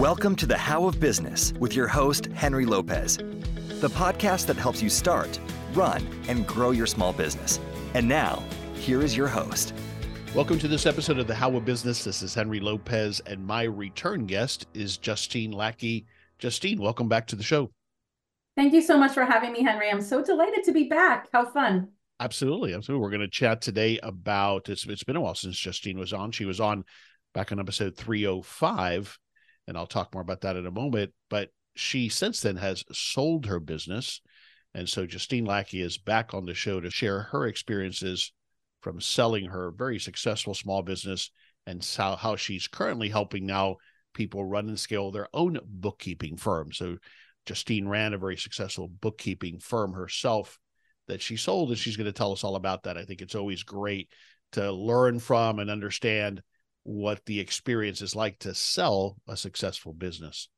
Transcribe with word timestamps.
Welcome 0.00 0.34
to 0.36 0.46
the 0.46 0.56
How 0.56 0.86
of 0.86 0.98
Business 0.98 1.52
with 1.60 1.76
your 1.76 1.86
host, 1.86 2.24
Henry 2.32 2.64
Lopez, 2.64 3.18
the 3.18 3.90
podcast 3.90 4.46
that 4.46 4.56
helps 4.56 4.80
you 4.82 4.88
start, 4.88 5.38
run, 5.74 6.02
and 6.26 6.46
grow 6.46 6.70
your 6.70 6.86
small 6.86 7.12
business. 7.12 7.60
And 7.92 8.08
now, 8.08 8.42
here 8.72 9.02
is 9.02 9.14
your 9.14 9.28
host. 9.28 9.74
Welcome 10.34 10.58
to 10.60 10.68
this 10.68 10.86
episode 10.86 11.18
of 11.18 11.26
the 11.26 11.34
How 11.34 11.54
of 11.54 11.66
Business. 11.66 12.02
This 12.02 12.22
is 12.22 12.32
Henry 12.32 12.60
Lopez, 12.60 13.20
and 13.26 13.46
my 13.46 13.64
return 13.64 14.24
guest 14.24 14.68
is 14.72 14.96
Justine 14.96 15.52
Lackey. 15.52 16.06
Justine, 16.38 16.80
welcome 16.80 17.06
back 17.06 17.26
to 17.26 17.36
the 17.36 17.42
show. 17.42 17.70
Thank 18.56 18.72
you 18.72 18.80
so 18.80 18.96
much 18.96 19.12
for 19.12 19.26
having 19.26 19.52
me, 19.52 19.62
Henry. 19.62 19.90
I'm 19.90 20.00
so 20.00 20.24
delighted 20.24 20.64
to 20.64 20.72
be 20.72 20.84
back. 20.84 21.28
How 21.30 21.44
fun. 21.44 21.88
Absolutely. 22.20 22.72
Absolutely. 22.72 23.02
We're 23.02 23.10
going 23.10 23.20
to 23.20 23.28
chat 23.28 23.60
today 23.60 23.98
about 24.02 24.70
it's 24.70 24.86
it's 24.86 25.04
been 25.04 25.16
a 25.16 25.20
while 25.20 25.34
since 25.34 25.58
Justine 25.58 25.98
was 25.98 26.14
on. 26.14 26.32
She 26.32 26.46
was 26.46 26.58
on 26.58 26.84
back 27.34 27.52
on 27.52 27.60
episode 27.60 27.98
305, 27.98 29.18
and 29.70 29.78
I'll 29.78 29.86
talk 29.86 30.12
more 30.12 30.20
about 30.20 30.40
that 30.40 30.56
in 30.56 30.66
a 30.66 30.70
moment. 30.72 31.12
But 31.30 31.50
she 31.76 32.08
since 32.08 32.40
then 32.40 32.56
has 32.56 32.84
sold 32.92 33.46
her 33.46 33.60
business. 33.60 34.20
And 34.74 34.88
so 34.88 35.06
Justine 35.06 35.44
Lackey 35.44 35.80
is 35.80 35.96
back 35.96 36.34
on 36.34 36.44
the 36.44 36.54
show 36.54 36.80
to 36.80 36.90
share 36.90 37.22
her 37.22 37.46
experiences 37.46 38.32
from 38.80 39.00
selling 39.00 39.44
her 39.44 39.70
very 39.70 40.00
successful 40.00 40.54
small 40.54 40.82
business 40.82 41.30
and 41.66 41.88
how, 41.96 42.16
how 42.16 42.34
she's 42.34 42.66
currently 42.66 43.08
helping 43.08 43.46
now 43.46 43.76
people 44.12 44.44
run 44.44 44.68
and 44.68 44.78
scale 44.78 45.12
their 45.12 45.28
own 45.32 45.60
bookkeeping 45.64 46.36
firm. 46.36 46.72
So 46.72 46.96
Justine 47.46 47.86
ran 47.86 48.12
a 48.12 48.18
very 48.18 48.36
successful 48.36 48.88
bookkeeping 48.88 49.60
firm 49.60 49.92
herself 49.92 50.58
that 51.06 51.22
she 51.22 51.36
sold, 51.36 51.68
and 51.68 51.78
she's 51.78 51.96
going 51.96 52.06
to 52.06 52.12
tell 52.12 52.32
us 52.32 52.42
all 52.42 52.56
about 52.56 52.82
that. 52.84 52.96
I 52.96 53.04
think 53.04 53.22
it's 53.22 53.36
always 53.36 53.62
great 53.62 54.08
to 54.52 54.72
learn 54.72 55.20
from 55.20 55.60
and 55.60 55.70
understand 55.70 56.42
what 56.82 57.24
the 57.26 57.40
experience 57.40 58.02
is 58.02 58.16
like 58.16 58.38
to 58.40 58.54
sell 58.54 59.16
a 59.28 59.36
successful 59.36 59.92
business. 59.92 60.48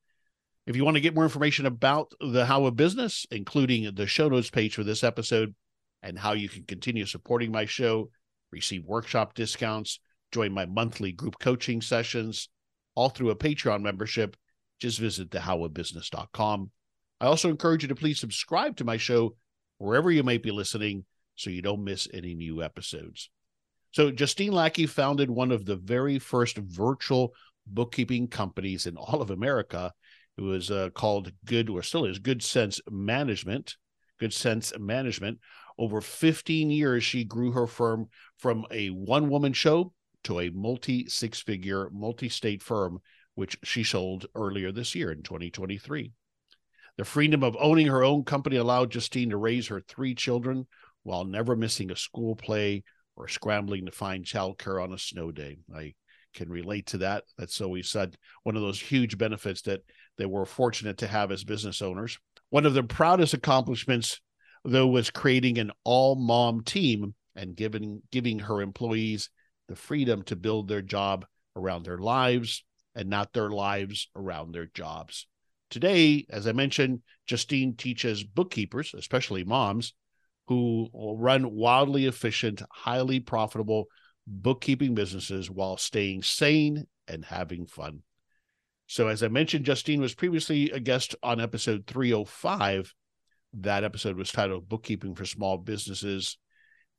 If 0.66 0.76
you 0.76 0.84
want 0.84 0.96
to 0.96 1.00
get 1.00 1.14
more 1.14 1.24
information 1.24 1.66
about 1.66 2.12
the 2.20 2.46
How 2.46 2.66
of 2.66 2.76
Business, 2.76 3.26
including 3.30 3.92
the 3.94 4.06
show 4.06 4.28
notes 4.28 4.50
page 4.50 4.74
for 4.74 4.84
this 4.84 5.02
episode 5.02 5.54
and 6.02 6.18
how 6.18 6.32
you 6.32 6.48
can 6.48 6.64
continue 6.64 7.04
supporting 7.04 7.50
my 7.50 7.64
show, 7.64 8.10
receive 8.52 8.84
workshop 8.84 9.34
discounts, 9.34 9.98
join 10.30 10.52
my 10.52 10.66
monthly 10.66 11.10
group 11.10 11.38
coaching 11.40 11.80
sessions, 11.80 12.48
all 12.94 13.08
through 13.08 13.30
a 13.30 13.36
Patreon 13.36 13.82
membership, 13.82 14.36
just 14.80 15.00
visit 15.00 15.30
thehowofbusiness.com. 15.30 16.70
I 17.20 17.26
also 17.26 17.50
encourage 17.50 17.82
you 17.82 17.88
to 17.88 17.94
please 17.94 18.20
subscribe 18.20 18.76
to 18.76 18.84
my 18.84 18.96
show 18.96 19.36
wherever 19.78 20.10
you 20.10 20.22
may 20.22 20.38
be 20.38 20.50
listening 20.50 21.04
so 21.34 21.50
you 21.50 21.62
don't 21.62 21.84
miss 21.84 22.08
any 22.12 22.34
new 22.34 22.62
episodes. 22.62 23.30
So, 23.92 24.10
Justine 24.10 24.52
Lackey 24.52 24.86
founded 24.86 25.30
one 25.30 25.52
of 25.52 25.66
the 25.66 25.76
very 25.76 26.18
first 26.18 26.56
virtual 26.56 27.34
bookkeeping 27.66 28.28
companies 28.28 28.86
in 28.86 28.96
all 28.96 29.20
of 29.20 29.30
America. 29.30 29.92
It 30.38 30.40
was 30.40 30.70
uh, 30.70 30.90
called 30.90 31.30
Good, 31.44 31.68
or 31.68 31.82
still 31.82 32.06
is 32.06 32.18
Good 32.18 32.42
Cents 32.42 32.80
Management. 32.90 33.76
Good 34.18 34.32
Cents 34.32 34.72
Management. 34.78 35.40
Over 35.78 36.00
15 36.00 36.70
years, 36.70 37.04
she 37.04 37.24
grew 37.24 37.52
her 37.52 37.66
firm 37.66 38.08
from 38.38 38.64
a 38.70 38.88
one 38.88 39.28
woman 39.28 39.52
show 39.52 39.92
to 40.24 40.40
a 40.40 40.50
multi 40.50 41.06
six 41.08 41.40
figure, 41.40 41.90
multi 41.92 42.28
state 42.28 42.62
firm, 42.62 43.00
which 43.34 43.58
she 43.62 43.84
sold 43.84 44.26
earlier 44.34 44.72
this 44.72 44.94
year 44.94 45.12
in 45.12 45.22
2023. 45.22 46.12
The 46.96 47.04
freedom 47.04 47.42
of 47.42 47.56
owning 47.58 47.88
her 47.88 48.04
own 48.04 48.24
company 48.24 48.56
allowed 48.56 48.90
Justine 48.90 49.30
to 49.30 49.36
raise 49.36 49.66
her 49.68 49.80
three 49.80 50.14
children 50.14 50.66
while 51.02 51.24
never 51.24 51.56
missing 51.56 51.90
a 51.90 51.96
school 51.96 52.36
play 52.36 52.84
or 53.16 53.28
scrambling 53.28 53.86
to 53.86 53.92
find 53.92 54.24
childcare 54.24 54.82
on 54.82 54.92
a 54.92 54.98
snow 54.98 55.30
day. 55.30 55.58
I 55.74 55.94
can 56.34 56.48
relate 56.48 56.86
to 56.86 56.98
that. 56.98 57.24
That's 57.36 57.60
always 57.60 57.90
said 57.90 58.16
one 58.42 58.56
of 58.56 58.62
those 58.62 58.80
huge 58.80 59.18
benefits 59.18 59.62
that 59.62 59.82
they 60.18 60.26
were 60.26 60.46
fortunate 60.46 60.98
to 60.98 61.06
have 61.06 61.30
as 61.30 61.44
business 61.44 61.82
owners. 61.82 62.18
One 62.50 62.66
of 62.66 62.74
the 62.74 62.82
proudest 62.82 63.34
accomplishments, 63.34 64.20
though, 64.64 64.86
was 64.86 65.10
creating 65.10 65.58
an 65.58 65.72
all 65.84 66.14
mom 66.14 66.62
team 66.62 67.14
and 67.34 67.56
giving 67.56 68.02
giving 68.10 68.40
her 68.40 68.60
employees 68.60 69.30
the 69.68 69.76
freedom 69.76 70.22
to 70.24 70.36
build 70.36 70.68
their 70.68 70.82
job 70.82 71.24
around 71.56 71.84
their 71.84 71.98
lives 71.98 72.64
and 72.94 73.08
not 73.08 73.32
their 73.32 73.50
lives 73.50 74.08
around 74.14 74.52
their 74.52 74.66
jobs. 74.66 75.26
Today, 75.70 76.26
as 76.28 76.46
I 76.46 76.52
mentioned, 76.52 77.00
Justine 77.26 77.74
teaches 77.76 78.22
bookkeepers, 78.22 78.92
especially 78.94 79.44
moms, 79.44 79.94
who 80.52 81.16
run 81.16 81.50
wildly 81.50 82.06
efficient, 82.06 82.62
highly 82.70 83.20
profitable 83.20 83.86
bookkeeping 84.26 84.94
businesses 84.94 85.50
while 85.50 85.76
staying 85.76 86.22
sane 86.22 86.86
and 87.08 87.24
having 87.24 87.66
fun. 87.66 88.02
So, 88.86 89.08
as 89.08 89.22
I 89.22 89.28
mentioned, 89.28 89.64
Justine 89.64 90.02
was 90.02 90.14
previously 90.14 90.70
a 90.70 90.78
guest 90.78 91.16
on 91.22 91.40
episode 91.40 91.86
305. 91.86 92.92
That 93.54 93.84
episode 93.84 94.16
was 94.16 94.30
titled 94.30 94.68
Bookkeeping 94.68 95.14
for 95.14 95.24
Small 95.24 95.56
Businesses 95.56 96.36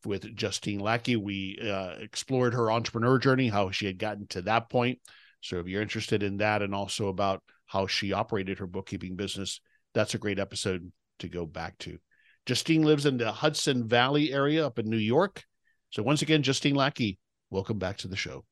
with 0.03 0.35
Justine 0.35 0.79
Lackey. 0.79 1.15
We 1.15 1.59
uh, 1.61 1.95
explored 1.99 2.55
her 2.55 2.71
entrepreneur 2.71 3.19
journey, 3.19 3.49
how 3.49 3.69
she 3.69 3.85
had 3.85 3.99
gotten 3.99 4.25
to 4.27 4.41
that 4.43 4.69
point. 4.69 4.99
So, 5.41 5.59
if 5.59 5.67
you're 5.67 5.83
interested 5.83 6.23
in 6.23 6.37
that 6.37 6.63
and 6.63 6.73
also 6.73 7.09
about 7.09 7.43
how 7.67 7.85
she 7.85 8.13
operated 8.13 8.57
her 8.59 8.67
bookkeeping 8.67 9.15
business, 9.15 9.61
that's 9.93 10.15
a 10.15 10.19
great 10.19 10.39
episode 10.39 10.91
to 11.19 11.27
go 11.27 11.45
back 11.45 11.77
to. 11.79 11.99
Justine 12.45 12.83
lives 12.83 13.05
in 13.05 13.17
the 13.17 13.31
Hudson 13.31 13.87
Valley 13.87 14.33
area 14.33 14.65
up 14.65 14.79
in 14.79 14.89
New 14.89 14.97
York. 14.97 15.43
So 15.91 16.03
once 16.03 16.21
again, 16.21 16.43
Justine 16.43 16.75
Lackey, 16.75 17.19
welcome 17.49 17.77
back 17.77 17.97
to 17.99 18.07
the 18.07 18.15
show. 18.15 18.45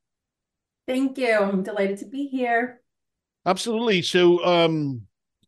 Thank 0.86 1.18
you. 1.18 1.34
I'm 1.34 1.62
delighted 1.62 1.98
to 1.98 2.06
be 2.06 2.26
here. 2.26 2.80
Absolutely. 3.44 4.02
So 4.02 4.44
um 4.44 5.02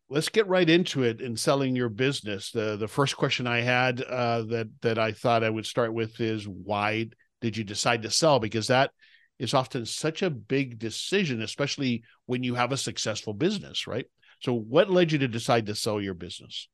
let's 0.09 0.29
get 0.29 0.47
right 0.47 0.69
into 0.69 1.03
it 1.03 1.21
in 1.21 1.35
selling 1.35 1.75
your 1.75 1.89
business. 1.89 2.51
The 2.51 2.77
the 2.77 2.87
first 2.87 3.17
question 3.17 3.47
I 3.47 3.61
had 3.61 4.01
uh 4.01 4.43
that 4.43 4.67
that 4.81 4.99
I 4.99 5.11
thought 5.11 5.43
I 5.43 5.49
would 5.49 5.65
start 5.65 5.93
with 5.93 6.19
is 6.21 6.47
why 6.47 7.09
did 7.41 7.57
you 7.57 7.63
decide 7.63 8.03
to 8.03 8.11
sell? 8.11 8.39
Because 8.39 8.67
that 8.67 8.91
is 9.39 9.53
often 9.53 9.85
such 9.85 10.21
a 10.21 10.29
big 10.29 10.79
decision, 10.79 11.41
especially 11.41 12.03
when 12.25 12.43
you 12.43 12.55
have 12.55 12.71
a 12.71 12.77
successful 12.77 13.33
business, 13.33 13.87
right? 13.87 14.05
So, 14.41 14.53
what 14.53 14.89
led 14.89 15.11
you 15.11 15.19
to 15.19 15.27
decide 15.27 15.65
to 15.65 15.75
sell 15.75 15.99
your 15.99 16.13
business? 16.13 16.69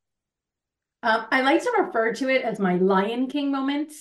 Um, 1.04 1.26
I 1.32 1.42
like 1.42 1.64
to 1.64 1.74
refer 1.80 2.14
to 2.14 2.30
it 2.30 2.44
as 2.44 2.60
my 2.60 2.76
Lion 2.76 3.28
King 3.28 3.52
moment, 3.52 3.94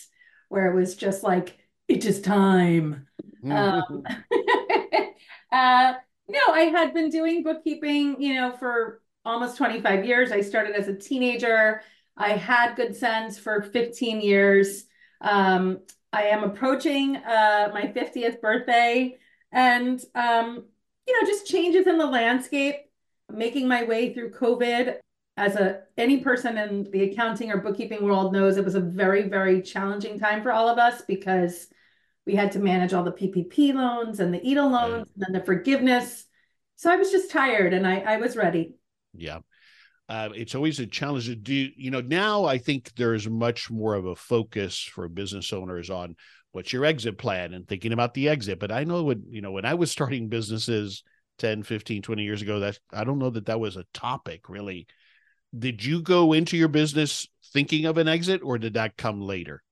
where 0.49 0.71
it 0.71 0.75
was 0.75 0.94
just 0.97 1.22
like, 1.22 1.59
it 1.88 2.05
is 2.05 2.21
time. 2.21 3.06
Mm-hmm. 3.43 3.53
Um, 3.53 4.03
uh, 5.53 5.94
no, 6.28 6.41
I 6.53 6.71
had 6.72 6.94
been 6.94 7.09
doing 7.09 7.43
bookkeeping, 7.43 8.21
you 8.21 8.34
know, 8.34 8.53
for 8.53 9.00
almost 9.25 9.56
25 9.56 10.05
years. 10.05 10.31
I 10.31 10.41
started 10.41 10.77
as 10.77 10.89
a 10.89 10.97
teenager. 10.97 11.83
I 12.16 12.31
had 12.33 12.77
Good 12.77 12.94
Cents 12.97 13.39
for 13.39 13.62
15 13.62 14.21
years. 14.21 14.84
Um, 15.21 15.81
I 16.12 16.25
am 16.25 16.44
approaching 16.44 17.16
uh, 17.16 17.71
my 17.72 17.87
50th 17.87 18.41
birthday 18.41 19.16
and, 19.53 20.03
um, 20.15 20.65
you 21.06 21.21
know, 21.21 21.27
just 21.27 21.47
changes 21.47 21.87
in 21.87 21.99
the 21.99 22.06
landscape, 22.06 22.77
making 23.33 23.69
my 23.69 23.84
way 23.84 24.12
through 24.12 24.33
COVID. 24.33 24.99
As 25.36 25.56
a 25.56 25.82
any 25.96 26.18
person 26.18 26.58
in 26.58 26.91
the 26.91 27.04
accounting 27.04 27.50
or 27.50 27.58
bookkeeping 27.58 28.04
world 28.04 28.32
knows, 28.32 28.56
it 28.56 28.64
was 28.64 28.74
a 28.74 28.80
very, 28.80 29.28
very 29.28 29.62
challenging 29.62 30.18
time 30.18 30.42
for 30.42 30.52
all 30.52 30.68
of 30.68 30.78
us 30.78 31.02
because 31.02 31.68
we 32.26 32.34
had 32.34 32.52
to 32.52 32.58
manage 32.58 32.92
all 32.92 33.04
the 33.04 33.12
PPP 33.12 33.72
loans 33.72 34.20
and 34.20 34.34
the 34.34 34.41
EIDL 34.41 34.70
loans 34.70 35.08
and 35.14 35.24
then 35.24 35.32
the 35.32 35.44
forgiveness. 35.44 36.26
So 36.76 36.91
I 36.91 36.96
was 36.96 37.10
just 37.10 37.30
tired 37.30 37.72
and 37.72 37.86
I, 37.86 38.00
I 38.00 38.16
was 38.18 38.36
ready. 38.36 38.74
Yeah 39.14 39.41
uh, 40.10 40.28
it's 40.34 40.56
always 40.56 40.80
a 40.80 40.86
challenge 40.86 41.26
to 41.26 41.36
do 41.36 41.68
you 41.76 41.91
know 41.91 42.00
now 42.00 42.44
i 42.44 42.58
think 42.58 42.92
there's 42.97 43.28
much 43.28 43.70
more 43.70 43.94
of 43.94 44.06
a 44.06 44.16
focus 44.16 44.82
for 44.82 45.08
business 45.08 45.52
owners 45.52 45.88
on 45.88 46.16
what's 46.50 46.72
your 46.72 46.84
exit 46.84 47.16
plan 47.16 47.54
and 47.54 47.68
thinking 47.68 47.92
about 47.92 48.12
the 48.12 48.28
exit 48.28 48.59
but 48.59 48.72
i 48.72 48.83
know 48.83 49.04
when 49.04 49.22
you 49.28 49.41
know 49.41 49.53
when 49.53 49.65
i 49.65 49.72
was 49.72 49.91
starting 49.91 50.28
businesses 50.28 51.04
10 51.38 51.62
15 51.62 52.03
20 52.03 52.24
years 52.24 52.42
ago 52.42 52.59
that 52.59 52.76
i 52.92 53.04
don't 53.04 53.21
know 53.21 53.30
that 53.30 53.47
that 53.47 53.60
was 53.60 53.76
a 53.76 53.86
topic 53.94 54.48
really 54.48 54.86
did 55.56 55.84
you 55.84 56.02
go 56.02 56.32
into 56.32 56.56
your 56.56 56.68
business 56.68 57.28
thinking 57.52 57.84
of 57.86 57.98
an 57.98 58.08
exit 58.08 58.41
or 58.42 58.58
did 58.58 58.74
that 58.74 58.97
come 58.97 59.20
later 59.20 59.62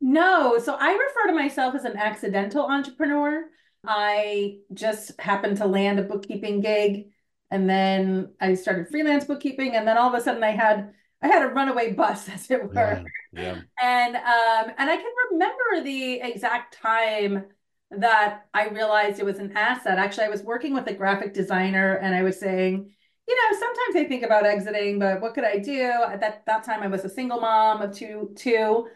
no 0.00 0.58
so 0.58 0.76
i 0.78 0.92
refer 0.92 1.28
to 1.28 1.34
myself 1.34 1.74
as 1.74 1.84
an 1.84 1.96
accidental 1.96 2.66
entrepreneur 2.66 3.44
i 3.86 4.56
just 4.74 5.18
happened 5.20 5.56
to 5.56 5.66
land 5.66 5.98
a 5.98 6.02
bookkeeping 6.02 6.60
gig 6.60 7.06
and 7.50 7.68
then 7.68 8.32
I 8.40 8.54
started 8.54 8.88
freelance 8.88 9.24
bookkeeping, 9.24 9.74
and 9.74 9.86
then 9.86 9.96
all 9.96 10.12
of 10.12 10.14
a 10.14 10.22
sudden 10.22 10.42
I 10.42 10.50
had 10.50 10.92
I 11.22 11.28
had 11.28 11.42
a 11.42 11.52
runaway 11.52 11.92
bus, 11.92 12.28
as 12.32 12.50
it 12.50 12.62
were. 12.62 12.72
Yeah, 12.72 13.04
yeah. 13.32 13.60
And 13.80 14.16
um, 14.16 14.74
and 14.76 14.90
I 14.90 14.96
can 14.96 15.12
remember 15.32 15.84
the 15.84 16.20
exact 16.20 16.78
time 16.80 17.46
that 17.90 18.46
I 18.52 18.68
realized 18.68 19.18
it 19.18 19.24
was 19.24 19.38
an 19.38 19.56
asset. 19.56 19.98
Actually, 19.98 20.26
I 20.26 20.30
was 20.30 20.42
working 20.42 20.74
with 20.74 20.86
a 20.88 20.94
graphic 20.94 21.32
designer, 21.32 21.94
and 21.94 22.14
I 22.14 22.22
was 22.22 22.38
saying, 22.38 22.90
you 23.28 23.36
know, 23.36 23.58
sometimes 23.58 23.96
I 23.96 24.08
think 24.08 24.22
about 24.22 24.46
exiting, 24.46 24.98
but 24.98 25.20
what 25.20 25.34
could 25.34 25.44
I 25.44 25.58
do? 25.58 25.82
At 25.82 26.20
that 26.20 26.44
that 26.46 26.64
time, 26.64 26.82
I 26.82 26.86
was 26.88 27.04
a 27.04 27.10
single 27.10 27.40
mom 27.40 27.82
of 27.82 27.94
two 27.94 28.32
two, 28.36 28.88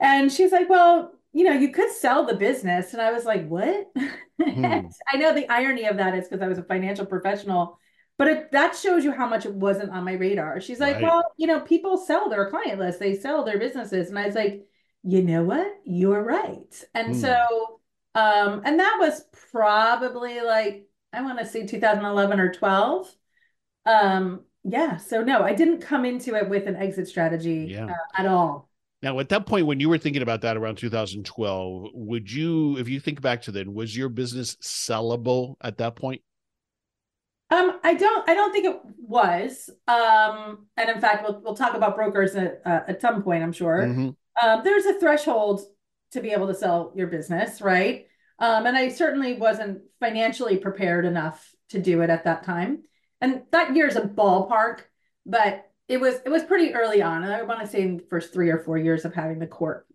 and 0.00 0.30
she's 0.30 0.52
like, 0.52 0.68
well, 0.68 1.12
you 1.32 1.44
know, 1.44 1.52
you 1.52 1.70
could 1.70 1.90
sell 1.90 2.24
the 2.24 2.34
business. 2.34 2.92
And 2.92 3.02
I 3.02 3.12
was 3.12 3.24
like, 3.24 3.46
what? 3.48 3.90
Hmm. 4.38 4.66
I 5.10 5.16
know 5.16 5.32
the 5.32 5.48
irony 5.50 5.86
of 5.86 5.96
that 5.96 6.14
is 6.14 6.28
because 6.28 6.42
I 6.42 6.46
was 6.46 6.58
a 6.58 6.62
financial 6.62 7.06
professional, 7.06 7.78
but 8.18 8.28
it, 8.28 8.52
that 8.52 8.76
shows 8.76 9.02
you 9.02 9.10
how 9.10 9.26
much 9.26 9.46
it 9.46 9.54
wasn't 9.54 9.92
on 9.92 10.04
my 10.04 10.12
radar. 10.12 10.60
She's 10.60 10.78
like, 10.78 10.96
right. 10.96 11.04
well, 11.04 11.24
you 11.38 11.46
know, 11.46 11.60
people 11.60 11.96
sell 11.96 12.28
their 12.28 12.50
client 12.50 12.78
list, 12.78 13.00
they 13.00 13.14
sell 13.14 13.44
their 13.44 13.58
businesses. 13.58 14.10
And 14.10 14.18
I 14.18 14.26
was 14.26 14.34
like, 14.34 14.66
you 15.04 15.22
know 15.22 15.42
what? 15.42 15.68
You're 15.84 16.22
right. 16.22 16.84
And 16.94 17.14
hmm. 17.14 17.20
so, 17.20 17.80
um, 18.14 18.60
and 18.66 18.78
that 18.78 18.98
was 19.00 19.24
probably 19.50 20.42
like, 20.42 20.86
I 21.16 21.22
want 21.22 21.38
to 21.38 21.46
say 21.46 21.66
2011 21.66 22.38
or 22.38 22.52
12. 22.52 23.14
Um, 23.86 24.42
yeah. 24.64 24.96
So 24.96 25.22
no, 25.22 25.42
I 25.42 25.54
didn't 25.54 25.80
come 25.80 26.04
into 26.04 26.34
it 26.34 26.48
with 26.48 26.66
an 26.66 26.76
exit 26.76 27.08
strategy 27.08 27.68
yeah. 27.70 27.86
uh, 27.86 28.20
at 28.20 28.26
all. 28.26 28.68
Now, 29.02 29.18
at 29.18 29.28
that 29.28 29.46
point, 29.46 29.66
when 29.66 29.78
you 29.78 29.88
were 29.88 29.98
thinking 29.98 30.22
about 30.22 30.40
that 30.40 30.56
around 30.56 30.76
2012, 30.76 31.90
would 31.92 32.30
you, 32.30 32.76
if 32.78 32.88
you 32.88 32.98
think 32.98 33.20
back 33.20 33.42
to 33.42 33.52
then, 33.52 33.74
was 33.74 33.96
your 33.96 34.08
business 34.08 34.56
sellable 34.56 35.56
at 35.60 35.78
that 35.78 35.96
point? 35.96 36.22
Um, 37.50 37.78
I 37.84 37.94
don't, 37.94 38.28
I 38.28 38.34
don't 38.34 38.52
think 38.52 38.66
it 38.66 38.80
was. 38.98 39.70
Um, 39.86 40.66
and 40.76 40.90
in 40.90 41.00
fact, 41.00 41.22
we'll 41.22 41.40
we'll 41.42 41.54
talk 41.54 41.74
about 41.74 41.94
brokers 41.94 42.34
at 42.34 42.60
uh, 42.64 42.80
at 42.88 43.00
some 43.00 43.22
point, 43.22 43.44
I'm 43.44 43.52
sure. 43.52 43.82
Mm-hmm. 43.82 44.08
Um, 44.48 44.64
there's 44.64 44.84
a 44.84 44.98
threshold 44.98 45.60
to 46.10 46.20
be 46.20 46.30
able 46.30 46.48
to 46.48 46.54
sell 46.54 46.92
your 46.96 47.06
business, 47.06 47.60
right? 47.60 48.06
Um, 48.38 48.66
and 48.66 48.76
I 48.76 48.88
certainly 48.88 49.34
wasn't 49.34 49.82
financially 50.00 50.58
prepared 50.58 51.04
enough 51.04 51.54
to 51.70 51.80
do 51.80 52.02
it 52.02 52.10
at 52.10 52.24
that 52.24 52.44
time. 52.44 52.82
And 53.20 53.42
that 53.50 53.74
year 53.74 53.86
is 53.86 53.96
a 53.96 54.02
ballpark, 54.02 54.80
but 55.24 55.70
it 55.88 55.98
was 55.98 56.16
it 56.24 56.28
was 56.28 56.44
pretty 56.44 56.74
early 56.74 57.00
on. 57.00 57.22
And 57.22 57.32
I 57.32 57.42
want 57.42 57.60
to 57.60 57.66
say 57.66 57.82
in 57.82 57.96
the 57.96 58.04
first 58.10 58.32
three 58.32 58.50
or 58.50 58.58
four 58.58 58.76
years 58.76 59.04
of 59.04 59.14
having 59.14 59.38
the 59.38 59.46
court. 59.46 59.86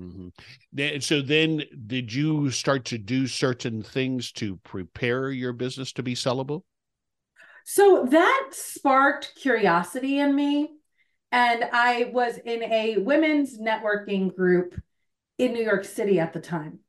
Mm-hmm. 0.00 1.00
So 1.00 1.20
then, 1.20 1.62
did 1.86 2.12
you 2.12 2.50
start 2.50 2.84
to 2.86 2.98
do 2.98 3.26
certain 3.26 3.82
things 3.82 4.32
to 4.32 4.56
prepare 4.64 5.30
your 5.30 5.52
business 5.52 5.92
to 5.92 6.02
be 6.02 6.14
sellable? 6.14 6.62
So 7.64 8.06
that 8.10 8.48
sparked 8.52 9.34
curiosity 9.36 10.18
in 10.18 10.34
me. 10.34 10.70
And 11.30 11.68
I 11.72 12.10
was 12.12 12.38
in 12.38 12.62
a 12.64 12.98
women's 12.98 13.58
networking 13.58 14.34
group 14.34 14.80
in 15.38 15.52
New 15.52 15.62
York 15.62 15.84
City 15.84 16.20
at 16.20 16.32
the 16.32 16.40
time. 16.40 16.80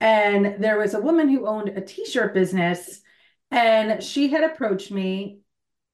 And 0.00 0.62
there 0.62 0.78
was 0.78 0.94
a 0.94 1.00
woman 1.00 1.28
who 1.28 1.46
owned 1.46 1.70
a 1.70 1.80
t 1.80 2.04
shirt 2.04 2.34
business, 2.34 3.00
and 3.50 4.02
she 4.02 4.28
had 4.28 4.44
approached 4.44 4.90
me 4.90 5.40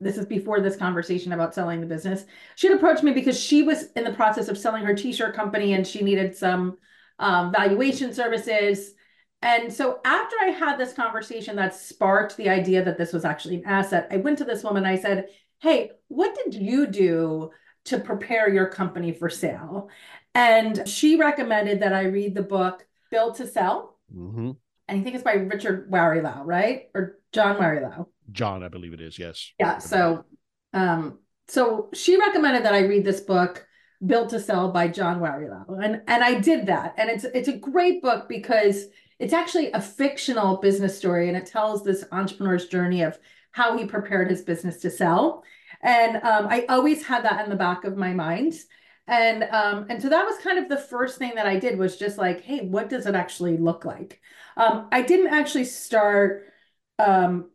this 0.01 0.19
is 0.19 0.27
before 0.27 0.61
this 0.61 0.77
conversation 0.77 1.33
about 1.33 1.55
selling 1.55 1.81
the 1.81 1.87
business. 1.87 2.25
She 2.57 2.69
had 2.69 2.77
approached 2.77 3.03
me 3.03 3.13
because 3.13 3.41
she 3.41 3.63
was 3.63 3.91
in 3.93 4.05
the 4.05 4.13
process 4.13 4.49
of 4.49 4.59
selling 4.59 4.85
her 4.85 4.95
t-shirt 4.95 5.35
company 5.35 5.73
and 5.73 5.87
she 5.87 6.03
needed 6.03 6.37
some 6.37 6.79
um, 7.19 7.53
valuation 7.53 8.13
services. 8.13 8.95
And 9.41 9.73
so 9.73 10.01
after 10.05 10.37
I 10.43 10.47
had 10.47 10.79
this 10.79 10.93
conversation 10.93 11.57
that 11.57 11.75
sparked 11.75 12.37
the 12.37 12.49
idea 12.49 12.85
that 12.85 12.99
this 12.99 13.13
was 13.13 13.25
actually 13.25 13.57
an 13.57 13.67
asset, 13.67 14.09
I 14.11 14.19
went 14.19 14.39
to 14.39 14.45
this 14.45 14.65
woman. 14.65 14.85
I 14.85 14.97
said, 14.97 15.29
"Hey, 15.61 15.93
what 16.09 16.35
did 16.35 16.55
you 16.55 16.87
do 16.87 17.51
to 17.85 17.99
prepare 18.01 18.49
your 18.49 18.69
company 18.69 19.13
for 19.13 19.29
sale?" 19.29 19.91
And 20.35 20.89
she 20.89 21.17
recommended 21.17 21.81
that 21.81 21.93
I 21.93 22.05
read 22.05 22.35
the 22.35 22.43
book 22.43 22.87
Build 23.11 23.37
to 23.37 23.47
Sell. 23.47 23.94
Mm-hmm. 24.15 24.51
And 24.89 25.01
I 25.01 25.03
think 25.03 25.15
it's 25.15 25.25
by 25.25 25.35
Richard 25.35 25.91
Warrillow, 25.91 26.43
right? 26.45 26.89
Or 26.95 27.19
John 27.33 27.57
Warrillow. 27.57 28.07
John, 28.33 28.63
I 28.63 28.69
believe 28.69 28.93
it 28.93 29.01
is. 29.01 29.19
Yes. 29.19 29.53
Yeah. 29.59 29.79
So, 29.79 30.25
um, 30.73 31.19
so 31.49 31.89
she 31.95 32.19
recommended 32.19 32.65
that 32.65 32.75
I 32.75 32.81
read 32.81 33.05
this 33.05 33.21
book, 33.21 33.67
Built 34.05 34.31
to 34.31 34.41
Sell 34.41 34.71
by 34.71 34.89
John 34.89 35.21
Warrillow, 35.21 35.83
and 35.83 36.03
and 36.07 36.23
I 36.23 36.41
did 36.41 36.67
that. 36.67 36.95
And 36.99 37.09
it's 37.09 37.25
it's 37.25 37.49
a 37.49 37.57
great 37.57 38.03
book 38.03 38.29
because 38.29 38.87
it's 39.19 39.33
actually 39.33 39.73
a 39.73 39.81
fictional 39.81 40.59
business 40.59 40.97
story, 40.97 41.29
and 41.29 41.37
it 41.37 41.47
tells 41.47 41.83
this 41.83 42.05
entrepreneur's 42.13 42.67
journey 42.67 43.03
of 43.03 43.19
how 43.53 43.79
he 43.79 43.87
prepared 43.87 44.31
his 44.31 44.43
business 44.43 44.79
to 44.79 44.91
sell. 44.91 45.45
And 45.83 46.17
um, 46.17 46.49
I 46.49 46.67
always 46.69 47.05
had 47.05 47.25
that 47.25 47.45
in 47.45 47.51
the 47.51 47.57
back 47.57 47.85
of 47.85 47.97
my 47.97 48.13
mind. 48.13 48.55
And 49.07 49.43
um, 49.45 49.87
and 49.91 50.01
so 50.01 50.09
that 50.09 50.25
was 50.25 50.39
kind 50.39 50.59
of 50.59 50.69
the 50.69 50.79
first 50.79 51.19
thing 51.19 51.35
that 51.35 51.47
I 51.47 51.59
did 51.59 51.79
was 51.79 51.97
just 51.97 52.17
like, 52.17 52.41
hey, 52.41 52.61
what 52.61 52.89
does 52.89 53.07
it 53.07 53.15
actually 53.15 53.59
look 53.59 53.85
like? 53.85 54.21
Um, 54.57 54.89
I 54.93 55.03
didn't 55.03 55.35
actually 55.35 55.67
start 55.67 56.47
um, 56.99 57.51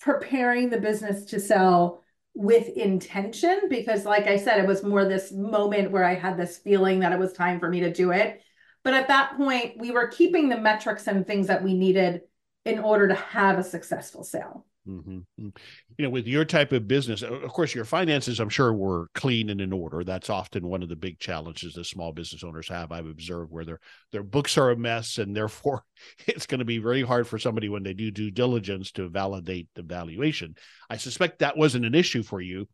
preparing 0.00 0.70
the 0.70 0.80
business 0.80 1.26
to 1.26 1.40
sell 1.40 2.02
with 2.34 2.68
intention 2.68 3.62
because 3.68 4.04
like 4.04 4.26
I 4.26 4.36
said, 4.36 4.58
it 4.58 4.66
was 4.66 4.82
more 4.82 5.04
this 5.04 5.32
moment 5.32 5.90
where 5.90 6.04
I 6.04 6.14
had 6.14 6.36
this 6.36 6.58
feeling 6.58 7.00
that 7.00 7.12
it 7.12 7.18
was 7.18 7.32
time 7.32 7.60
for 7.60 7.68
me 7.68 7.80
to 7.80 7.92
do 7.92 8.10
it. 8.12 8.42
But 8.84 8.94
at 8.94 9.08
that 9.08 9.36
point, 9.36 9.78
we 9.78 9.90
were 9.90 10.08
keeping 10.08 10.48
the 10.48 10.56
metrics 10.56 11.06
and 11.06 11.26
things 11.26 11.48
that 11.48 11.62
we 11.62 11.74
needed 11.74 12.22
in 12.64 12.78
order 12.78 13.08
to 13.08 13.14
have 13.14 13.58
a 13.58 13.64
successful 13.64 14.24
sale. 14.24 14.66
Mm-hmm. 14.88 15.18
You 15.36 15.52
know, 15.98 16.08
with 16.08 16.26
your 16.26 16.46
type 16.46 16.72
of 16.72 16.88
business, 16.88 17.22
of 17.22 17.48
course, 17.48 17.74
your 17.74 17.84
finances, 17.84 18.40
I'm 18.40 18.48
sure, 18.48 18.72
were 18.72 19.08
clean 19.14 19.50
and 19.50 19.60
in 19.60 19.72
order. 19.72 20.02
That's 20.02 20.30
often 20.30 20.66
one 20.66 20.82
of 20.82 20.88
the 20.88 20.96
big 20.96 21.18
challenges 21.18 21.74
that 21.74 21.84
small 21.84 22.12
business 22.12 22.42
owners 22.42 22.68
have. 22.68 22.90
I've 22.90 23.06
observed 23.06 23.52
where 23.52 23.66
their 23.66 23.80
their 24.12 24.22
books 24.22 24.56
are 24.56 24.70
a 24.70 24.76
mess, 24.76 25.18
and 25.18 25.36
therefore, 25.36 25.84
it's 26.26 26.46
going 26.46 26.60
to 26.60 26.64
be 26.64 26.78
very 26.78 27.02
hard 27.02 27.28
for 27.28 27.38
somebody 27.38 27.68
when 27.68 27.82
they 27.82 27.92
do 27.92 28.10
due 28.10 28.30
diligence 28.30 28.90
to 28.92 29.08
validate 29.10 29.68
the 29.74 29.82
valuation. 29.82 30.54
I 30.88 30.96
suspect 30.96 31.40
that 31.40 31.56
wasn't 31.56 31.84
an 31.84 31.94
issue 31.94 32.22
for 32.22 32.40
you, 32.40 32.66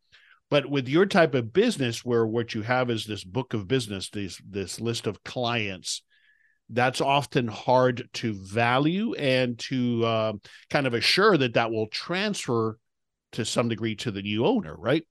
but 0.49 0.65
with 0.69 0.87
your 0.87 1.05
type 1.05 1.35
of 1.35 1.51
business, 1.51 2.05
where 2.05 2.25
what 2.25 2.53
you 2.53 2.61
have 2.61 2.89
is 2.89 3.05
this 3.05 3.25
book 3.25 3.53
of 3.53 3.67
business, 3.67 4.09
this 4.09 4.41
this 4.49 4.79
list 4.79 5.05
of 5.05 5.23
clients 5.23 6.01
that's 6.69 7.01
often 7.01 7.47
hard 7.47 8.09
to 8.13 8.33
value 8.33 9.13
and 9.15 9.59
to 9.59 10.03
uh, 10.05 10.33
kind 10.69 10.87
of 10.87 10.93
assure 10.93 11.37
that 11.37 11.53
that 11.53 11.71
will 11.71 11.87
transfer 11.87 12.77
to 13.33 13.45
some 13.45 13.69
degree 13.69 13.95
to 13.95 14.11
the 14.11 14.21
new 14.21 14.45
owner, 14.45 14.75
right? 14.77 15.05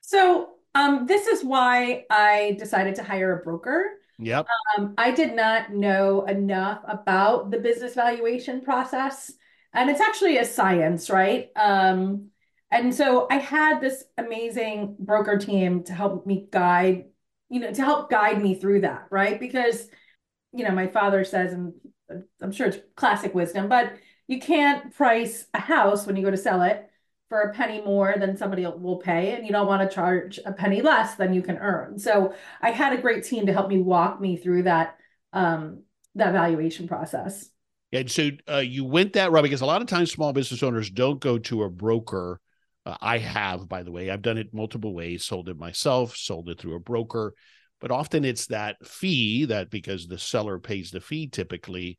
So 0.00 0.50
um, 0.74 1.06
this 1.06 1.26
is 1.26 1.44
why 1.44 2.04
I 2.10 2.56
decided 2.58 2.96
to 2.96 3.02
hire 3.02 3.38
a 3.38 3.42
broker. 3.42 3.84
Yep. 4.18 4.46
Um, 4.76 4.94
I 4.98 5.10
did 5.10 5.34
not 5.34 5.72
know 5.72 6.24
enough 6.26 6.82
about 6.86 7.50
the 7.50 7.58
business 7.58 7.94
valuation 7.94 8.60
process, 8.60 9.32
and 9.72 9.90
it's 9.90 10.00
actually 10.00 10.38
a 10.38 10.44
science, 10.44 11.08
right? 11.08 11.50
Um, 11.56 12.28
and 12.70 12.94
so 12.94 13.26
I 13.30 13.36
had 13.36 13.80
this 13.80 14.04
amazing 14.16 14.96
broker 14.98 15.38
team 15.38 15.84
to 15.84 15.92
help 15.92 16.26
me 16.26 16.48
guide, 16.50 17.06
you 17.48 17.60
know, 17.60 17.72
to 17.72 17.82
help 17.82 18.10
guide 18.10 18.42
me 18.42 18.54
through 18.54 18.82
that, 18.82 19.06
right? 19.10 19.38
Because 19.38 19.88
you 20.52 20.64
know, 20.64 20.72
my 20.72 20.86
father 20.86 21.24
says, 21.24 21.52
and 21.52 21.72
I'm 22.40 22.52
sure 22.52 22.68
it's 22.68 22.78
classic 22.94 23.34
wisdom, 23.34 23.68
but 23.68 23.92
you 24.26 24.40
can't 24.40 24.94
price 24.94 25.46
a 25.54 25.60
house 25.60 26.06
when 26.06 26.16
you 26.16 26.22
go 26.22 26.30
to 26.30 26.36
sell 26.36 26.62
it 26.62 26.88
for 27.28 27.40
a 27.40 27.54
penny 27.54 27.80
more 27.80 28.14
than 28.18 28.36
somebody 28.36 28.66
will 28.66 28.98
pay, 28.98 29.34
and 29.34 29.46
you 29.46 29.52
don't 29.52 29.66
want 29.66 29.88
to 29.88 29.94
charge 29.94 30.38
a 30.44 30.52
penny 30.52 30.82
less 30.82 31.14
than 31.14 31.32
you 31.32 31.40
can 31.42 31.56
earn. 31.56 31.98
So 31.98 32.34
I 32.60 32.70
had 32.70 32.92
a 32.92 33.00
great 33.00 33.24
team 33.24 33.46
to 33.46 33.52
help 33.52 33.68
me 33.68 33.78
walk 33.78 34.20
me 34.20 34.36
through 34.36 34.64
that 34.64 34.98
um, 35.32 35.82
that 36.14 36.32
valuation 36.32 36.86
process. 36.86 37.48
And 37.90 38.10
so 38.10 38.30
uh, 38.50 38.58
you 38.58 38.84
went 38.84 39.14
that 39.14 39.32
route 39.32 39.42
because 39.42 39.62
a 39.62 39.66
lot 39.66 39.80
of 39.80 39.88
times 39.88 40.12
small 40.12 40.32
business 40.34 40.62
owners 40.62 40.90
don't 40.90 41.20
go 41.20 41.38
to 41.38 41.62
a 41.62 41.70
broker. 41.70 42.38
Uh, 42.84 42.96
I 43.00 43.18
have, 43.18 43.68
by 43.68 43.82
the 43.82 43.92
way, 43.92 44.10
I've 44.10 44.22
done 44.22 44.36
it 44.36 44.52
multiple 44.52 44.94
ways. 44.94 45.24
Sold 45.24 45.48
it 45.48 45.56
myself, 45.56 46.16
sold 46.16 46.50
it 46.50 46.58
through 46.58 46.74
a 46.74 46.80
broker 46.80 47.32
but 47.82 47.90
often 47.90 48.24
it's 48.24 48.46
that 48.46 48.76
fee 48.86 49.44
that 49.46 49.68
because 49.68 50.06
the 50.06 50.16
seller 50.16 50.60
pays 50.60 50.92
the 50.92 51.00
fee 51.00 51.26
typically 51.26 51.98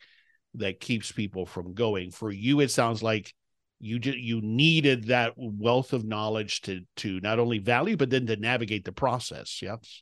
that 0.56 0.80
keeps 0.80 1.12
people 1.12 1.46
from 1.46 1.74
going. 1.74 2.10
For 2.10 2.32
you 2.32 2.62
it 2.62 2.72
sounds 2.72 3.04
like 3.04 3.34
you 3.80 4.00
just 4.00 4.18
you 4.18 4.40
needed 4.42 5.08
that 5.08 5.34
wealth 5.36 5.92
of 5.92 6.06
knowledge 6.06 6.62
to 6.62 6.82
to 6.98 7.20
not 7.20 7.38
only 7.38 7.60
value 7.60 7.98
but 7.98 8.10
then 8.10 8.25
to 8.28 8.38
navigate 8.38 8.86
the 8.86 8.94
process 8.94 9.62
yes? 9.62 10.02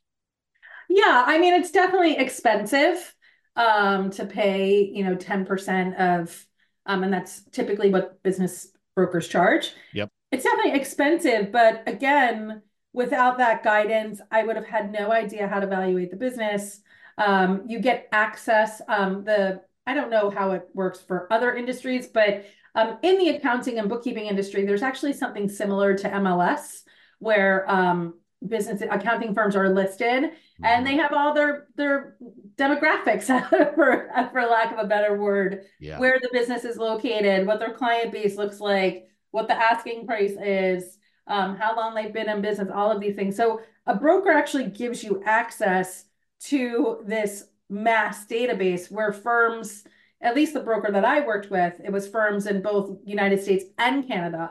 Yeah 0.88 1.24
i 1.26 1.38
mean 1.38 1.54
it's 1.54 1.72
definitely 1.72 2.16
expensive 2.16 3.14
um 3.56 4.10
to 4.10 4.24
pay 4.24 4.84
you 4.84 5.04
know 5.04 5.16
10% 5.16 5.96
of 5.96 6.46
um 6.86 7.02
and 7.02 7.12
that's 7.12 7.42
typically 7.50 7.90
what 7.90 8.22
business 8.22 8.68
brokers 8.94 9.26
charge. 9.26 9.72
Yep. 9.94 10.10
It's 10.30 10.44
definitely 10.44 10.78
expensive 10.80 11.50
but 11.50 11.82
again 11.88 12.62
without 12.92 13.38
that 13.38 13.62
guidance, 13.62 14.20
I 14.30 14.42
would 14.44 14.56
have 14.56 14.66
had 14.66 14.92
no 14.92 15.12
idea 15.12 15.48
how 15.48 15.60
to 15.60 15.66
evaluate 15.66 16.10
the 16.10 16.16
business. 16.16 16.80
Um, 17.18 17.62
you 17.66 17.78
get 17.80 18.08
access. 18.12 18.80
Um, 18.88 19.24
the 19.24 19.62
I 19.86 19.94
don't 19.94 20.10
know 20.10 20.30
how 20.30 20.52
it 20.52 20.68
works 20.74 21.00
for 21.00 21.32
other 21.32 21.54
industries, 21.54 22.06
but 22.06 22.44
um, 22.74 22.98
in 23.02 23.18
the 23.18 23.30
accounting 23.30 23.78
and 23.78 23.88
bookkeeping 23.88 24.26
industry, 24.26 24.64
there's 24.64 24.82
actually 24.82 25.12
something 25.12 25.48
similar 25.48 25.94
to 25.98 26.08
MLS 26.08 26.82
where 27.18 27.70
um, 27.70 28.14
business 28.48 28.82
accounting 28.90 29.34
firms 29.34 29.56
are 29.56 29.68
listed 29.68 30.24
mm-hmm. 30.24 30.64
and 30.64 30.86
they 30.86 30.96
have 30.96 31.12
all 31.12 31.34
their 31.34 31.68
their 31.76 32.16
demographics 32.56 33.26
for 33.74 34.10
for 34.32 34.42
lack 34.42 34.72
of 34.72 34.78
a 34.78 34.86
better 34.86 35.16
word 35.16 35.62
yeah. 35.80 35.98
where 35.98 36.18
the 36.20 36.28
business 36.32 36.64
is 36.64 36.76
located 36.76 37.46
what 37.46 37.58
their 37.58 37.72
client 37.72 38.12
base 38.12 38.36
looks 38.36 38.60
like 38.60 39.08
what 39.30 39.48
the 39.48 39.54
asking 39.54 40.06
price 40.06 40.34
is 40.42 40.98
um, 41.32 41.56
how 41.56 41.74
long 41.74 41.94
they've 41.94 42.12
been 42.12 42.28
in 42.28 42.42
business, 42.42 42.68
all 42.72 42.90
of 42.92 43.00
these 43.00 43.16
things. 43.16 43.36
So 43.36 43.62
a 43.86 43.96
broker 43.96 44.30
actually 44.30 44.66
gives 44.66 45.02
you 45.02 45.22
access 45.24 46.04
to 46.44 46.98
this 47.06 47.44
mass 47.70 48.26
database 48.26 48.90
where 48.90 49.12
firms, 49.12 49.84
at 50.20 50.36
least 50.36 50.52
the 50.52 50.60
broker 50.60 50.92
that 50.92 51.06
I 51.06 51.26
worked 51.26 51.50
with, 51.50 51.80
it 51.82 51.90
was 51.90 52.06
firms 52.06 52.46
in 52.46 52.60
both 52.60 52.98
United 53.04 53.42
States 53.42 53.64
and 53.78 54.06
Canada. 54.06 54.50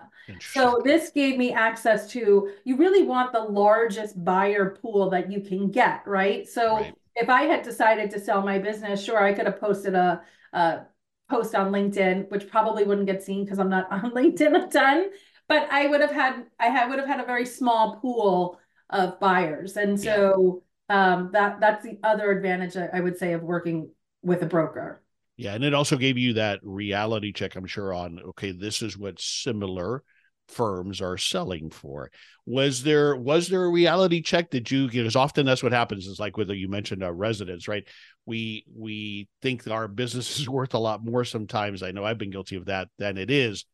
So 0.54 0.82
this 0.84 1.12
gave 1.12 1.38
me 1.38 1.52
access 1.54 2.10
to, 2.12 2.52
you 2.64 2.76
really 2.78 3.04
want 3.04 3.32
the 3.32 3.44
largest 3.44 4.24
buyer 4.24 4.78
pool 4.82 5.10
that 5.12 5.32
you 5.32 5.42
can 5.42 5.70
get, 5.70 6.08
right? 6.08 6.48
So 6.48 6.78
right. 6.78 6.96
if 7.16 7.30
I 7.30 7.44
had 7.44 7.64
decided 7.64 8.10
to 8.12 8.20
sell 8.20 8.42
my 8.42 8.58
business, 8.58 9.04
sure, 9.04 9.22
I 9.22 9.34
could 9.34 9.46
have 9.46 9.60
posted 9.60 9.94
a, 9.94 10.22
a 10.54 10.82
post 11.30 11.54
on 11.54 11.72
LinkedIn, 11.72 12.30
which 12.32 12.50
probably 12.50 12.86
wouldn't 12.86 13.08
get 13.08 13.24
seen 13.24 13.44
because 13.44 13.60
I'm 13.60 13.70
not 13.70 13.92
on 13.92 14.12
LinkedIn 14.12 14.64
a 14.64 14.68
ton, 14.68 15.10
but 15.52 15.68
I 15.70 15.86
would 15.86 16.00
have 16.00 16.14
had, 16.14 16.46
I 16.58 16.68
had, 16.68 16.90
would 16.90 16.98
have 16.98 17.10
had 17.10 17.20
a 17.20 17.26
very 17.26 17.46
small 17.46 17.98
pool 17.98 18.58
of 18.90 19.20
buyers. 19.20 19.76
And 19.76 20.00
so 20.00 20.64
yeah. 20.90 21.14
um, 21.14 21.30
that 21.34 21.60
that's 21.60 21.84
the 21.84 22.00
other 22.04 22.32
advantage 22.32 22.78
I 22.78 23.02
would 23.02 23.18
say 23.18 23.34
of 23.34 23.44
working 23.44 23.90
with 24.22 24.44
a 24.44 24.46
broker. 24.46 25.02
Yeah, 25.36 25.54
and 25.54 25.66
it 25.66 25.74
also 25.74 25.98
gave 25.98 26.18
you 26.18 26.34
that 26.34 26.62
reality 26.64 27.34
check, 27.34 27.58
I'm 27.58 27.66
sure, 27.66 27.94
on 27.94 28.20
okay, 28.30 28.54
this 28.54 28.82
is 28.82 28.98
what 28.98 29.20
similar 29.20 30.04
firms 30.48 31.02
are 31.02 31.18
selling 31.18 31.70
for. 31.70 32.12
Was 32.46 32.84
there 32.84 33.18
was 33.18 33.50
there 33.50 33.66
a 33.66 33.70
reality 33.70 34.22
check? 34.22 34.52
that 34.52 34.72
you 34.72 34.88
because 34.88 35.18
often 35.18 35.46
that's 35.46 35.64
what 35.64 35.74
happens 35.74 36.08
is 36.08 36.18
like 36.18 36.38
whether 36.38 36.54
you 36.54 36.70
mentioned 36.70 37.04
a 37.04 37.12
residence, 37.12 37.68
right? 37.68 37.86
We 38.26 38.64
we 38.74 39.28
think 39.42 39.64
that 39.64 39.74
our 39.74 39.90
business 39.90 40.40
is 40.40 40.48
worth 40.48 40.76
a 40.76 40.80
lot 40.80 41.04
more 41.04 41.26
sometimes. 41.26 41.84
I 41.84 41.92
know 41.92 42.06
I've 42.06 42.18
been 42.18 42.32
guilty 42.32 42.56
of 42.56 42.68
that 42.68 42.88
than 42.98 43.18
it 43.18 43.30
is. 43.30 43.66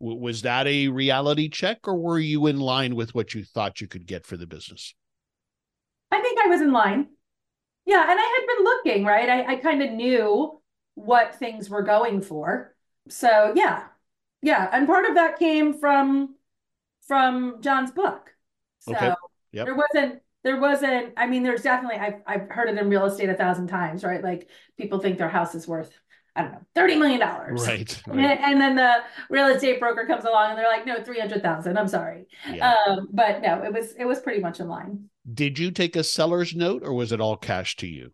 W- 0.00 0.20
was 0.20 0.42
that 0.42 0.66
a 0.66 0.88
reality 0.88 1.48
check 1.48 1.86
or 1.86 1.96
were 1.96 2.18
you 2.18 2.46
in 2.46 2.60
line 2.60 2.94
with 2.94 3.14
what 3.14 3.34
you 3.34 3.44
thought 3.44 3.80
you 3.80 3.88
could 3.88 4.06
get 4.06 4.26
for 4.26 4.36
the 4.36 4.46
business? 4.46 4.94
I 6.10 6.20
think 6.20 6.38
I 6.40 6.48
was 6.48 6.60
in 6.60 6.72
line. 6.72 7.08
Yeah, 7.84 8.02
and 8.02 8.18
I 8.18 8.22
had 8.22 8.56
been 8.56 8.64
looking, 8.64 9.04
right? 9.04 9.28
I, 9.28 9.52
I 9.52 9.56
kind 9.56 9.82
of 9.82 9.90
knew 9.92 10.60
what 10.94 11.36
things 11.36 11.70
were 11.70 11.82
going 11.82 12.20
for. 12.20 12.74
So 13.08 13.52
yeah, 13.56 13.84
yeah, 14.42 14.68
and 14.72 14.86
part 14.86 15.06
of 15.06 15.14
that 15.14 15.38
came 15.38 15.78
from 15.78 16.34
from 17.06 17.62
John's 17.62 17.90
book. 17.90 18.34
So 18.80 18.94
okay. 18.94 19.12
yep. 19.52 19.66
there 19.66 19.74
wasn't 19.74 20.22
there 20.44 20.60
wasn't 20.60 21.14
I 21.16 21.26
mean 21.26 21.42
there's 21.42 21.62
definitely 21.62 21.98
I've 21.98 22.22
I've 22.26 22.50
heard 22.50 22.68
it 22.68 22.78
in 22.78 22.88
real 22.88 23.06
estate 23.06 23.30
a 23.30 23.34
thousand 23.34 23.68
times, 23.68 24.04
right? 24.04 24.22
Like 24.22 24.48
people 24.76 24.98
think 24.98 25.18
their 25.18 25.28
house 25.28 25.54
is 25.54 25.66
worth 25.66 25.98
I 26.38 26.42
don't 26.42 26.52
know, 26.52 26.60
$30 26.76 26.98
million. 26.98 27.20
Right. 27.20 27.56
right. 28.06 28.18
And, 28.18 28.40
and, 28.40 28.60
then 28.60 28.76
the 28.76 28.98
real 29.28 29.48
estate 29.48 29.80
broker 29.80 30.06
comes 30.06 30.24
along 30.24 30.50
and 30.50 30.58
they're 30.58 30.68
like, 30.68 30.86
no, 30.86 31.02
300,000. 31.02 31.76
I'm 31.76 31.88
sorry. 31.88 32.26
Yeah. 32.48 32.74
Um, 32.86 33.08
but 33.12 33.42
no, 33.42 33.62
it 33.62 33.72
was, 33.72 33.94
it 33.98 34.04
was 34.04 34.20
pretty 34.20 34.40
much 34.40 34.60
in 34.60 34.68
line. 34.68 35.10
Did 35.34 35.58
you 35.58 35.72
take 35.72 35.96
a 35.96 36.04
seller's 36.04 36.54
note 36.54 36.82
or 36.84 36.94
was 36.94 37.10
it 37.10 37.20
all 37.20 37.36
cash 37.36 37.76
to 37.76 37.88
you? 37.88 38.12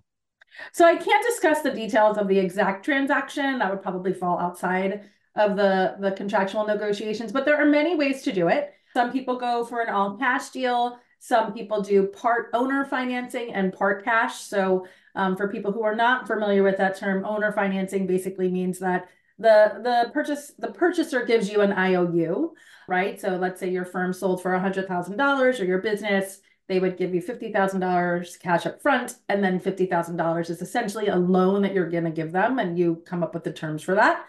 So 0.72 0.86
I 0.86 0.96
can't 0.96 1.26
discuss 1.26 1.60
the 1.60 1.70
details 1.70 2.16
of 2.16 2.28
the 2.28 2.38
exact 2.38 2.84
transaction. 2.84 3.58
That 3.58 3.70
would 3.70 3.82
probably 3.82 4.14
fall 4.14 4.38
outside 4.38 5.10
of 5.36 5.56
the, 5.56 5.96
the 6.00 6.12
contractual 6.12 6.64
negotiations, 6.66 7.32
but 7.32 7.44
there 7.44 7.60
are 7.60 7.66
many 7.66 7.96
ways 7.96 8.22
to 8.22 8.32
do 8.32 8.48
it. 8.48 8.72
Some 8.94 9.12
people 9.12 9.36
go 9.36 9.64
for 9.64 9.80
an 9.80 9.92
all 9.92 10.16
cash 10.16 10.50
deal. 10.50 10.98
Some 11.18 11.52
people 11.52 11.82
do 11.82 12.06
part 12.06 12.50
owner 12.54 12.84
financing 12.84 13.52
and 13.52 13.72
part 13.72 14.04
cash. 14.04 14.40
So 14.40 14.86
um, 15.14 15.36
for 15.36 15.48
people 15.48 15.72
who 15.72 15.82
are 15.82 15.94
not 15.94 16.26
familiar 16.26 16.62
with 16.62 16.78
that 16.78 16.98
term, 16.98 17.24
owner 17.24 17.52
financing 17.52 18.06
basically 18.06 18.50
means 18.50 18.78
that 18.80 19.08
the 19.38 19.80
the 19.82 20.10
purchase 20.12 20.52
the 20.58 20.70
purchaser 20.70 21.24
gives 21.24 21.50
you 21.50 21.60
an 21.60 21.72
IOU, 21.72 22.54
right? 22.88 23.20
So 23.20 23.36
let's 23.36 23.60
say 23.60 23.70
your 23.70 23.84
firm 23.84 24.12
sold 24.12 24.42
for 24.42 24.52
$100,000 24.52 25.60
or 25.60 25.64
your 25.64 25.80
business, 25.80 26.40
they 26.68 26.78
would 26.78 26.96
give 26.96 27.14
you 27.14 27.20
$50,000 27.20 28.40
cash 28.40 28.66
up 28.66 28.80
front 28.80 29.16
and 29.28 29.42
then 29.42 29.60
$50,000 29.60 30.50
is 30.50 30.62
essentially 30.62 31.08
a 31.08 31.16
loan 31.16 31.62
that 31.62 31.74
you're 31.74 31.90
going 31.90 32.04
to 32.04 32.10
give 32.10 32.32
them 32.32 32.58
and 32.58 32.78
you 32.78 33.02
come 33.04 33.22
up 33.22 33.34
with 33.34 33.44
the 33.44 33.52
terms 33.52 33.82
for 33.82 33.94
that. 33.96 34.24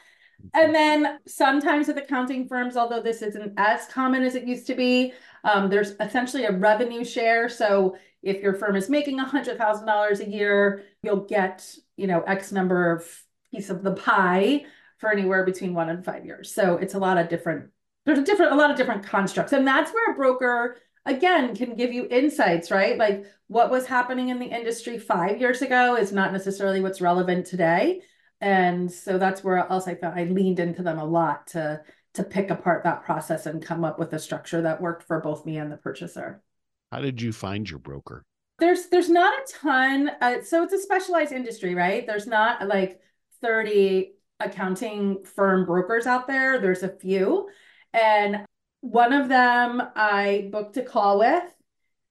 And 0.53 0.73
then 0.73 1.19
sometimes 1.27 1.87
with 1.87 1.97
accounting 1.97 2.47
firms, 2.47 2.77
although 2.77 3.01
this 3.01 3.21
isn't 3.21 3.53
as 3.57 3.87
common 3.87 4.23
as 4.23 4.35
it 4.35 4.45
used 4.45 4.67
to 4.67 4.75
be, 4.75 5.13
um, 5.43 5.69
there's 5.69 5.95
essentially 5.99 6.45
a 6.45 6.51
revenue 6.51 7.03
share. 7.03 7.49
So 7.49 7.97
if 8.23 8.41
your 8.41 8.53
firm 8.53 8.75
is 8.75 8.89
making 8.89 9.19
$100,000 9.19 10.19
a 10.19 10.29
year, 10.29 10.83
you'll 11.03 11.25
get, 11.25 11.75
you 11.97 12.07
know, 12.07 12.21
X 12.21 12.51
number 12.51 12.91
of 12.91 13.05
piece 13.51 13.69
of 13.69 13.83
the 13.83 13.93
pie 13.93 14.65
for 14.97 15.11
anywhere 15.11 15.43
between 15.45 15.73
one 15.73 15.89
and 15.89 16.03
five 16.03 16.25
years. 16.25 16.51
So 16.53 16.77
it's 16.77 16.93
a 16.93 16.99
lot 16.99 17.17
of 17.17 17.29
different, 17.29 17.69
there's 18.05 18.19
a 18.19 18.23
different, 18.23 18.53
a 18.53 18.55
lot 18.55 18.71
of 18.71 18.77
different 18.77 19.05
constructs. 19.05 19.53
And 19.53 19.67
that's 19.67 19.91
where 19.93 20.13
a 20.13 20.15
broker, 20.15 20.77
again, 21.05 21.55
can 21.55 21.75
give 21.75 21.93
you 21.93 22.07
insights, 22.09 22.71
right? 22.71 22.97
Like 22.97 23.25
what 23.47 23.69
was 23.69 23.85
happening 23.85 24.29
in 24.29 24.39
the 24.39 24.45
industry 24.45 24.97
five 24.97 25.39
years 25.39 25.61
ago 25.61 25.95
is 25.95 26.11
not 26.11 26.33
necessarily 26.33 26.81
what's 26.81 27.01
relevant 27.01 27.45
today 27.45 28.01
and 28.45 28.91
so 28.91 29.17
that's 29.17 29.43
where 29.43 29.57
else 29.57 29.87
I 29.87 29.95
found 29.95 30.19
I 30.19 30.25
leaned 30.25 30.59
into 30.59 30.83
them 30.83 30.99
a 30.99 31.03
lot 31.03 31.47
to 31.47 31.81
to 32.13 32.23
pick 32.23 32.51
apart 32.51 32.83
that 32.83 33.03
process 33.03 33.47
and 33.47 33.65
come 33.65 33.83
up 33.83 33.97
with 33.97 34.13
a 34.13 34.19
structure 34.19 34.61
that 34.61 34.79
worked 34.79 35.03
for 35.03 35.19
both 35.19 35.47
me 35.47 35.57
and 35.57 35.71
the 35.71 35.77
purchaser. 35.77 36.43
How 36.91 36.99
did 37.01 37.19
you 37.19 37.33
find 37.33 37.67
your 37.67 37.79
broker? 37.79 38.23
There's 38.59 38.85
there's 38.85 39.09
not 39.09 39.33
a 39.33 39.51
ton. 39.51 40.11
Uh, 40.21 40.41
so 40.43 40.61
it's 40.61 40.73
a 40.73 40.79
specialized 40.79 41.31
industry, 41.31 41.73
right? 41.73 42.05
There's 42.05 42.27
not 42.27 42.65
like 42.67 42.99
30 43.41 44.13
accounting 44.39 45.23
firm 45.23 45.65
brokers 45.65 46.05
out 46.05 46.27
there. 46.27 46.59
There's 46.59 46.83
a 46.83 46.95
few, 46.95 47.49
and 47.93 48.45
one 48.81 49.11
of 49.11 49.27
them 49.27 49.81
I 49.95 50.49
booked 50.51 50.77
a 50.77 50.83
call 50.83 51.17
with, 51.17 51.51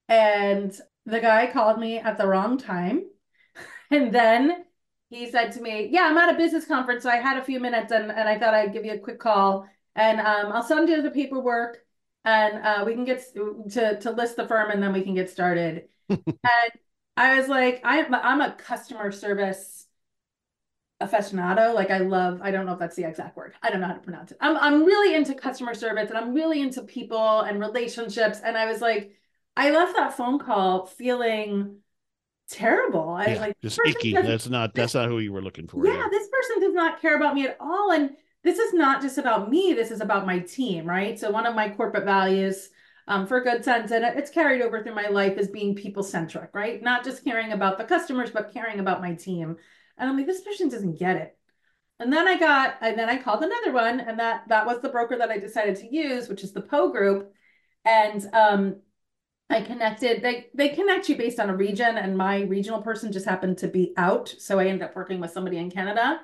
and 0.08 0.76
the 1.06 1.20
guy 1.20 1.46
called 1.52 1.78
me 1.78 1.98
at 1.98 2.18
the 2.18 2.26
wrong 2.26 2.58
time, 2.58 3.04
and 3.92 4.12
then 4.12 4.64
he 5.14 5.30
said 5.30 5.52
to 5.52 5.60
me, 5.60 5.88
Yeah, 5.90 6.02
I'm 6.02 6.16
at 6.18 6.34
a 6.34 6.38
business 6.38 6.66
conference. 6.66 7.02
So 7.02 7.10
I 7.10 7.16
had 7.16 7.36
a 7.36 7.44
few 7.44 7.60
minutes 7.60 7.92
and, 7.92 8.10
and 8.10 8.28
I 8.28 8.38
thought 8.38 8.54
I'd 8.54 8.72
give 8.72 8.84
you 8.84 8.92
a 8.94 8.98
quick 8.98 9.18
call. 9.18 9.66
And 9.96 10.20
um, 10.20 10.52
I'll 10.52 10.62
send 10.62 10.88
you 10.88 11.02
the 11.02 11.10
paperwork 11.10 11.78
and 12.24 12.64
uh, 12.64 12.84
we 12.84 12.94
can 12.94 13.04
get 13.04 13.22
to, 13.34 13.98
to 14.00 14.10
list 14.10 14.36
the 14.36 14.48
firm 14.48 14.70
and 14.70 14.82
then 14.82 14.92
we 14.92 15.02
can 15.02 15.14
get 15.14 15.30
started. 15.30 15.88
and 16.08 16.24
I 17.16 17.38
was 17.38 17.48
like, 17.48 17.80
I'm, 17.84 18.12
I'm 18.14 18.40
a 18.40 18.52
customer 18.52 19.12
service 19.12 19.86
aficionado. 21.00 21.74
Like 21.74 21.90
I 21.90 21.98
love, 21.98 22.40
I 22.42 22.50
don't 22.50 22.66
know 22.66 22.72
if 22.72 22.78
that's 22.78 22.96
the 22.96 23.06
exact 23.06 23.36
word. 23.36 23.54
I 23.62 23.70
don't 23.70 23.80
know 23.80 23.86
how 23.86 23.94
to 23.94 24.00
pronounce 24.00 24.32
it. 24.32 24.38
I'm, 24.40 24.56
I'm 24.56 24.84
really 24.84 25.14
into 25.14 25.34
customer 25.34 25.74
service 25.74 26.08
and 26.08 26.18
I'm 26.18 26.34
really 26.34 26.60
into 26.60 26.82
people 26.82 27.40
and 27.40 27.60
relationships. 27.60 28.40
And 28.44 28.56
I 28.56 28.66
was 28.66 28.80
like, 28.80 29.12
I 29.56 29.70
left 29.70 29.94
that 29.96 30.16
phone 30.16 30.38
call 30.38 30.86
feeling 30.86 31.78
terrible. 32.50 33.10
I 33.10 33.24
yeah, 33.24 33.30
was 33.30 33.40
like, 33.40 33.60
just 33.60 33.80
icky. 33.86 34.12
That's 34.12 34.48
not 34.48 34.74
that's 34.74 34.94
not 34.94 35.08
who 35.08 35.18
you 35.18 35.32
were 35.32 35.42
looking 35.42 35.66
for. 35.66 35.84
Yeah, 35.86 35.94
yeah, 35.94 36.08
this 36.10 36.28
person 36.28 36.62
does 36.62 36.74
not 36.74 37.00
care 37.00 37.16
about 37.16 37.34
me 37.34 37.46
at 37.46 37.56
all. 37.60 37.92
And 37.92 38.10
this 38.42 38.58
is 38.58 38.74
not 38.74 39.00
just 39.00 39.18
about 39.18 39.50
me, 39.50 39.72
this 39.72 39.90
is 39.90 40.00
about 40.00 40.26
my 40.26 40.38
team, 40.38 40.86
right? 40.86 41.18
So 41.18 41.30
one 41.30 41.46
of 41.46 41.54
my 41.54 41.70
corporate 41.70 42.04
values 42.04 42.68
um, 43.08 43.26
for 43.26 43.40
Good 43.40 43.64
Cents, 43.64 43.90
and 43.90 44.04
it's 44.04 44.30
carried 44.30 44.62
over 44.62 44.82
through 44.82 44.94
my 44.94 45.08
life 45.08 45.38
is 45.38 45.48
being 45.48 45.74
people 45.74 46.02
centric, 46.02 46.50
right? 46.54 46.82
Not 46.82 47.04
just 47.04 47.24
caring 47.24 47.52
about 47.52 47.78
the 47.78 47.84
customers, 47.84 48.30
but 48.30 48.52
caring 48.52 48.80
about 48.80 49.00
my 49.00 49.14
team. 49.14 49.56
And 49.96 50.10
I'm 50.10 50.16
like, 50.16 50.26
this 50.26 50.42
person 50.42 50.68
doesn't 50.68 50.98
get 50.98 51.16
it. 51.16 51.36
And 52.00 52.12
then 52.12 52.26
I 52.26 52.38
got, 52.38 52.76
and 52.80 52.98
then 52.98 53.08
I 53.08 53.16
called 53.16 53.42
another 53.42 53.72
one, 53.72 54.00
and 54.00 54.18
that 54.18 54.48
that 54.48 54.66
was 54.66 54.80
the 54.80 54.88
broker 54.88 55.16
that 55.16 55.30
I 55.30 55.38
decided 55.38 55.76
to 55.76 55.94
use, 55.94 56.28
which 56.28 56.42
is 56.42 56.52
the 56.52 56.60
Poe 56.60 56.90
Group. 56.90 57.32
And 57.84 58.26
um, 58.32 58.76
I 59.54 59.60
connected, 59.60 60.20
they, 60.20 60.46
they 60.52 60.70
connect 60.70 61.08
you 61.08 61.16
based 61.16 61.38
on 61.38 61.48
a 61.48 61.56
region 61.56 61.96
and 61.96 62.18
my 62.18 62.40
regional 62.40 62.82
person 62.82 63.12
just 63.12 63.24
happened 63.24 63.56
to 63.58 63.68
be 63.68 63.94
out. 63.96 64.34
So 64.38 64.58
I 64.58 64.66
ended 64.66 64.82
up 64.82 64.96
working 64.96 65.20
with 65.20 65.30
somebody 65.30 65.58
in 65.58 65.70
Canada. 65.70 66.22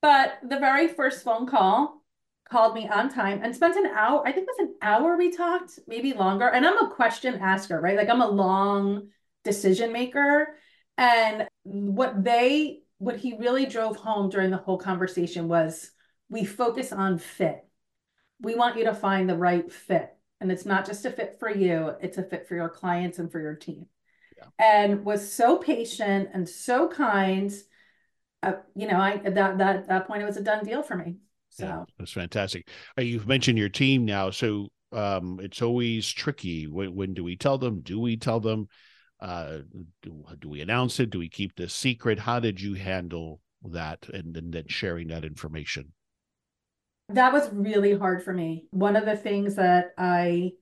But 0.00 0.38
the 0.42 0.58
very 0.58 0.88
first 0.88 1.22
phone 1.22 1.46
call 1.46 2.02
called 2.48 2.74
me 2.74 2.88
on 2.88 3.10
time 3.10 3.40
and 3.42 3.54
spent 3.54 3.76
an 3.76 3.92
hour, 3.94 4.26
I 4.26 4.32
think 4.32 4.48
it 4.48 4.54
was 4.56 4.68
an 4.68 4.74
hour 4.80 5.18
we 5.18 5.30
talked, 5.30 5.80
maybe 5.86 6.14
longer. 6.14 6.48
And 6.48 6.66
I'm 6.66 6.78
a 6.78 6.90
question 6.90 7.34
asker, 7.42 7.78
right? 7.78 7.96
Like 7.96 8.08
I'm 8.08 8.22
a 8.22 8.30
long 8.30 9.08
decision 9.44 9.92
maker. 9.92 10.56
And 10.96 11.46
what 11.64 12.24
they, 12.24 12.80
what 12.96 13.16
he 13.16 13.36
really 13.36 13.66
drove 13.66 13.96
home 13.96 14.30
during 14.30 14.50
the 14.50 14.56
whole 14.56 14.78
conversation 14.78 15.46
was 15.46 15.90
we 16.30 16.46
focus 16.46 16.90
on 16.90 17.18
fit. 17.18 17.66
We 18.40 18.54
want 18.54 18.78
you 18.78 18.84
to 18.84 18.94
find 18.94 19.28
the 19.28 19.36
right 19.36 19.70
fit 19.70 20.16
and 20.42 20.52
it's 20.52 20.66
not 20.66 20.84
just 20.84 21.04
a 21.04 21.10
fit 21.10 21.36
for 21.38 21.50
you, 21.50 21.92
it's 22.00 22.18
a 22.18 22.22
fit 22.22 22.46
for 22.46 22.54
your 22.54 22.68
clients 22.68 23.18
and 23.18 23.30
for 23.30 23.40
your 23.40 23.54
team. 23.54 23.86
Yeah. 24.36 24.44
And 24.58 25.04
was 25.04 25.32
so 25.32 25.56
patient 25.56 26.30
and 26.34 26.48
so 26.48 26.88
kind. 26.88 27.52
Uh, 28.42 28.54
you 28.74 28.88
know, 28.88 28.98
I 28.98 29.18
that 29.18 29.58
that 29.58 29.88
that 29.88 30.06
point 30.06 30.22
it 30.22 30.26
was 30.26 30.36
a 30.36 30.42
done 30.42 30.64
deal 30.64 30.82
for 30.82 30.96
me. 30.96 31.16
So 31.50 31.66
yeah, 31.66 31.84
that's 31.98 32.12
fantastic. 32.12 32.68
Uh, 32.98 33.02
you've 33.02 33.28
mentioned 33.28 33.58
your 33.58 33.68
team 33.68 34.04
now, 34.04 34.30
so 34.30 34.68
um, 34.90 35.38
it's 35.40 35.62
always 35.62 36.08
tricky. 36.08 36.66
When 36.66 36.94
when 36.94 37.14
do 37.14 37.22
we 37.22 37.36
tell 37.36 37.58
them? 37.58 37.80
Do 37.80 38.00
we 38.00 38.16
tell 38.16 38.40
them? 38.40 38.68
Uh, 39.20 39.58
do, 40.02 40.24
do 40.40 40.48
we 40.48 40.60
announce 40.60 40.98
it? 40.98 41.10
Do 41.10 41.20
we 41.20 41.28
keep 41.28 41.54
this 41.54 41.72
secret? 41.72 42.18
How 42.18 42.40
did 42.40 42.60
you 42.60 42.74
handle 42.74 43.40
that 43.62 44.08
and, 44.12 44.36
and 44.36 44.52
then 44.52 44.64
sharing 44.66 45.06
that 45.08 45.24
information? 45.24 45.92
That 47.14 47.32
was 47.32 47.50
really 47.52 47.96
hard 47.96 48.22
for 48.22 48.32
me. 48.32 48.66
One 48.70 48.96
of 48.96 49.04
the 49.04 49.16
things 49.16 49.56
that 49.56 49.92
I 49.98 50.52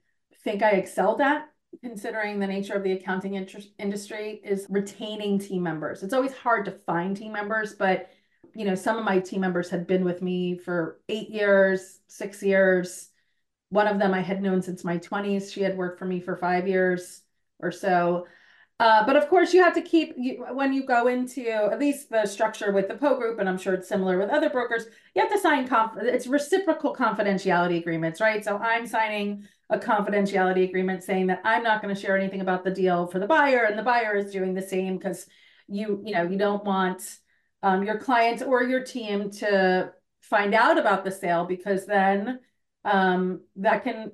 think 0.45 0.63
I 0.63 0.73
excelled 0.73 1.21
at 1.21 1.51
considering 1.83 2.39
the 2.39 2.47
nature 2.47 2.75
of 2.75 2.83
the 2.83 2.93
accounting 2.93 3.35
industry, 3.35 4.41
is 4.45 4.67
retaining 4.69 5.39
team 5.39 5.63
members. 5.63 6.03
It's 6.03 6.13
always 6.13 6.33
hard 6.33 6.65
to 6.67 6.73
find 6.73 7.17
team 7.17 7.33
members, 7.33 7.75
but 7.75 8.11
you 8.55 8.65
know, 8.65 8.75
some 8.75 8.99
of 8.99 9.05
my 9.05 9.21
team 9.21 9.41
members 9.41 9.71
had 9.71 9.87
been 9.87 10.05
with 10.05 10.23
me 10.23 10.59
for 10.59 11.01
eight 11.09 11.31
years, 11.31 12.01
six 12.09 12.43
years. 12.43 13.11
One 13.69 13.87
of 13.87 14.01
them 14.01 14.13
I 14.13 14.21
had 14.21 14.43
known 14.43 14.61
since 14.61 14.83
my 14.83 14.99
20s. 14.99 15.53
She 15.53 15.63
had 15.63 15.77
worked 15.77 16.01
for 16.01 16.05
me 16.05 16.21
for 16.21 16.37
five 16.37 16.67
years 16.67 17.23
or 17.61 17.71
so. 17.71 18.27
Uh, 18.81 19.05
but 19.05 19.15
of 19.15 19.29
course, 19.29 19.53
you 19.53 19.63
have 19.63 19.75
to 19.75 19.83
keep 19.83 20.15
you, 20.17 20.43
when 20.53 20.73
you 20.73 20.83
go 20.83 21.07
into 21.07 21.47
at 21.47 21.79
least 21.79 22.09
the 22.09 22.25
structure 22.25 22.73
with 22.73 22.89
the 22.89 22.95
Poe 22.95 23.15
Group, 23.15 23.39
and 23.39 23.47
I'm 23.47 23.59
sure 23.59 23.75
it's 23.75 23.87
similar 23.87 24.17
with 24.17 24.31
other 24.31 24.49
brokers. 24.49 24.87
You 25.15 25.21
have 25.21 25.31
to 25.31 25.39
sign 25.39 25.69
conf- 25.69 25.99
it's 26.01 26.27
reciprocal 26.27 26.97
confidentiality 26.97 27.77
agreements, 27.77 28.23
right? 28.23 28.43
So 28.43 28.57
I'm 28.57 28.87
signing 28.87 29.47
a 29.69 29.79
confidentiality 29.79 30.67
agreement 30.67 31.05
saying 31.05 31.27
that 31.27 31.43
I'm 31.45 31.63
not 31.63 31.83
going 31.83 31.95
to 31.95 32.01
share 32.01 32.17
anything 32.17 32.41
about 32.41 32.65
the 32.65 32.71
deal 32.71 33.07
for 33.07 33.19
the 33.19 33.27
buyer, 33.27 33.65
and 33.65 33.79
the 33.79 33.83
buyer 33.83 34.17
is 34.17 34.33
doing 34.33 34.55
the 34.55 34.63
same 34.63 34.97
because 34.97 35.27
you 35.69 36.03
you 36.03 36.15
know 36.15 36.23
you 36.23 36.39
don't 36.39 36.65
want 36.65 37.03
um, 37.63 37.85
your 37.85 37.99
clients 37.99 38.43
or 38.43 38.63
your 38.63 38.83
team 38.83 39.31
to 39.31 39.93
find 40.23 40.55
out 40.55 40.79
about 40.79 41.05
the 41.05 41.11
sale 41.11 41.45
because 41.45 41.85
then 41.85 42.41
um, 42.87 43.43
that 43.57 43.85
can 43.85 44.11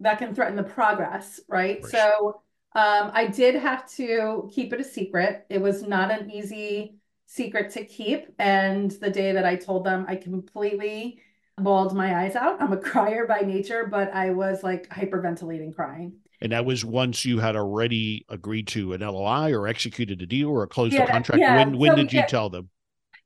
that 0.00 0.16
can 0.16 0.34
threaten 0.34 0.56
the 0.56 0.62
progress, 0.62 1.38
right? 1.50 1.84
So 1.84 2.40
um, 2.76 3.10
I 3.14 3.26
did 3.26 3.54
have 3.54 3.90
to 3.92 4.50
keep 4.52 4.74
it 4.74 4.80
a 4.80 4.84
secret. 4.84 5.46
It 5.48 5.62
was 5.62 5.82
not 5.82 6.10
an 6.10 6.30
easy 6.30 6.98
secret 7.24 7.70
to 7.70 7.86
keep. 7.86 8.26
And 8.38 8.90
the 8.90 9.08
day 9.08 9.32
that 9.32 9.46
I 9.46 9.56
told 9.56 9.84
them, 9.84 10.04
I 10.06 10.16
completely 10.16 11.18
bawled 11.56 11.96
my 11.96 12.22
eyes 12.22 12.36
out. 12.36 12.60
I'm 12.60 12.74
a 12.74 12.76
crier 12.90 13.26
by 13.26 13.40
nature, 13.40 13.86
but 13.90 14.12
I 14.12 14.30
was 14.32 14.62
like 14.62 14.90
hyperventilating 14.90 15.74
crying. 15.74 16.16
And 16.42 16.52
that 16.52 16.66
was 16.66 16.84
once 16.84 17.24
you 17.24 17.38
had 17.38 17.56
already 17.56 18.26
agreed 18.28 18.68
to 18.68 18.92
an 18.92 19.00
LOI 19.00 19.54
or 19.54 19.66
executed 19.66 20.20
a 20.20 20.26
deal 20.26 20.50
or 20.50 20.66
closed 20.66 20.92
yeah, 20.92 21.04
a 21.04 21.06
contract. 21.06 21.40
Yeah. 21.40 21.56
When 21.56 21.78
when 21.78 21.92
so 21.92 21.96
did 21.96 22.12
you 22.12 22.24
tell 22.28 22.50
them? 22.50 22.68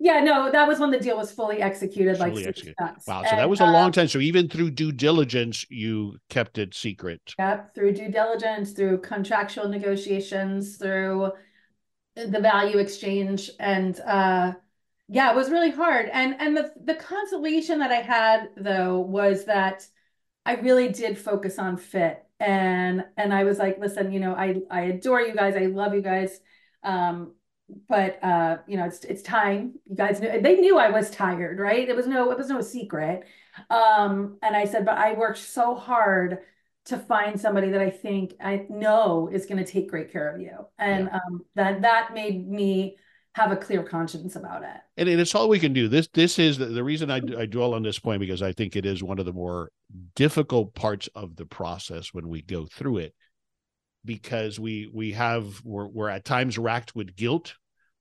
Yeah, 0.02 0.20
no, 0.20 0.50
that 0.50 0.66
was 0.66 0.80
when 0.80 0.90
the 0.90 0.98
deal 0.98 1.18
was 1.18 1.30
fully 1.30 1.60
executed. 1.60 2.16
Fully 2.16 2.30
like 2.30 2.46
executed. 2.46 2.74
Wow, 3.06 3.22
so 3.22 3.28
and, 3.28 3.38
that 3.38 3.50
was 3.50 3.60
a 3.60 3.66
long 3.66 3.90
uh, 3.90 3.92
time. 3.92 4.08
So 4.08 4.18
even 4.18 4.48
through 4.48 4.70
due 4.70 4.92
diligence, 4.92 5.66
you 5.68 6.16
kept 6.30 6.56
it 6.56 6.74
secret. 6.74 7.20
Yep, 7.38 7.74
through 7.74 7.92
due 7.92 8.10
diligence, 8.10 8.72
through 8.72 9.02
contractual 9.02 9.68
negotiations, 9.68 10.78
through 10.78 11.32
the 12.16 12.40
value 12.40 12.78
exchange, 12.78 13.50
and 13.60 14.00
uh, 14.00 14.52
yeah, 15.08 15.30
it 15.30 15.36
was 15.36 15.50
really 15.50 15.70
hard. 15.70 16.08
And 16.10 16.34
and 16.40 16.56
the 16.56 16.72
the 16.82 16.94
consolation 16.94 17.80
that 17.80 17.90
I 17.90 18.00
had 18.00 18.48
though 18.56 19.00
was 19.00 19.44
that 19.44 19.86
I 20.46 20.54
really 20.54 20.88
did 20.88 21.18
focus 21.18 21.58
on 21.58 21.76
fit, 21.76 22.24
and 22.38 23.04
and 23.18 23.34
I 23.34 23.44
was 23.44 23.58
like, 23.58 23.78
listen, 23.78 24.12
you 24.12 24.20
know, 24.20 24.34
I 24.34 24.62
I 24.70 24.80
adore 24.82 25.20
you 25.20 25.34
guys, 25.34 25.56
I 25.56 25.66
love 25.66 25.92
you 25.92 26.00
guys. 26.00 26.40
Um, 26.82 27.34
but 27.88 28.22
uh, 28.22 28.58
you 28.66 28.76
know, 28.76 28.84
it's 28.84 29.04
it's 29.04 29.22
time. 29.22 29.74
You 29.86 29.96
guys 29.96 30.20
knew 30.20 30.40
they 30.40 30.56
knew 30.56 30.78
I 30.78 30.90
was 30.90 31.10
tired, 31.10 31.58
right? 31.58 31.88
It 31.88 31.96
was 31.96 32.06
no, 32.06 32.30
it 32.30 32.38
was 32.38 32.48
no 32.48 32.60
secret. 32.60 33.24
Um, 33.68 34.38
and 34.42 34.56
I 34.56 34.64
said, 34.64 34.84
but 34.84 34.96
I 34.96 35.14
worked 35.14 35.38
so 35.38 35.74
hard 35.74 36.38
to 36.86 36.98
find 36.98 37.40
somebody 37.40 37.70
that 37.70 37.80
I 37.80 37.90
think 37.90 38.34
I 38.40 38.66
know 38.68 39.28
is 39.32 39.46
going 39.46 39.62
to 39.62 39.70
take 39.70 39.90
great 39.90 40.12
care 40.12 40.34
of 40.34 40.40
you, 40.40 40.66
and 40.78 41.08
yeah. 41.12 41.18
um, 41.26 41.44
that 41.54 41.82
that 41.82 42.14
made 42.14 42.48
me 42.48 42.96
have 43.34 43.52
a 43.52 43.56
clear 43.56 43.82
conscience 43.82 44.34
about 44.34 44.64
it. 44.64 44.80
And, 44.96 45.08
and 45.08 45.20
it's 45.20 45.34
all 45.34 45.48
we 45.48 45.60
can 45.60 45.72
do. 45.72 45.88
This 45.88 46.08
this 46.12 46.38
is 46.38 46.58
the, 46.58 46.66
the 46.66 46.84
reason 46.84 47.10
I, 47.10 47.20
I 47.38 47.46
dwell 47.46 47.74
on 47.74 47.82
this 47.82 47.98
point 47.98 48.20
because 48.20 48.42
I 48.42 48.52
think 48.52 48.76
it 48.76 48.86
is 48.86 49.02
one 49.02 49.18
of 49.18 49.26
the 49.26 49.32
more 49.32 49.70
difficult 50.16 50.74
parts 50.74 51.08
of 51.14 51.36
the 51.36 51.46
process 51.46 52.12
when 52.12 52.28
we 52.28 52.42
go 52.42 52.66
through 52.66 52.98
it 52.98 53.14
because 54.04 54.58
we 54.58 54.90
we 54.92 55.12
have 55.12 55.62
we're, 55.64 55.86
we're 55.86 56.08
at 56.08 56.24
times 56.24 56.58
racked 56.58 56.94
with 56.94 57.16
guilt 57.16 57.54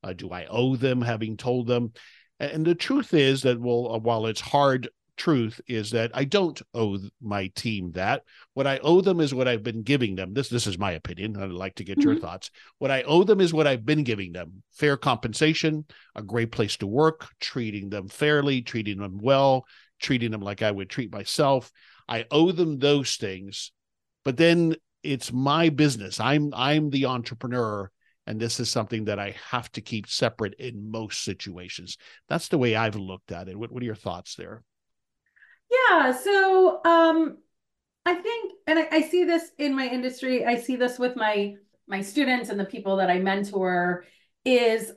uh, 0.03 0.13
do 0.13 0.29
i 0.31 0.45
owe 0.45 0.75
them 0.75 1.01
having 1.01 1.37
told 1.37 1.67
them? 1.67 1.93
And 2.39 2.65
the 2.65 2.75
truth 2.75 3.13
is 3.13 3.41
that 3.43 3.59
well 3.59 3.93
uh, 3.93 3.99
while 3.99 4.25
it's 4.25 4.41
hard 4.41 4.89
truth 5.17 5.59
is 5.67 5.91
that 5.91 6.09
i 6.13 6.23
don't 6.23 6.61
owe 6.73 6.97
my 7.21 7.47
team 7.55 7.91
that. 7.91 8.23
What 8.53 8.67
i 8.67 8.79
owe 8.79 9.01
them 9.01 9.19
is 9.19 9.33
what 9.33 9.47
i've 9.47 9.63
been 9.63 9.83
giving 9.83 10.15
them. 10.15 10.33
This 10.33 10.49
this 10.49 10.65
is 10.65 10.79
my 10.79 10.93
opinion. 10.93 11.35
I'd 11.35 11.51
like 11.51 11.75
to 11.75 11.83
get 11.83 11.99
mm-hmm. 11.99 12.09
your 12.09 12.19
thoughts. 12.19 12.51
What 12.77 12.91
i 12.91 13.01
owe 13.03 13.23
them 13.23 13.41
is 13.41 13.53
what 13.53 13.67
i've 13.67 13.85
been 13.85 14.03
giving 14.03 14.31
them. 14.31 14.63
Fair 14.71 14.97
compensation 14.97 15.85
a 16.15 16.21
great 16.21 16.51
place 16.51 16.77
to 16.77 16.87
work 16.87 17.27
treating 17.39 17.89
them 17.89 18.07
fairly 18.07 18.61
treating 18.61 18.99
them 18.99 19.19
well 19.21 19.65
treating 19.99 20.31
them 20.31 20.41
like 20.41 20.61
i 20.61 20.71
would 20.71 20.89
treat 20.89 21.11
myself. 21.11 21.71
I 22.07 22.25
owe 22.31 22.51
them 22.51 22.79
those 22.79 23.17
things. 23.17 23.71
But 24.25 24.37
then 24.37 24.75
it's 25.03 25.31
my 25.31 25.69
business. 25.69 26.19
I'm 26.19 26.53
I'm 26.53 26.89
the 26.89 27.05
entrepreneur 27.05 27.91
and 28.27 28.39
this 28.39 28.59
is 28.59 28.69
something 28.69 29.05
that 29.05 29.19
I 29.19 29.35
have 29.49 29.71
to 29.73 29.81
keep 29.81 30.07
separate 30.07 30.53
in 30.59 30.91
most 30.91 31.23
situations. 31.23 31.97
That's 32.27 32.47
the 32.47 32.57
way 32.57 32.75
I've 32.75 32.95
looked 32.95 33.31
at 33.31 33.47
it. 33.47 33.57
What 33.57 33.71
what 33.71 33.81
are 33.81 33.85
your 33.85 33.95
thoughts 33.95 34.35
there? 34.35 34.63
Yeah, 35.71 36.11
so 36.11 36.83
um 36.85 37.37
I 38.05 38.15
think 38.15 38.53
and 38.67 38.79
I, 38.79 38.87
I 38.91 39.01
see 39.01 39.23
this 39.23 39.51
in 39.57 39.75
my 39.75 39.87
industry, 39.87 40.45
I 40.45 40.57
see 40.57 40.75
this 40.75 40.99
with 40.99 41.15
my 41.15 41.55
my 41.87 42.01
students 42.01 42.49
and 42.49 42.59
the 42.59 42.65
people 42.65 42.97
that 42.97 43.09
I 43.09 43.19
mentor 43.19 44.05
is 44.45 44.91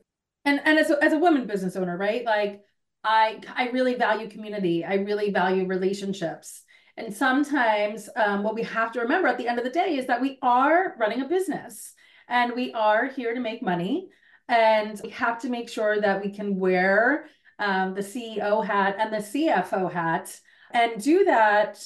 and 0.45 0.61
and 0.65 0.79
as 0.79 0.91
a, 0.91 1.03
as 1.03 1.13
a 1.13 1.19
woman 1.19 1.47
business 1.47 1.77
owner, 1.77 1.97
right? 1.97 2.25
Like 2.25 2.63
I 3.05 3.41
I 3.55 3.69
really 3.71 3.95
value 3.95 4.29
community. 4.29 4.85
I 4.85 4.95
really 4.95 5.31
value 5.31 5.67
relationships. 5.67 6.63
And 6.97 7.15
sometimes 7.15 8.11
um, 8.17 8.43
what 8.43 8.55
we 8.55 8.65
have 8.65 8.93
to 8.93 9.01
remember 9.01 9.27
at 9.27 9.39
the 9.39 9.49
end 9.49 9.59
of 9.59 9.65
the 9.65 9.71
day 9.71 9.97
is 9.97 10.07
that 10.09 10.21
we 10.21 10.39
are 10.43 10.95
running 10.99 11.23
a 11.23 11.29
business 11.29 11.92
and 12.29 12.53
we 12.55 12.73
are 12.73 13.07
here 13.07 13.35
to 13.35 13.41
make 13.41 13.63
money. 13.63 14.09
And 14.49 15.01
we 15.03 15.11
have 15.11 15.41
to 15.43 15.49
make 15.49 15.69
sure 15.69 16.01
that 16.01 16.23
we 16.23 16.31
can 16.31 16.59
wear 16.59 17.27
um, 17.59 17.95
the 17.95 18.01
CEO 18.01 18.65
hat 18.65 18.97
and 18.99 19.13
the 19.13 19.19
CFO 19.19 19.91
hat 19.91 20.39
and 20.73 21.03
do 21.03 21.25
that 21.25 21.79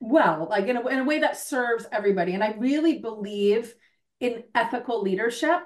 well, 0.00 0.48
like 0.50 0.66
in 0.66 0.76
a, 0.76 0.86
in 0.88 0.98
a 1.00 1.04
way 1.04 1.20
that 1.20 1.36
serves 1.36 1.86
everybody. 1.92 2.34
And 2.34 2.42
I 2.42 2.54
really 2.58 2.98
believe 2.98 3.74
in 4.20 4.42
ethical 4.54 5.02
leadership. 5.02 5.60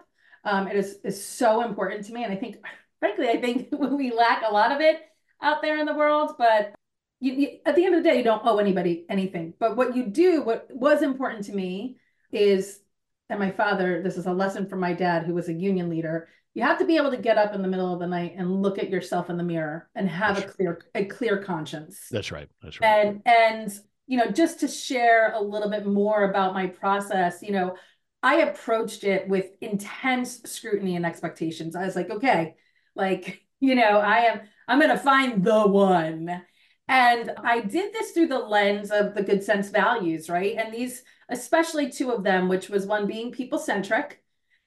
Um, 0.44 0.68
it 0.68 0.76
is, 0.76 0.98
is 1.04 1.24
so 1.24 1.62
important 1.62 2.04
to 2.06 2.12
me. 2.12 2.24
And 2.24 2.32
I 2.32 2.36
think, 2.36 2.56
frankly, 3.00 3.28
I 3.28 3.40
think 3.40 3.68
we 3.72 4.12
lack 4.12 4.42
a 4.46 4.52
lot 4.52 4.72
of 4.72 4.80
it 4.80 5.00
out 5.40 5.62
there 5.62 5.78
in 5.78 5.86
the 5.86 5.94
world, 5.94 6.32
but 6.38 6.74
you, 7.20 7.32
you, 7.32 7.48
at 7.64 7.76
the 7.76 7.84
end 7.84 7.94
of 7.94 8.02
the 8.02 8.08
day, 8.08 8.18
you 8.18 8.24
don't 8.24 8.44
owe 8.44 8.58
anybody 8.58 9.06
anything. 9.08 9.54
But 9.58 9.76
what 9.76 9.96
you 9.96 10.04
do, 10.06 10.42
what 10.42 10.68
was 10.70 11.02
important 11.02 11.44
to 11.46 11.52
me 11.52 11.96
is, 12.30 12.80
and 13.28 13.38
my 13.38 13.50
father, 13.50 14.02
this 14.02 14.16
is 14.16 14.26
a 14.26 14.32
lesson 14.32 14.68
from 14.68 14.80
my 14.80 14.92
dad, 14.92 15.24
who 15.24 15.34
was 15.34 15.48
a 15.48 15.52
union 15.52 15.88
leader. 15.88 16.28
You 16.54 16.62
have 16.62 16.78
to 16.78 16.84
be 16.84 16.96
able 16.96 17.10
to 17.10 17.16
get 17.16 17.38
up 17.38 17.54
in 17.54 17.62
the 17.62 17.68
middle 17.68 17.92
of 17.92 18.00
the 18.00 18.06
night 18.06 18.34
and 18.36 18.62
look 18.62 18.78
at 18.78 18.88
yourself 18.88 19.28
in 19.28 19.36
the 19.36 19.42
mirror 19.42 19.88
and 19.94 20.08
have 20.08 20.36
That's 20.36 20.52
a 20.52 20.54
clear, 20.54 20.80
a 20.94 21.04
clear 21.04 21.42
conscience. 21.42 22.08
That's 22.10 22.32
right. 22.32 22.48
That's 22.62 22.80
right. 22.80 22.88
And 22.88 23.22
and 23.26 23.78
you 24.06 24.18
know, 24.18 24.30
just 24.30 24.60
to 24.60 24.68
share 24.68 25.32
a 25.34 25.40
little 25.40 25.68
bit 25.68 25.84
more 25.84 26.30
about 26.30 26.54
my 26.54 26.68
process, 26.68 27.42
you 27.42 27.52
know, 27.52 27.76
I 28.22 28.36
approached 28.36 29.04
it 29.04 29.28
with 29.28 29.46
intense 29.60 30.42
scrutiny 30.44 30.96
and 30.96 31.04
expectations. 31.04 31.76
I 31.76 31.84
was 31.84 31.96
like, 31.96 32.10
okay, 32.10 32.54
like, 32.94 33.42
you 33.60 33.74
know, 33.74 33.98
I 33.98 34.18
am 34.18 34.40
I'm 34.68 34.80
gonna 34.80 34.98
find 34.98 35.44
the 35.44 35.66
one 35.66 36.42
and 36.88 37.32
I 37.42 37.60
did 37.60 37.92
this 37.92 38.12
through 38.12 38.28
the 38.28 38.38
lens 38.38 38.90
of 38.90 39.14
the 39.14 39.22
Good 39.22 39.42
Cents 39.42 39.70
values, 39.70 40.28
right? 40.30 40.56
And 40.56 40.72
these, 40.72 41.02
especially 41.28 41.90
two 41.90 42.10
of 42.10 42.22
them, 42.22 42.48
which 42.48 42.68
was 42.68 42.86
one 42.86 43.06
being 43.06 43.32
people 43.32 43.58
centric 43.58 44.22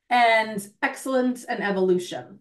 and 0.09 0.67
excellence 0.81 1.43
and 1.43 1.63
evolution, 1.63 2.39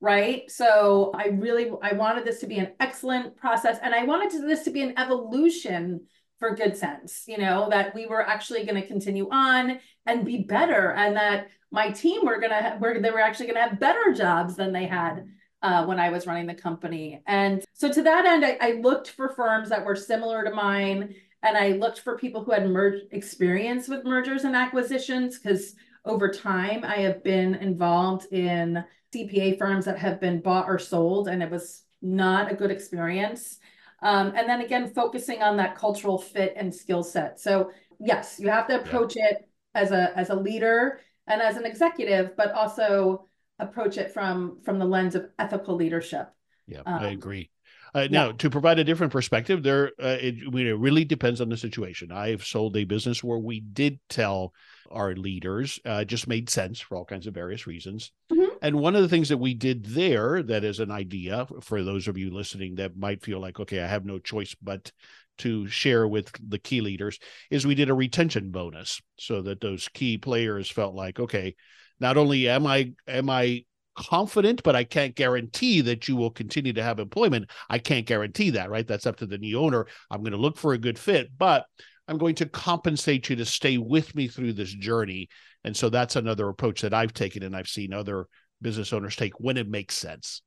right? 0.00 0.50
So 0.50 1.12
I 1.14 1.28
really, 1.28 1.70
I 1.82 1.92
wanted 1.92 2.24
this 2.24 2.40
to 2.40 2.46
be 2.46 2.58
an 2.58 2.72
excellent 2.80 3.36
process 3.36 3.78
and 3.82 3.94
I 3.94 4.04
wanted 4.04 4.32
this 4.42 4.64
to 4.64 4.70
be 4.70 4.82
an 4.82 4.98
evolution 4.98 6.06
for 6.38 6.54
Good 6.54 6.76
Cents, 6.76 7.24
you 7.28 7.36
know, 7.36 7.68
that 7.70 7.94
we 7.94 8.06
were 8.06 8.26
actually 8.26 8.64
going 8.64 8.80
to 8.80 8.86
continue 8.86 9.28
on 9.30 9.78
and 10.06 10.24
be 10.24 10.38
better 10.38 10.92
and 10.92 11.14
that 11.16 11.48
my 11.70 11.90
team 11.90 12.24
were 12.24 12.40
going 12.40 12.50
to, 12.50 12.78
were, 12.80 12.98
they 12.98 13.10
were 13.10 13.20
actually 13.20 13.46
going 13.46 13.56
to 13.56 13.68
have 13.68 13.78
better 13.78 14.12
jobs 14.12 14.56
than 14.56 14.72
they 14.72 14.86
had 14.86 15.26
uh, 15.62 15.84
when 15.84 16.00
I 16.00 16.08
was 16.08 16.26
running 16.26 16.46
the 16.46 16.54
company. 16.54 17.22
And 17.26 17.62
so 17.74 17.92
to 17.92 18.02
that 18.02 18.24
end, 18.24 18.44
I, 18.44 18.56
I, 18.60 18.72
looked 18.80 19.10
for 19.10 19.28
firms 19.28 19.68
that 19.68 19.84
were 19.84 19.96
similar 19.96 20.42
to 20.44 20.50
mine. 20.54 21.14
And 21.42 21.56
I 21.56 21.72
looked 21.72 22.00
for 22.00 22.18
people 22.18 22.44
who 22.44 22.52
had 22.52 22.68
merged 22.68 23.06
experience 23.12 23.88
with 23.88 24.04
mergers 24.04 24.44
and 24.44 24.54
acquisitions 24.54 25.38
because 25.38 25.74
over 26.04 26.30
time 26.30 26.84
I 26.84 26.96
have 26.96 27.24
been 27.24 27.54
involved 27.56 28.32
in 28.32 28.84
CPA 29.14 29.58
firms 29.58 29.84
that 29.86 29.98
have 29.98 30.20
been 30.20 30.40
bought 30.40 30.68
or 30.68 30.78
sold, 30.78 31.28
and 31.28 31.42
it 31.42 31.50
was 31.50 31.82
not 32.02 32.50
a 32.50 32.54
good 32.54 32.70
experience. 32.70 33.58
Um, 34.02 34.32
and 34.36 34.48
then 34.48 34.60
again, 34.60 34.92
focusing 34.92 35.42
on 35.42 35.56
that 35.58 35.76
cultural 35.76 36.18
fit 36.18 36.54
and 36.56 36.74
skill 36.74 37.02
set. 37.02 37.38
So 37.40 37.70
yes, 37.98 38.38
you 38.38 38.48
have 38.48 38.66
to 38.68 38.80
approach 38.80 39.16
yeah. 39.16 39.30
it 39.30 39.48
as 39.74 39.92
a 39.92 40.16
as 40.16 40.30
a 40.30 40.34
leader 40.34 41.00
and 41.26 41.42
as 41.42 41.56
an 41.56 41.66
executive, 41.66 42.36
but 42.36 42.52
also 42.52 43.26
approach 43.58 43.98
it 43.98 44.12
from 44.12 44.58
from 44.62 44.78
the 44.78 44.84
lens 44.84 45.14
of 45.14 45.28
ethical 45.38 45.74
leadership. 45.74 46.28
Yeah, 46.66 46.82
um, 46.86 47.00
I 47.00 47.10
agree. 47.10 47.50
Uh, 47.94 48.08
now, 48.10 48.26
yeah. 48.26 48.32
to 48.32 48.50
provide 48.50 48.78
a 48.78 48.84
different 48.84 49.12
perspective, 49.12 49.62
there 49.62 49.92
uh, 50.02 50.16
it, 50.20 50.36
it 50.42 50.78
really 50.78 51.04
depends 51.04 51.40
on 51.40 51.48
the 51.48 51.56
situation. 51.56 52.12
I've 52.12 52.44
sold 52.44 52.76
a 52.76 52.84
business 52.84 53.24
where 53.24 53.38
we 53.38 53.60
did 53.60 53.98
tell 54.08 54.52
our 54.90 55.14
leaders. 55.14 55.78
Uh, 55.84 56.04
just 56.04 56.28
made 56.28 56.50
sense 56.50 56.80
for 56.80 56.96
all 56.96 57.04
kinds 57.04 57.26
of 57.26 57.34
various 57.34 57.66
reasons. 57.66 58.12
Mhm. 58.32 58.50
And 58.62 58.76
one 58.76 58.96
of 58.96 59.02
the 59.02 59.08
things 59.08 59.28
that 59.28 59.38
we 59.38 59.54
did 59.54 59.86
there, 59.86 60.42
that 60.42 60.64
is 60.64 60.80
an 60.80 60.90
idea 60.90 61.46
for 61.62 61.82
those 61.82 62.08
of 62.08 62.18
you 62.18 62.30
listening 62.30 62.76
that 62.76 62.96
might 62.96 63.22
feel 63.22 63.40
like, 63.40 63.60
okay, 63.60 63.80
I 63.80 63.86
have 63.86 64.04
no 64.04 64.18
choice 64.18 64.54
but 64.60 64.92
to 65.38 65.66
share 65.68 66.06
with 66.06 66.30
the 66.46 66.58
key 66.58 66.80
leaders, 66.80 67.18
is 67.50 67.66
we 67.66 67.74
did 67.74 67.88
a 67.88 67.94
retention 67.94 68.50
bonus 68.50 69.00
so 69.16 69.42
that 69.42 69.60
those 69.60 69.88
key 69.88 70.18
players 70.18 70.70
felt 70.70 70.94
like, 70.94 71.18
okay, 71.18 71.54
not 71.98 72.16
only 72.16 72.48
am 72.48 72.66
I 72.66 72.92
am 73.06 73.30
I 73.30 73.64
confident, 73.96 74.62
but 74.62 74.76
I 74.76 74.84
can't 74.84 75.14
guarantee 75.14 75.80
that 75.82 76.08
you 76.08 76.16
will 76.16 76.30
continue 76.30 76.72
to 76.72 76.82
have 76.82 76.98
employment. 76.98 77.50
I 77.68 77.78
can't 77.78 78.06
guarantee 78.06 78.50
that, 78.50 78.70
right? 78.70 78.86
That's 78.86 79.06
up 79.06 79.16
to 79.16 79.26
the 79.26 79.38
new 79.38 79.58
owner. 79.58 79.86
I'm 80.10 80.20
going 80.20 80.32
to 80.32 80.38
look 80.38 80.56
for 80.56 80.72
a 80.72 80.78
good 80.78 80.98
fit, 80.98 81.30
but 81.36 81.66
I'm 82.08 82.18
going 82.18 82.34
to 82.36 82.46
compensate 82.46 83.30
you 83.30 83.36
to 83.36 83.44
stay 83.44 83.78
with 83.78 84.14
me 84.14 84.28
through 84.28 84.54
this 84.54 84.72
journey. 84.72 85.28
And 85.64 85.76
so 85.76 85.90
that's 85.90 86.16
another 86.16 86.48
approach 86.48 86.80
that 86.82 86.94
I've 86.94 87.14
taken 87.14 87.42
and 87.42 87.54
I've 87.54 87.68
seen 87.68 87.92
other 87.92 88.26
business 88.62 88.92
owners 88.92 89.16
take 89.16 89.38
when 89.38 89.56
it 89.56 89.68
makes 89.68 89.96
sense. 89.96 90.42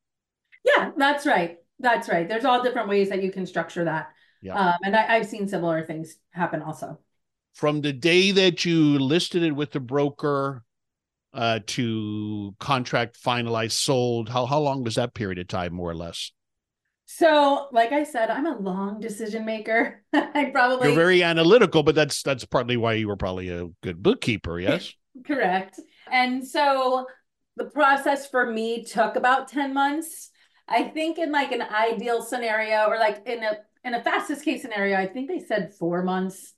Yeah, 0.65 0.91
that's 0.97 1.25
right. 1.25 1.57
That's 1.79 2.09
right. 2.09 2.27
There's 2.27 2.45
all 2.45 2.63
different 2.63 2.89
ways 2.89 3.09
that 3.09 3.23
you 3.23 3.31
can 3.31 3.45
structure 3.45 3.85
that. 3.85 4.09
Yeah. 4.41 4.55
Um, 4.55 4.75
and 4.83 4.95
I, 4.95 5.15
I've 5.15 5.25
seen 5.25 5.47
similar 5.47 5.85
things 5.85 6.15
happen 6.31 6.61
also. 6.61 6.99
From 7.53 7.81
the 7.81 7.93
day 7.93 8.31
that 8.31 8.65
you 8.65 8.99
listed 8.99 9.43
it 9.43 9.55
with 9.55 9.71
the 9.71 9.79
broker 9.79 10.63
uh, 11.33 11.59
to 11.67 12.55
contract 12.59 13.21
finalized, 13.21 13.71
sold, 13.71 14.29
how, 14.29 14.45
how 14.45 14.59
long 14.59 14.83
was 14.83 14.95
that 14.95 15.13
period 15.13 15.39
of 15.39 15.47
time, 15.47 15.73
more 15.73 15.89
or 15.89 15.95
less? 15.95 16.31
So, 17.05 17.67
like 17.71 17.91
I 17.91 18.03
said, 18.03 18.29
I'm 18.29 18.45
a 18.45 18.57
long 18.57 18.99
decision 18.99 19.45
maker. 19.45 20.03
I 20.13 20.49
probably 20.51 20.87
You're 20.87 20.95
very 20.95 21.21
analytical, 21.21 21.83
but 21.83 21.95
that's 21.95 22.23
that's 22.23 22.45
partly 22.45 22.77
why 22.77 22.93
you 22.93 23.07
were 23.07 23.17
probably 23.17 23.49
a 23.49 23.67
good 23.81 24.01
bookkeeper, 24.01 24.59
yes? 24.59 24.93
Correct. 25.27 25.79
And 26.11 26.45
so 26.47 27.05
the 27.55 27.65
process 27.65 28.27
for 28.27 28.51
me 28.51 28.83
took 28.83 29.15
about 29.15 29.47
10 29.47 29.73
months. 29.73 30.31
I 30.67 30.85
think 30.85 31.19
in 31.19 31.31
like 31.31 31.51
an 31.51 31.61
ideal 31.61 32.23
scenario 32.23 32.87
or 32.87 32.97
like 32.97 33.21
in 33.27 33.43
a 33.43 33.57
in 33.83 33.93
a 33.93 34.01
fastest 34.01 34.43
case 34.45 34.61
scenario, 34.61 34.97
I 34.97 35.07
think 35.07 35.27
they 35.27 35.39
said 35.39 35.73
four 35.77 36.03
months 36.03 36.53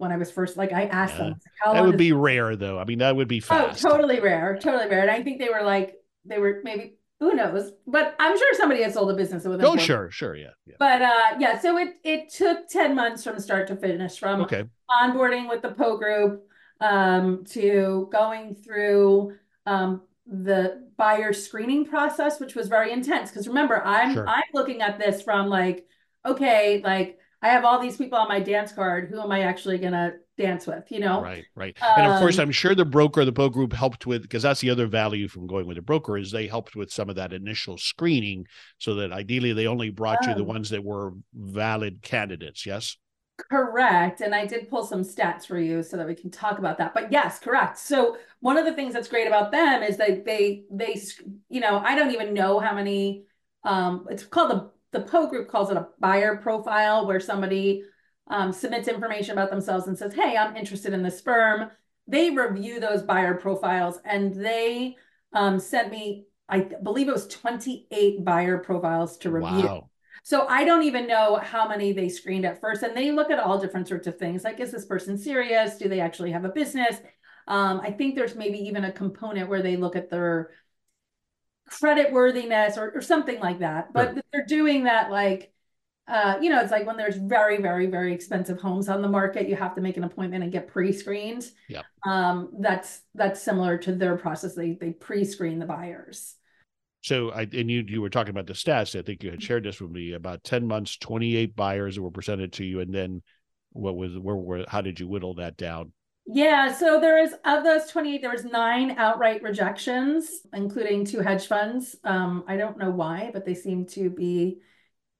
when 0.00 0.10
I 0.12 0.16
was 0.16 0.30
first 0.30 0.56
like 0.56 0.72
I 0.72 0.84
asked 0.86 1.14
Yeah. 1.18 1.24
them 1.30 1.40
how 1.62 1.74
that 1.74 1.84
would 1.84 1.98
be 1.98 2.12
rare 2.12 2.56
though. 2.56 2.78
I 2.78 2.84
mean, 2.84 2.98
that 3.00 3.14
would 3.14 3.28
be 3.28 3.40
fast. 3.40 3.84
oh 3.84 3.90
totally 3.90 4.18
rare, 4.20 4.58
totally 4.60 4.88
rare. 4.88 5.02
And 5.02 5.10
I 5.10 5.22
think 5.22 5.38
they 5.38 5.48
were 5.50 5.62
like 5.62 5.96
they 6.24 6.38
were 6.38 6.60
maybe 6.64 6.96
who 7.20 7.34
knows, 7.34 7.70
but 7.86 8.16
I'm 8.18 8.36
sure 8.38 8.54
somebody 8.54 8.82
has 8.82 8.94
sold 8.94 9.10
a 9.10 9.14
business 9.14 9.44
within 9.44 9.66
Oh, 9.66 9.76
sure, 9.76 10.10
sure, 10.10 10.34
yeah. 10.34 10.50
yeah. 10.66 10.76
But 10.78 11.02
uh 11.02 11.36
yeah, 11.38 11.58
so 11.60 11.76
it 11.76 11.96
it 12.02 12.30
took 12.30 12.66
10 12.68 12.94
months 12.94 13.22
from 13.24 13.38
start 13.38 13.68
to 13.68 13.76
finish 13.76 14.18
from 14.18 14.40
Okay. 14.42 14.64
onboarding 14.90 15.48
with 15.48 15.60
the 15.62 15.70
Poe 15.72 15.98
Group 15.98 16.46
um, 16.80 17.44
to 17.50 18.08
going 18.10 18.54
through 18.54 19.34
um, 19.66 20.00
the 20.26 20.88
buyer 20.96 21.34
screening 21.34 21.84
process, 21.84 22.40
which 22.40 22.54
was 22.54 22.68
very 22.68 22.90
intense. 22.90 23.30
Because 23.30 23.46
remember, 23.48 23.84
I'm 23.84 24.14
Sure. 24.14 24.26
I'm 24.26 24.42
looking 24.54 24.80
at 24.80 24.98
this 24.98 25.20
from 25.20 25.48
like, 25.48 25.86
okay, 26.24 26.80
like 26.82 27.18
I 27.42 27.48
have 27.48 27.64
all 27.64 27.80
these 27.80 27.96
people 27.96 28.18
on 28.18 28.28
my 28.28 28.40
dance 28.40 28.72
card. 28.72 29.08
Who 29.10 29.20
am 29.20 29.32
I 29.32 29.42
actually 29.42 29.78
gonna 29.78 30.14
dance 30.36 30.66
with? 30.66 30.90
You 30.90 31.00
know? 31.00 31.20
Right, 31.22 31.44
right. 31.54 31.76
and 31.96 32.06
of 32.06 32.14
course, 32.14 32.38
Um, 32.38 32.44
I'm 32.44 32.52
sure 32.52 32.74
the 32.74 32.84
broker, 32.84 33.24
the 33.24 33.32
Poe 33.32 33.48
Group 33.48 33.72
helped 33.72 34.06
with 34.06 34.22
because 34.22 34.42
that's 34.42 34.60
the 34.60 34.70
other 34.70 34.86
value 34.86 35.28
from 35.28 35.46
going 35.46 35.66
with 35.66 35.78
a 35.78 35.82
broker 35.82 36.16
is 36.16 36.30
they 36.30 36.46
helped 36.46 36.76
with 36.76 36.90
some 36.92 37.08
of 37.10 37.16
that 37.16 37.32
initial 37.32 37.76
screening 37.78 38.46
so 38.78 38.94
that 38.96 39.12
ideally 39.12 39.52
they 39.52 39.66
only 39.66 39.90
brought 39.90 40.26
you 40.26 40.34
the 40.34 40.44
Oh. 40.44 40.44
ones 40.44 40.70
that 40.70 40.84
were 40.84 41.12
valid 41.34 42.02
candidates. 42.02 42.64
Yes. 42.64 42.96
Correct. 43.50 44.20
And 44.20 44.34
I 44.34 44.44
did 44.46 44.68
pull 44.68 44.84
some 44.84 45.02
stats 45.02 45.46
for 45.46 45.58
you 45.58 45.82
so 45.82 45.96
that 45.96 46.06
we 46.06 46.14
can 46.14 46.30
talk 46.30 46.58
about 46.58 46.76
that. 46.78 46.92
But 46.92 47.10
yes, 47.10 47.38
correct. 47.38 47.78
So 47.78 48.18
one 48.40 48.58
of 48.58 48.66
the 48.66 48.74
things 48.74 48.92
that's 48.92 49.08
great 49.08 49.26
about 49.26 49.50
them 49.50 49.82
is 49.82 49.96
that 49.96 50.26
they 50.26 50.64
they 50.70 51.00
you 51.48 51.60
know, 51.60 51.78
I 51.78 51.94
don't 51.94 52.10
even 52.12 52.34
know 52.34 52.58
how 52.60 52.74
many 52.74 53.24
um 53.64 54.06
it's 54.10 54.24
called 54.24 54.50
the 54.50 54.70
the 54.92 55.00
Poe 55.00 55.26
group 55.26 55.48
calls 55.48 55.70
it 55.70 55.76
a 55.76 55.88
buyer 55.98 56.36
profile 56.36 57.06
where 57.06 57.20
somebody 57.20 57.82
um, 58.28 58.52
submits 58.52 58.88
information 58.88 59.32
about 59.32 59.50
themselves 59.50 59.86
and 59.86 59.96
says, 59.96 60.14
"Hey, 60.14 60.36
I'm 60.36 60.56
interested 60.56 60.92
in 60.92 61.02
this 61.02 61.20
firm." 61.20 61.70
They 62.06 62.30
review 62.30 62.80
those 62.80 63.02
buyer 63.02 63.34
profiles 63.34 63.98
and 64.04 64.34
they 64.34 64.96
um, 65.32 65.60
sent 65.60 65.92
me 65.92 66.26
I 66.50 66.68
believe 66.82 67.08
it 67.08 67.12
was 67.12 67.28
28 67.28 68.24
buyer 68.24 68.58
profiles 68.58 69.16
to 69.18 69.30
review. 69.30 69.66
Wow. 69.66 69.90
So 70.24 70.46
I 70.48 70.64
don't 70.64 70.82
even 70.82 71.06
know 71.06 71.36
how 71.36 71.68
many 71.68 71.92
they 71.92 72.08
screened 72.08 72.44
at 72.44 72.60
first. 72.60 72.82
And 72.82 72.94
they 72.94 73.12
look 73.12 73.30
at 73.30 73.38
all 73.38 73.58
different 73.58 73.88
sorts 73.88 74.06
of 74.06 74.18
things 74.18 74.44
like, 74.44 74.60
is 74.60 74.72
this 74.72 74.84
person 74.84 75.16
serious? 75.16 75.78
Do 75.78 75.88
they 75.88 76.00
actually 76.00 76.32
have 76.32 76.44
a 76.44 76.50
business? 76.50 76.96
Um, 77.46 77.80
I 77.80 77.92
think 77.92 78.14
there's 78.14 78.34
maybe 78.34 78.58
even 78.58 78.84
a 78.84 78.92
component 78.92 79.48
where 79.48 79.62
they 79.62 79.76
look 79.76 79.96
at 79.96 80.10
their 80.10 80.50
credit 81.70 82.12
worthiness 82.12 82.76
or, 82.76 82.90
or 82.94 83.00
something 83.00 83.38
like 83.40 83.60
that. 83.60 83.92
But 83.92 84.12
Sure. 84.12 84.22
they're 84.32 84.46
doing 84.46 84.84
that 84.84 85.10
like, 85.10 85.52
uh, 86.08 86.38
you 86.40 86.50
know, 86.50 86.60
it's 86.60 86.72
like 86.72 86.86
when 86.86 86.96
there's 86.96 87.16
very, 87.16 87.62
very, 87.62 87.86
very 87.86 88.12
expensive 88.12 88.60
homes 88.60 88.88
on 88.88 89.00
the 89.00 89.08
market, 89.08 89.48
you 89.48 89.54
have 89.54 89.76
to 89.76 89.80
make 89.80 89.96
an 89.96 90.02
appointment 90.02 90.42
and 90.42 90.52
get 90.52 90.66
pre-screened. 90.66 91.48
Yep. 91.68 91.84
Um, 92.04 92.50
that's 92.58 93.02
that's 93.14 93.40
similar 93.40 93.78
to 93.78 93.92
their 93.92 94.16
process. 94.16 94.54
They 94.54 94.72
they 94.72 94.90
pre-screen 94.90 95.60
the 95.60 95.66
buyers. 95.66 96.34
So 97.02 97.30
I 97.30 97.42
and 97.42 97.70
you 97.70 97.84
you 97.86 98.02
were 98.02 98.10
talking 98.10 98.30
about 98.30 98.46
the 98.46 98.54
stats. 98.54 98.98
I 98.98 99.02
think 99.02 99.22
you 99.22 99.30
had 99.30 99.42
shared 99.42 99.64
this 99.64 99.80
with 99.80 99.90
me 99.90 100.12
about 100.12 100.42
10 100.42 100.66
months, 100.66 100.96
28 100.98 101.54
buyers 101.54 101.98
were 102.00 102.10
presented 102.10 102.54
to 102.54 102.64
you. 102.64 102.80
And 102.80 102.92
then 102.92 103.22
what 103.72 103.96
was 103.96 104.18
where 104.18 104.36
were 104.36 104.64
how 104.66 104.80
did 104.80 104.98
you 104.98 105.06
whittle 105.06 105.34
that 105.34 105.56
down? 105.56 105.92
Yeah, 106.32 106.72
so 106.72 107.00
there 107.00 107.20
is 107.20 107.34
of 107.44 107.64
those 107.64 107.88
28, 107.88 108.22
there 108.22 108.30
was 108.30 108.44
nine 108.44 108.92
outright 108.92 109.42
rejections, 109.42 110.42
including 110.52 111.04
two 111.04 111.20
hedge 111.20 111.48
funds. 111.48 111.96
Um, 112.04 112.44
I 112.46 112.56
don't 112.56 112.78
know 112.78 112.90
why, 112.90 113.30
but 113.32 113.44
they 113.44 113.54
seem 113.54 113.84
to 113.86 114.10
be 114.10 114.60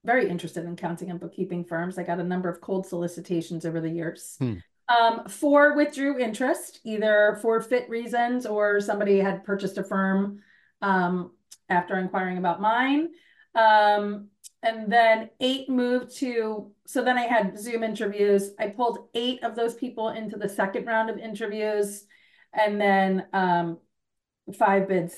very 0.05 0.29
interested 0.29 0.65
in 0.65 0.77
counting 0.77 1.11
and 1.11 1.19
bookkeeping 1.19 1.65
firms. 1.65 1.99
I 1.99 2.05
got 2.05 2.21
a 2.21 2.25
number 2.25 2.49
of 2.49 2.61
cold 2.61 2.87
solicitations 2.87 3.67
over 3.67 3.81
the 3.81 3.91
years. 3.91 4.37
Hmm. 4.39 4.55
Um, 4.89 5.29
four 5.29 5.75
withdrew 5.77 6.19
interest, 6.19 6.81
either 6.85 7.39
for 7.43 7.61
fit 7.61 7.89
reasons 7.89 8.47
or 8.47 8.81
somebody 8.81 9.19
had 9.19 9.45
purchased 9.45 9.79
a 9.79 9.85
firm 9.85 10.41
um, 10.81 11.33
after 11.69 11.99
inquiring 11.99 12.39
about 12.39 12.61
mine. 12.61 13.09
Um, 13.55 14.29
and 14.63 14.93
then 14.93 15.31
eight 15.41 15.69
moved 15.69 16.17
to, 16.17 16.71
so 16.87 17.03
then 17.03 17.17
I 17.17 17.23
had 17.23 17.59
Zoom 17.59 17.83
interviews. 17.83 18.51
I 18.59 18.69
pulled 18.69 19.09
eight 19.15 19.43
of 19.43 19.57
those 19.57 19.75
people 19.75 20.11
into 20.11 20.37
the 20.37 20.49
second 20.49 20.87
round 20.87 21.11
of 21.11 21.19
interviews. 21.19 22.05
And 22.53 22.81
then 22.81 23.27
um, 23.33 23.79
five 24.59 24.89
bids. 24.89 25.15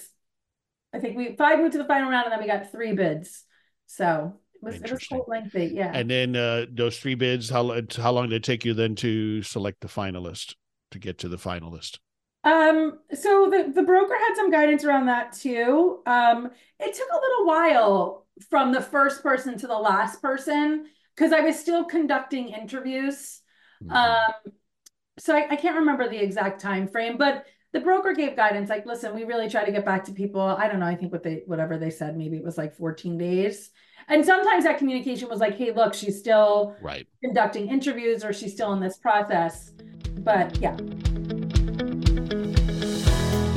I 0.92 0.98
think 0.98 1.16
we 1.16 1.34
five 1.34 1.58
moved 1.58 1.72
to 1.72 1.78
the 1.78 1.86
final 1.86 2.10
round 2.10 2.26
and 2.26 2.32
then 2.32 2.40
we 2.40 2.46
got 2.46 2.70
three 2.70 2.92
bids. 2.92 3.44
So 3.86 4.38
it 4.54 4.62
was, 4.62 4.74
it 4.74 4.90
was 4.90 5.06
quite 5.06 5.28
lengthy. 5.28 5.72
Yeah. 5.74 5.90
And 5.94 6.10
then 6.10 6.36
uh, 6.36 6.66
those 6.70 6.98
three 6.98 7.14
bids, 7.14 7.48
how 7.48 7.80
how 7.96 8.12
long 8.12 8.28
did 8.28 8.36
it 8.36 8.44
take 8.44 8.66
you 8.66 8.74
then 8.74 8.94
to 8.96 9.42
select 9.42 9.80
the 9.80 9.88
finalist 9.88 10.56
to 10.90 10.98
get 10.98 11.16
to 11.20 11.28
the 11.30 11.38
finalist? 11.38 12.00
Um, 12.44 12.98
so 13.14 13.48
the, 13.50 13.72
the 13.72 13.82
broker 13.82 14.14
had 14.14 14.34
some 14.34 14.50
guidance 14.50 14.84
around 14.84 15.06
that 15.06 15.32
too. 15.32 16.02
Um, 16.06 16.50
it 16.80 16.94
took 16.94 17.08
a 17.12 17.20
little 17.20 17.46
while 17.46 18.26
from 18.50 18.72
the 18.72 18.80
first 18.80 19.22
person 19.22 19.56
to 19.58 19.66
the 19.66 19.78
last 19.78 20.20
person 20.20 20.86
because 21.14 21.32
I 21.32 21.40
was 21.40 21.58
still 21.58 21.84
conducting 21.84 22.48
interviews. 22.48 23.40
Mhm. 23.84 23.92
Um, 23.92 24.52
so 25.18 25.36
I, 25.36 25.46
I 25.50 25.56
can't 25.56 25.76
remember 25.76 26.08
the 26.08 26.20
exact 26.22 26.60
time 26.60 26.88
frame, 26.88 27.16
but 27.16 27.46
the 27.72 27.80
broker 27.80 28.12
gave 28.12 28.36
guidance 28.36 28.68
like, 28.68 28.86
listen, 28.86 29.14
we 29.14 29.24
really 29.24 29.48
try 29.48 29.64
to 29.64 29.72
get 29.72 29.84
back 29.84 30.04
to 30.04 30.12
people. 30.12 30.40
I 30.40 30.68
don't 30.68 30.80
know, 30.80 30.86
I 30.86 30.94
think 30.94 31.12
what 31.12 31.22
they 31.22 31.42
whatever 31.46 31.78
they 31.78 31.90
said, 31.90 32.16
maybe 32.16 32.36
it 32.36 32.44
was 32.44 32.58
like 32.58 32.74
14 32.74 33.18
days. 33.18 33.70
And 34.08 34.24
sometimes 34.24 34.64
that 34.64 34.78
communication 34.78 35.28
was 35.28 35.38
like, 35.38 35.56
hey, 35.56 35.72
look, 35.72 35.94
she's 35.94 36.18
still 36.18 36.76
right. 36.82 37.06
conducting 37.22 37.68
interviews 37.68 38.24
or 38.24 38.32
she's 38.32 38.52
still 38.52 38.72
in 38.72 38.80
this 38.80 38.98
process. 38.98 39.72
But 40.18 40.58
yeah. 40.58 40.76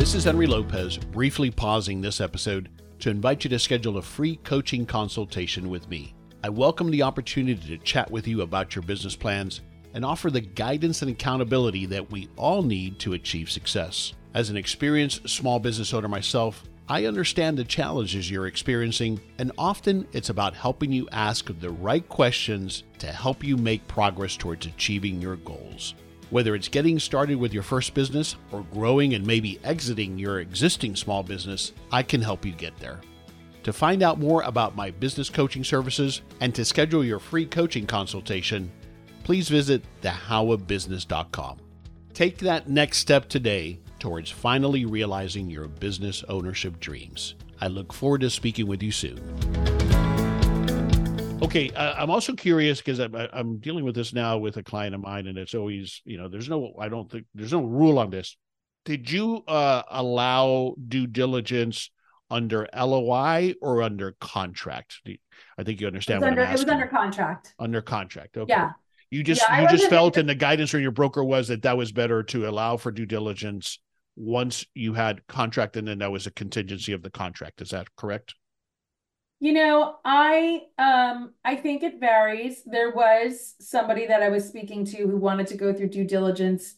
This 0.06 0.14
is 0.14 0.24
Henry 0.26 0.46
Lopez, 0.46 0.98
briefly 0.98 1.50
pausing 1.50 2.00
this 2.00 2.22
episode 2.22 2.70
to 3.00 3.10
invite 3.10 3.44
you 3.44 3.50
to 3.50 3.58
schedule 3.58 3.98
a 3.98 4.04
free 4.04 4.36
coaching 4.44 4.86
consultation 4.86 5.68
with 5.68 5.90
me. 5.90 6.14
I 6.44 6.50
welcome 6.50 6.92
the 6.92 7.02
opportunity 7.02 7.76
to 7.76 7.84
chat 7.84 8.12
with 8.12 8.28
you 8.28 8.44
about 8.44 8.76
your 8.76 8.84
business 8.84 9.16
plans 9.16 9.62
and 9.96 10.06
offer 10.06 10.30
the 10.30 10.42
guidance 10.42 11.02
and 11.02 11.10
accountability 11.10 11.88
that 11.88 12.12
we 12.12 12.30
all 12.36 12.62
need 12.62 13.00
to 13.00 13.14
achieve 13.14 13.50
success. 13.50 14.14
As 14.36 14.52
an 14.52 14.58
experienced 14.58 15.28
small 15.28 15.58
business 15.58 15.92
owner 15.92 16.08
myself, 16.08 16.64
I 16.88 17.06
understand 17.06 17.58
the 17.58 17.64
challenges 17.64 18.30
you're 18.30 18.46
experiencing, 18.46 19.20
and 19.40 19.52
often 19.58 20.08
it's 20.14 20.30
about 20.30 20.54
helping 20.54 20.92
you 20.92 21.10
ask 21.12 21.50
the 21.60 21.72
right 21.72 22.08
questions 22.08 22.84
to 23.00 23.08
help 23.08 23.44
you 23.44 23.58
make 23.58 23.88
progress 23.88 24.38
towards 24.38 24.68
achieving 24.68 25.20
your 25.20 25.38
goals. 25.38 25.96
Whether 26.32 26.56
it's 26.56 26.68
getting 26.68 27.00
started 27.00 27.38
with 27.38 27.54
your 27.54 27.64
first 27.64 27.94
business 27.94 28.36
or 28.52 28.66
growing 28.74 29.14
and 29.14 29.26
maybe 29.26 29.60
exiting 29.64 30.18
your 30.18 30.40
existing 30.40 30.96
small 30.96 31.24
business, 31.24 31.72
I 31.92 32.04
can 32.04 32.22
help 32.22 32.46
you 32.46 32.52
get 32.52 32.76
there. 32.80 33.00
To 33.64 33.74
find 33.74 34.04
out 34.04 34.20
more 34.20 34.42
about 34.44 34.76
my 34.76 34.92
business 34.92 35.30
coaching 35.30 35.64
services 35.64 36.22
and 36.40 36.54
to 36.56 36.66
schedule 36.66 37.04
your 37.04 37.20
free 37.20 37.46
coaching 37.46 37.86
consultation, 37.86 38.72
please 39.24 39.50
visit 39.50 39.84
thehowofbusiness.com. 40.02 41.58
Take 42.14 42.38
that 42.40 42.70
next 42.70 43.00
step 43.00 43.28
today 43.28 43.80
towards 44.00 44.30
finally 44.30 44.86
realizing 44.86 45.50
your 45.50 45.68
business 45.68 46.24
ownership 46.30 46.80
dreams. 46.80 47.36
I 47.60 47.68
look 47.68 47.92
forward 47.92 48.22
to 48.22 48.30
speaking 48.30 48.68
with 48.68 48.84
you 48.84 48.92
soon. 48.92 49.75
Okay, 51.46 51.70
uh, 51.70 51.94
I'm 51.96 52.10
also 52.10 52.34
curious 52.34 52.80
because 52.80 53.00
I'm, 53.00 53.14
I'm 53.14 53.58
dealing 53.60 53.86
with 53.86 53.94
this 53.94 54.14
now 54.14 54.40
with 54.40 54.58
a 54.58 54.64
client 54.64 54.96
of 54.96 55.02
mine, 55.02 55.28
and 55.28 55.38
it's 55.38 55.54
always, 55.54 56.02
you 56.04 56.18
know, 56.18 56.28
there's 56.28 56.50
no, 56.50 56.74
I 56.80 56.90
don't 56.90 57.10
think 57.10 57.26
there's 57.36 57.54
no 57.54 57.64
rule 57.64 58.00
on 58.00 58.10
this. 58.10 58.36
Did 58.84 59.12
you 59.12 59.44
uh, 59.48 59.84
allow 59.90 60.74
due 60.88 61.06
diligence 61.06 61.92
under 62.32 62.68
LOI 62.76 63.54
or 63.62 63.84
under 63.84 64.16
contract? 64.20 65.02
I 65.58 65.64
think 65.64 65.82
you 65.82 65.86
understand 65.88 66.18
it 66.18 66.22
what 66.22 66.30
under, 66.30 66.42
I'm 66.42 66.48
asking. 66.48 66.68
It 66.68 66.72
was 66.72 66.74
under 66.74 66.88
contract. 66.88 67.54
Under 67.60 67.82
contract. 67.84 68.38
Okay. 68.38 68.52
Yeah. 68.52 68.72
You 69.12 69.24
just 69.24 69.42
Yeah, 69.42 69.56
I 69.56 69.62
you 69.62 69.68
just 69.68 69.88
felt, 69.88 70.18
and 70.18 70.28
the 70.28 70.34
guidance 70.34 70.72
from 70.72 70.82
your 70.82 70.92
broker 70.92 71.24
was 71.24 71.50
that 71.50 71.62
that 71.62 71.78
was 71.78 71.92
better 71.92 72.24
to 72.24 72.50
allow 72.50 72.78
for 72.78 72.92
due 72.92 73.06
diligence 73.06 73.80
once 74.16 74.66
you 74.74 74.96
had 74.96 75.26
contract, 75.28 75.78
and 75.78 75.88
then 75.88 76.00
that 76.00 76.12
was 76.12 76.26
a 76.26 76.32
contingency 76.32 76.94
of 76.94 77.04
the 77.04 77.12
contract. 77.12 77.62
Is 77.62 77.70
that 77.70 77.96
correct? 77.96 78.34
You 79.40 79.54
know, 79.54 79.98
I 80.06 80.64
um 80.78 81.34
I 81.44 81.56
think 81.56 81.84
it 81.84 82.00
varies. 82.00 82.64
There 82.66 82.92
was 82.92 83.56
somebody 83.60 84.08
that 84.08 84.24
I 84.24 84.30
was 84.30 84.48
speaking 84.48 84.86
to 84.86 84.98
who 85.08 85.18
wanted 85.18 85.48
to 85.48 85.58
go 85.58 85.74
through 85.74 85.90
due 85.90 86.06
diligence 86.06 86.76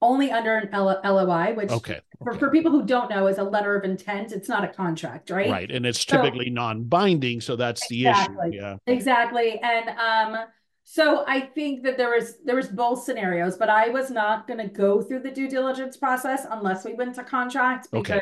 only 0.00 0.32
under 0.32 0.56
an 0.56 0.68
L- 0.72 1.00
LOI, 1.04 1.54
which 1.54 1.70
Okay. 1.70 2.00
for, 2.18 2.30
okay. 2.32 2.38
for 2.40 2.50
people 2.50 2.72
who 2.72 2.84
don't 2.84 3.08
know 3.08 3.28
is 3.28 3.38
a 3.38 3.44
letter 3.44 3.76
of 3.76 3.84
intent. 3.84 4.32
It's 4.32 4.48
not 4.48 4.64
a 4.64 4.68
contract, 4.68 5.30
right? 5.30 5.48
Right, 5.48 5.70
and 5.70 5.86
it's 5.86 6.04
So- 6.04 6.16
typically 6.20 6.50
non-binding, 6.50 7.40
so 7.40 7.54
that's 7.54 7.86
the 7.86 8.08
Exactly. 8.08 8.48
issue. 8.48 8.56
Yeah. 8.56 8.76
Exactly. 8.88 9.60
And 9.60 9.88
um 9.90 10.44
so 10.84 11.24
I 11.28 11.40
think 11.40 11.84
that 11.84 11.96
there 11.96 12.10
was 12.10 12.38
there 12.44 12.56
was 12.56 12.66
both 12.68 13.04
scenarios, 13.04 13.56
but 13.56 13.70
I 13.70 13.88
was 13.90 14.10
not 14.10 14.48
going 14.48 14.58
to 14.58 14.66
go 14.66 15.00
through 15.00 15.20
the 15.20 15.30
due 15.30 15.48
diligence 15.48 15.96
process 15.96 16.44
unless 16.50 16.84
we 16.84 16.94
went 16.94 17.14
to 17.14 17.22
contract 17.22 17.88
because 17.92 18.10
okay. 18.18 18.20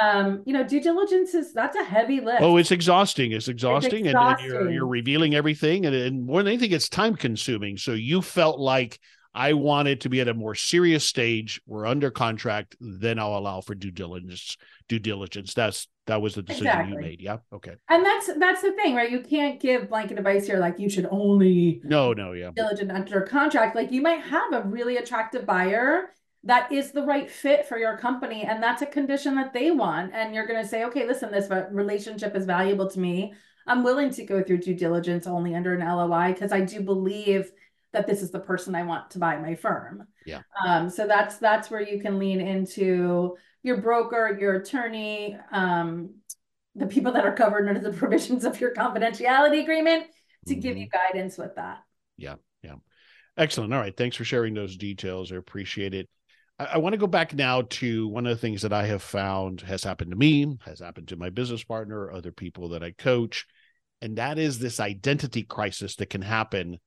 Um 0.00 0.42
you 0.46 0.52
know 0.52 0.62
due 0.62 0.80
diligence 0.80 1.34
is 1.34 1.52
that's 1.52 1.76
a 1.76 1.84
heavy 1.84 2.20
lift. 2.20 2.42
Oh, 2.42 2.56
it's 2.56 2.70
exhausting. 2.70 3.32
It's 3.32 3.48
exhausting, 3.48 4.06
and 4.06 4.16
then 4.16 4.36
you're 4.44 4.70
you're 4.70 4.86
revealing 4.86 5.34
everything, 5.34 5.86
and, 5.86 5.94
and 5.94 6.24
more 6.26 6.42
than 6.42 6.52
anything, 6.52 6.72
it's 6.72 6.88
time 6.88 7.16
consuming. 7.16 7.76
So 7.76 7.92
you 7.92 8.22
felt 8.22 8.60
like 8.60 8.98
I 9.34 9.52
wanted 9.52 10.00
to 10.02 10.08
be 10.08 10.20
at 10.20 10.28
a 10.28 10.34
more 10.34 10.54
serious 10.54 11.04
stage. 11.04 11.60
We're 11.66 11.86
under 11.86 12.10
contract, 12.10 12.76
then 12.80 13.18
I'll 13.18 13.36
allow 13.36 13.60
for 13.60 13.74
due 13.74 13.90
diligence. 13.90 14.56
Due 14.88 14.98
diligence. 14.98 15.54
That's 15.54 15.86
that 16.06 16.22
was 16.22 16.34
the 16.34 16.42
decision 16.42 16.88
you 16.88 16.98
made. 16.98 17.20
Yeah. 17.20 17.36
Okay. 17.52 17.74
And 17.88 18.04
that's 18.04 18.30
that's 18.38 18.62
the 18.62 18.72
thing, 18.72 18.94
right? 18.94 19.10
You 19.10 19.20
can't 19.20 19.60
give 19.60 19.90
blanket 19.90 20.18
advice 20.18 20.46
here 20.46 20.58
like 20.58 20.78
you 20.78 20.88
should 20.88 21.06
only 21.10 21.80
No. 21.84 22.12
No. 22.14 22.32
Yeah. 22.32 22.50
diligent 22.54 22.90
under 22.90 23.20
contract. 23.20 23.76
Like 23.76 23.92
you 23.92 24.00
might 24.00 24.22
have 24.22 24.52
a 24.52 24.62
really 24.62 24.96
attractive 24.96 25.44
buyer 25.44 26.10
that 26.48 26.72
is 26.72 26.92
the 26.92 27.02
right 27.02 27.30
fit 27.30 27.66
for 27.66 27.78
your 27.78 27.96
company, 27.98 28.42
and 28.42 28.62
that's 28.62 28.80
a 28.82 28.86
condition 28.86 29.34
that 29.36 29.52
they 29.52 29.70
want. 29.70 30.14
And 30.14 30.34
you're 30.34 30.46
going 30.46 30.62
to 30.62 30.68
say, 30.68 30.84
okay, 30.84 31.06
listen, 31.06 31.30
this 31.30 31.48
relationship 31.70 32.34
is 32.34 32.46
valuable 32.46 32.88
to 32.90 32.98
me. 32.98 33.34
I'm 33.66 33.84
willing 33.84 34.10
to 34.12 34.24
go 34.24 34.42
through 34.42 34.58
due 34.58 34.74
diligence 34.74 35.26
only 35.26 35.54
under 35.54 35.74
an 35.74 35.86
LOI 35.86 36.32
because 36.32 36.50
I 36.50 36.62
do 36.62 36.80
believe 36.80 37.52
that 37.92 38.06
this 38.06 38.22
is 38.22 38.30
the 38.30 38.40
person 38.40 38.74
I 38.74 38.82
want 38.82 39.10
to 39.10 39.18
buy 39.18 39.36
my 39.36 39.54
firm. 39.54 40.06
Yeah. 40.24 40.40
Um, 40.66 40.88
so 40.88 41.06
that's 41.06 41.36
that's 41.36 41.70
where 41.70 41.82
you 41.82 42.00
can 42.00 42.18
lean 42.18 42.40
into 42.40 43.36
your 43.62 43.76
broker, 43.82 44.36
your 44.40 44.54
attorney, 44.56 45.36
um, 45.52 46.14
the 46.74 46.86
people 46.86 47.12
that 47.12 47.26
are 47.26 47.34
covered 47.34 47.68
under 47.68 47.80
the 47.80 47.96
provisions 47.98 48.44
of 48.46 48.58
your 48.58 48.72
confidentiality 48.72 49.62
agreement 49.62 50.06
to 50.46 50.54
give 50.54 50.76
Mhm. 50.76 50.80
you 50.80 50.88
guidance 50.88 51.36
with 51.36 51.54
that. 51.56 51.82
Yeah. 52.16 52.36
Yeah. 52.62 52.76
Excellent. 53.36 53.74
All 53.74 53.80
right. 53.80 53.96
Thanks 53.96 54.16
for 54.16 54.24
sharing 54.24 54.54
those 54.54 54.76
details. 54.78 55.30
I 55.30 55.36
appreciate 55.36 55.92
it. 55.92 56.08
I, 56.58 56.64
I 56.64 56.78
want 56.78 56.92
to 56.94 56.98
go 56.98 57.06
back 57.06 57.34
now 57.34 57.62
to 57.62 58.08
one 58.08 58.26
of 58.26 58.30
the 58.30 58.40
things 58.40 58.62
that 58.62 58.72
I 58.72 58.86
have 58.86 59.02
found 59.02 59.60
has 59.62 59.84
happened 59.84 60.10
to 60.10 60.16
me, 60.16 60.58
has 60.64 60.80
happened 60.80 61.08
to 61.08 61.16
my 61.16 61.30
business 61.30 61.64
partner, 61.64 62.10
other 62.10 62.32
people 62.32 62.70
that 62.70 62.82
I 62.82 62.92
coach, 62.92 63.46
and 64.00 64.18
that 64.18 64.38
is 64.38 64.58
this 64.58 64.80
identity 64.80 65.42
crisis 65.42 65.96
that 65.96 66.10
can 66.10 66.22
happen 66.22 66.78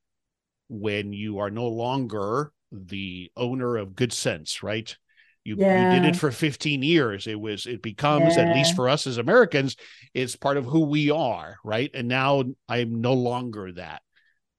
when 0.70 1.12
you 1.14 1.40
are 1.40 1.52
no 1.52 1.68
longer 1.68 2.54
the 2.72 3.30
owner 3.36 3.76
of 3.78 3.96
Good 3.96 4.14
Cents, 4.14 4.64
right? 4.64 4.96
You, 5.44 5.58
you 5.68 5.86
did 5.88 6.06
it 6.06 6.16
for 6.16 6.32
15 6.32 6.84
years. 6.84 7.28
It 7.28 7.40
was, 7.40 7.66
it 7.66 7.82
becomes, 7.82 8.38
at 8.38 8.50
least 8.50 8.76
for 8.76 8.88
us 8.88 9.08
as 9.08 9.18
Americans, 9.18 9.76
it's 10.14 10.36
part 10.36 10.56
of 10.58 10.66
who 10.66 10.82
we 10.86 11.10
are, 11.10 11.58
right? 11.64 11.90
And 11.94 12.08
now 12.08 12.44
I'm 12.70 13.02
no 13.02 13.14
longer 13.14 13.72
that. 13.74 14.04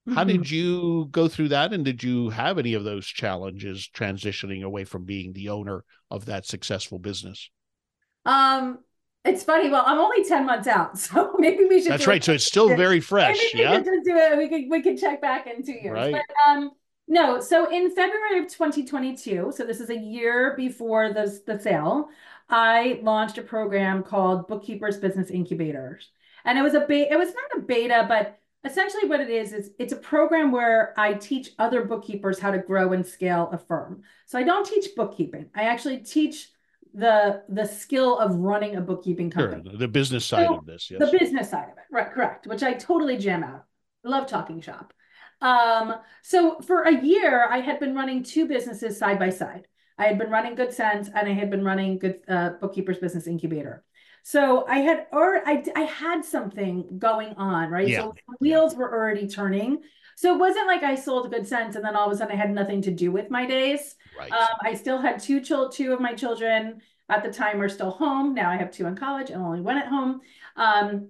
How 0.09 0.25
Mhm. 0.25 0.29
did 0.29 0.51
you 0.51 1.07
go 1.11 1.29
through 1.29 1.49
that? 1.49 1.73
And 1.73 1.85
did 1.85 2.03
you 2.03 2.31
have 2.31 2.59
any 2.59 2.75
of 2.75 2.85
those 2.85 3.07
challenges 3.07 3.89
transitioning 3.95 4.63
away 4.63 4.85
from 4.85 5.05
being 5.05 5.33
the 5.33 5.49
owner 5.49 5.85
of 6.11 6.27
that 6.27 6.47
successful 6.47 6.99
business? 6.99 7.51
Um, 8.25 8.79
it's 9.25 9.45
funny. 9.45 9.69
Well, 9.71 9.85
I'm 9.87 9.99
only 9.99 10.25
10 10.25 10.47
months 10.47 10.67
out, 10.69 10.99
so 10.99 11.35
maybe 11.39 11.65
we 11.65 11.81
should 11.83 11.91
That's 11.91 12.07
right. 12.07 12.23
So 12.23 12.33
it's 12.33 12.45
still 12.45 12.69
very 12.69 12.97
Maybe 12.97 13.05
fresh. 13.07 13.55
we 13.55 13.61
Yeah. 13.61 13.71
could 13.71 13.85
just 13.85 14.05
do 14.05 14.17
it. 14.17 14.39
We 14.39 14.49
could 14.49 14.71
we 14.71 14.83
could 14.83 14.99
check 14.99 15.21
back 15.21 15.47
in 15.47 15.63
two 15.65 15.73
years. 15.73 15.93
Right. 15.95 16.13
But 16.13 16.23
um 16.47 16.71
no, 17.09 17.41
so 17.41 17.71
in 17.71 17.91
February 17.95 18.39
of 18.41 18.49
2022, 18.53 19.53
so 19.55 19.65
this 19.65 19.81
is 19.81 19.91
a 19.91 19.99
year 19.99 20.55
before 20.57 21.13
the, 21.13 21.41
the 21.47 21.59
sale, 21.59 22.09
I 22.49 23.01
launched 23.03 23.39
a 23.39 23.43
program 23.43 24.03
called 24.03 24.47
Bookkeepers 24.49 24.97
Business 24.99 25.31
Incubators. 25.31 26.11
And 26.45 26.59
it 26.59 26.63
was 26.63 26.75
a 26.75 26.81
beta, 26.81 27.13
it 27.13 27.17
was 27.17 27.29
not 27.35 27.59
a 27.59 27.61
beta, 27.67 28.07
but 28.09 28.39
essentially 28.65 29.07
what 29.09 29.21
it 29.21 29.31
is 29.31 29.53
is 29.53 29.71
it's 29.79 29.93
a 29.93 29.97
program 29.97 30.53
where 30.53 30.95
I 30.99 31.15
teach 31.15 31.51
other 31.59 31.85
bookkeepers 31.85 32.39
how 32.39 32.51
to 32.51 32.59
grow 32.59 32.93
and 32.93 33.05
scale 33.07 33.51
a 33.53 33.59
firm. 33.59 34.03
So 34.27 34.39
I 34.39 34.43
don't 34.43 34.65
teach 34.67 34.95
bookkeeping. 34.97 35.47
I 35.55 35.65
actually 35.65 35.99
teach 35.99 36.49
the 36.95 37.43
the 37.49 37.65
skill 37.65 38.19
of 38.19 38.35
running 38.37 38.77
a 38.77 38.81
bookkeeping 38.81 39.31
company 39.31 39.63
Sure. 39.71 39.79
The 39.79 39.89
business 39.89 40.27
side 40.27 40.47
So, 40.47 40.59
of 40.59 40.67
this. 40.67 40.91
Yes. 40.91 41.01
The 41.01 41.19
business 41.19 41.51
side 41.51 41.65
of 41.71 41.79
it, 41.79 41.85
right? 41.91 42.11
Correct. 42.13 42.47
Which 42.47 42.63
I 42.63 42.75
totally 42.75 43.17
jam 43.17 43.43
out. 43.43 43.65
I 44.05 44.09
love 44.09 44.27
talking 44.27 44.61
shop. 44.61 44.93
Um, 45.41 45.95
so 46.23 46.61
for 46.61 46.83
a 46.83 47.03
year, 47.03 47.47
I 47.51 47.59
had 47.61 47.81
been 47.81 47.95
running 47.95 48.23
two 48.23 48.47
businesses 48.47 48.99
side 48.99 49.19
by 49.19 49.31
side. 49.31 49.67
I 49.99 50.07
had 50.07 50.19
been 50.19 50.31
running 50.31 50.55
Good 50.55 50.73
Cents 50.73 51.09
and 51.15 51.29
I 51.29 51.33
had 51.33 51.51
been 51.51 51.65
running 51.65 51.99
Good 51.99 52.21
uh, 52.29 52.51
Bookkeepers 52.61 52.99
Business 52.99 53.27
Incubator. 53.27 53.85
So 54.23 54.67
I 54.67 54.79
had 54.79 55.07
or 55.13 55.43
I 55.47 55.65
I 55.75 55.83
had 55.83 56.25
something 56.25 56.99
going 56.99 57.35
on, 57.35 57.71
right? 57.71 57.89
Yeah. 57.89 58.03
So 58.03 58.15
the 58.29 58.37
wheels 58.41 58.75
were 58.75 58.93
already 58.93 59.29
turning. 59.29 59.83
So 60.17 60.35
it 60.35 60.39
wasn't 60.39 60.67
like 60.67 60.83
I 60.83 60.95
sold 60.95 61.31
Good 61.31 61.47
Cents 61.49 61.75
and 61.77 61.85
then 61.85 61.97
all 61.97 62.07
of 62.07 62.13
a 62.13 62.17
sudden 62.17 62.33
I 62.33 62.37
had 62.39 62.51
nothing 62.53 62.83
to 62.83 62.91
do 62.93 63.11
with 63.11 63.31
my 63.31 63.47
days. 63.47 63.97
right. 64.17 64.31
Um, 64.31 64.49
I 64.63 64.75
still 64.75 64.99
had 64.99 65.21
two 65.21 65.41
chil- 65.41 65.71
two 65.71 65.93
of 65.93 66.01
my 66.01 66.15
children 66.15 66.81
at 67.09 67.23
the 67.23 67.33
time 67.33 67.59
were 67.59 67.69
still 67.69 67.91
home. 67.91 68.35
Now 68.35 68.51
I 68.51 68.57
have 68.57 68.71
two 68.71 68.87
in 68.87 68.95
college 68.97 69.31
and 69.31 69.43
only 69.43 69.61
one 69.61 69.79
at 69.79 69.89
home. 69.89 70.21
Um, 70.57 71.09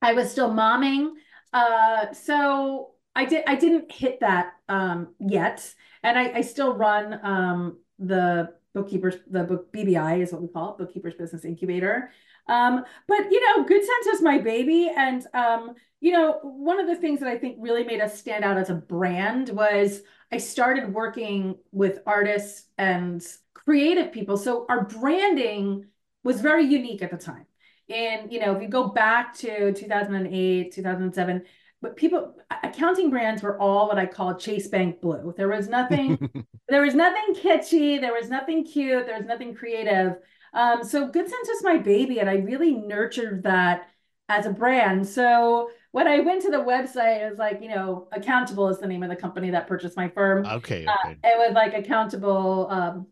I 0.00 0.12
was 0.14 0.30
still 0.30 0.50
momming. 0.50 1.12
Uh, 1.52 2.12
so 2.12 2.92
I 3.14 3.24
did 3.24 3.44
I 3.46 3.56
didn't 3.56 3.90
hit 3.92 4.20
that 4.20 4.54
um 4.68 5.14
yet. 5.18 5.74
And 6.02 6.18
I, 6.18 6.32
I 6.38 6.40
still 6.42 6.74
run 6.74 7.18
um 7.22 7.78
the 7.98 8.54
bookkeepers, 8.74 9.16
the 9.30 9.44
book 9.44 9.72
BBI 9.72 10.22
is 10.22 10.32
what 10.32 10.42
we 10.42 10.48
call 10.48 10.72
it, 10.72 10.78
Bookkeepers 10.78 11.14
Business 11.14 11.44
Incubator. 11.44 12.10
Um, 12.48 12.84
but 13.06 13.30
you 13.30 13.40
know, 13.46 13.64
Good 13.64 13.82
Cents 13.84 14.06
is 14.14 14.22
my 14.22 14.38
baby. 14.38 14.90
And 14.96 15.26
um, 15.34 15.74
you 16.00 16.12
know, 16.12 16.38
one 16.42 16.80
of 16.80 16.86
the 16.86 16.96
things 16.96 17.20
that 17.20 17.28
I 17.28 17.38
think 17.38 17.56
really 17.60 17.84
made 17.84 18.00
us 18.00 18.18
stand 18.18 18.44
out 18.44 18.58
as 18.58 18.70
a 18.70 18.74
brand 18.74 19.50
was 19.50 20.02
I 20.32 20.38
started 20.38 20.92
working 20.92 21.56
with 21.70 22.00
artists 22.06 22.66
and 22.78 23.24
creative 23.54 24.12
people. 24.12 24.36
So 24.36 24.66
our 24.68 24.84
branding 24.84 25.86
was 26.24 26.40
very 26.40 26.64
unique 26.64 27.02
at 27.02 27.10
the 27.10 27.16
time. 27.16 27.46
And, 27.88 28.32
you 28.32 28.40
know, 28.40 28.56
if 28.56 28.62
you 28.62 28.68
go 28.68 28.88
back 28.88 29.34
to 29.38 29.72
2008, 29.72 30.72
2007, 30.72 31.42
but 31.82 31.96
people, 31.96 32.34
accounting 32.62 33.10
brands 33.10 33.42
were 33.42 33.58
all 33.58 33.88
what 33.88 33.98
I 33.98 34.06
call 34.06 34.36
Chase 34.36 34.68
Bank 34.68 35.00
Blue. 35.00 35.34
There 35.36 35.48
was 35.48 35.68
nothing, 35.68 36.16
there 36.68 36.80
was 36.82 36.94
nothing 36.94 37.34
kitschy, 37.34 38.00
there 38.00 38.12
was 38.14 38.30
nothing 38.30 38.64
cute, 38.64 39.04
there 39.06 39.18
was 39.18 39.26
nothing 39.26 39.54
creative. 39.54 40.16
Um, 40.54 40.84
so 40.84 41.08
Good 41.08 41.28
Cents 41.28 41.48
was 41.48 41.64
my 41.64 41.78
baby, 41.78 42.20
and 42.20 42.30
I 42.30 42.36
really 42.36 42.72
nurtured 42.72 43.42
that 43.42 43.88
as 44.28 44.46
a 44.46 44.50
brand. 44.50 45.06
So 45.06 45.70
when 45.90 46.06
I 46.06 46.20
went 46.20 46.42
to 46.42 46.50
the 46.50 46.58
website, 46.58 47.26
it 47.26 47.30
was 47.30 47.38
like, 47.38 47.60
you 47.60 47.68
know, 47.68 48.08
Accountable 48.12 48.68
is 48.68 48.78
the 48.78 48.86
name 48.86 49.02
of 49.02 49.10
the 49.10 49.16
company 49.16 49.50
that 49.50 49.66
purchased 49.66 49.96
my 49.96 50.08
firm. 50.08 50.46
okay. 50.46 50.86
Uh, 50.86 51.10
it 51.24 51.36
was 51.38 51.52
like 51.54 51.74
accountable. 51.74 52.68
Um, 52.70 53.08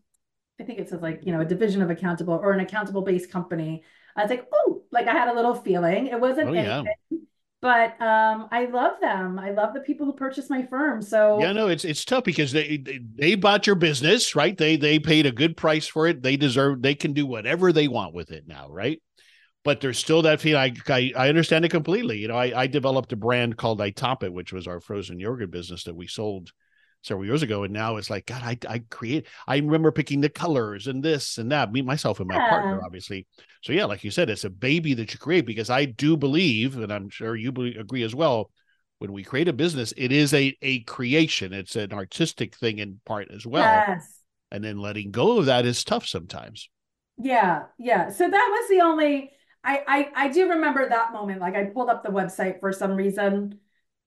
I 0.61 0.65
think 0.65 0.79
it 0.79 0.91
says 0.91 1.01
like 1.01 1.23
you 1.25 1.33
know 1.33 1.41
a 1.41 1.45
division 1.45 1.81
of 1.81 1.89
accountable 1.91 2.35
or 2.35 2.53
an 2.53 2.61
accountable 2.61 3.03
based 3.03 3.31
company. 3.31 3.83
I 4.15 4.23
was 4.23 4.31
like, 4.31 4.47
oh, 4.53 4.83
like 4.93 5.09
I 5.09 5.13
had 5.13 5.29
a 5.29 5.35
little 5.35 5.55
feeling. 5.55 6.09
It 6.09 6.21
wasn't 6.21 6.51
Oh, 6.51 6.53
yeah. 6.53 6.83
But 7.61 8.01
um, 8.01 8.49
I 8.51 8.67
love 8.67 9.01
them. 9.01 9.39
I 9.39 9.51
love 9.51 9.75
the 9.75 9.81
people 9.81 10.07
who 10.07 10.13
purchased 10.13 10.51
my 10.51 10.65
firm. 10.67 11.03
So 11.03 11.39
Yeah, 11.41 11.53
no, 11.53 11.69
it's 11.69 11.85
it's 11.85 12.05
tough 12.05 12.25
because 12.25 12.53
they, 12.53 12.79
they 12.79 13.01
they 13.15 13.35
bought 13.35 13.67
your 13.67 13.77
business, 13.77 14.35
right? 14.35 14.57
They 14.57 14.77
they 14.77 14.99
paid 14.99 15.27
a 15.27 15.33
good 15.33 15.57
price 15.57 15.87
for 15.87 16.07
it. 16.07 16.23
They 16.23 16.37
deserve. 16.37 16.83
They 16.83 16.95
can 16.95 17.13
do 17.13 17.27
whatever 17.27 17.73
they 17.73 17.89
want 17.89 18.15
with 18.15 18.31
it 18.31 18.47
now, 18.47 18.69
right? 18.69 19.01
But 19.63 19.81
there's 19.81 19.99
still 19.99 20.23
that 20.23 20.41
feeling. 20.41 20.75
I 20.89 20.93
I, 20.93 21.13
I 21.17 21.29
understand 21.29 21.65
it 21.65 21.71
completely. 21.71 22.19
You 22.19 22.29
know, 22.29 22.37
I, 22.37 22.63
I 22.63 22.67
developed 22.67 23.13
a 23.13 23.17
brand 23.17 23.57
called 23.57 23.81
I 23.81 23.91
Top 23.91 24.23
It, 24.23 24.33
which 24.33 24.53
was 24.53 24.67
our 24.67 24.81
frozen 24.81 25.21
yogurt 25.21 25.51
business 25.51 25.85
that 25.85 25.97
we 25.97 26.07
sold 26.07 26.53
several 27.03 27.27
years 27.27 27.43
ago, 27.43 27.65
and 27.65 27.73
now 27.73 27.97
it's 27.97 28.11
like 28.11 28.27
God, 28.27 28.43
I 28.43 28.59
I 28.69 28.79
create. 28.91 29.27
I 29.47 29.57
remember 29.57 29.93
picking 29.93 30.21
the 30.21 30.29
colors 30.29 30.87
and 30.87 31.03
this 31.03 31.39
and 31.39 31.51
that. 31.53 31.73
Me 31.73 31.83
myself 31.83 32.21
and 32.21 32.29
my 32.29 32.39
Yeah. 32.39 32.41
partner, 32.41 32.83
obviously. 32.85 33.27
So 33.63 33.73
yeah, 33.73 33.85
like 33.87 34.05
you 34.05 34.11
said, 34.11 34.31
it's 34.31 34.45
a 34.45 34.51
baby 34.51 34.95
that 34.95 35.13
you 35.13 35.19
create 35.19 35.47
because 35.47 35.71
I 35.71 35.85
do 35.87 36.17
believe, 36.17 36.77
and 36.77 36.93
I'm 36.93 37.11
sure 37.11 37.37
you 37.37 37.51
agree 37.79 38.03
as 38.03 38.15
well. 38.15 38.51
When 38.99 39.13
we 39.13 39.25
create 39.25 39.49
a 39.49 39.53
business, 39.53 39.93
it 39.97 40.13
is 40.13 40.35
a 40.35 40.57
a 40.63 40.81
creation. 40.81 41.53
It's 41.53 41.77
an 41.77 41.93
artistic 41.93 42.57
thing 42.57 42.79
in 42.79 43.01
part 43.07 43.31
as 43.31 43.47
well, 43.47 43.87
Yes. 43.87 44.23
and 44.53 44.65
then 44.65 44.79
letting 44.79 45.11
go 45.13 45.39
of 45.39 45.47
that 45.47 45.67
is 45.67 45.85
tough 45.85 46.07
sometimes. 46.07 46.69
Yeah, 47.19 47.67
yeah. 47.79 48.11
So 48.11 48.29
that 48.29 48.49
was 48.61 48.69
the 48.71 48.81
only 48.81 49.33
I, 49.63 49.85
I 49.87 50.25
I 50.27 50.29
do 50.29 50.49
remember 50.51 50.89
that 50.89 51.13
moment. 51.13 51.41
Like 51.41 51.55
I 51.55 51.65
pulled 51.67 51.91
up 51.91 52.03
the 52.03 52.09
website 52.11 52.61
for 52.61 52.73
some 52.73 52.93
reason 52.97 53.61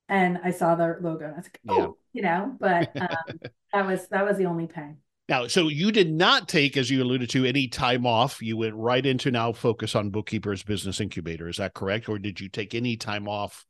and 0.10 0.40
I 0.44 0.52
saw 0.52 0.76
the 0.76 0.98
logo 1.02 1.26
and 1.26 1.34
I 1.36 1.38
was 1.38 1.46
like, 1.46 1.62
Yeah. 1.64 1.88
oh, 1.88 1.98
you 2.14 2.22
know, 2.22 2.56
but 2.60 2.96
um, 3.00 3.40
that 3.74 3.86
was 3.86 4.08
that 4.10 4.26
was 4.26 4.38
the 4.38 4.46
only 4.46 4.68
pain. 4.68 4.98
Now, 5.30 5.48
so 5.48 5.70
you 5.70 5.92
did 5.92 6.12
not 6.12 6.50
take, 6.50 6.76
as 6.76 6.90
you 6.90 7.02
alluded 7.02 7.30
to, 7.32 7.46
any 7.46 7.68
time 7.68 8.06
off. 8.06 8.42
You 8.42 8.58
went 8.58 8.76
right 8.76 9.06
into 9.06 9.32
now 9.32 9.54
focus 9.54 9.96
on 9.96 10.10
Bookkeepers 10.10 10.64
Business 10.64 11.00
Incubator. 11.00 11.48
Is 11.48 11.58
that 11.58 11.74
correct? 11.74 12.10
Or 12.10 12.20
did 12.20 12.42
you 12.42 12.50
take 12.50 12.76
any 12.76 12.98
time 12.98 13.28
off 13.30 13.66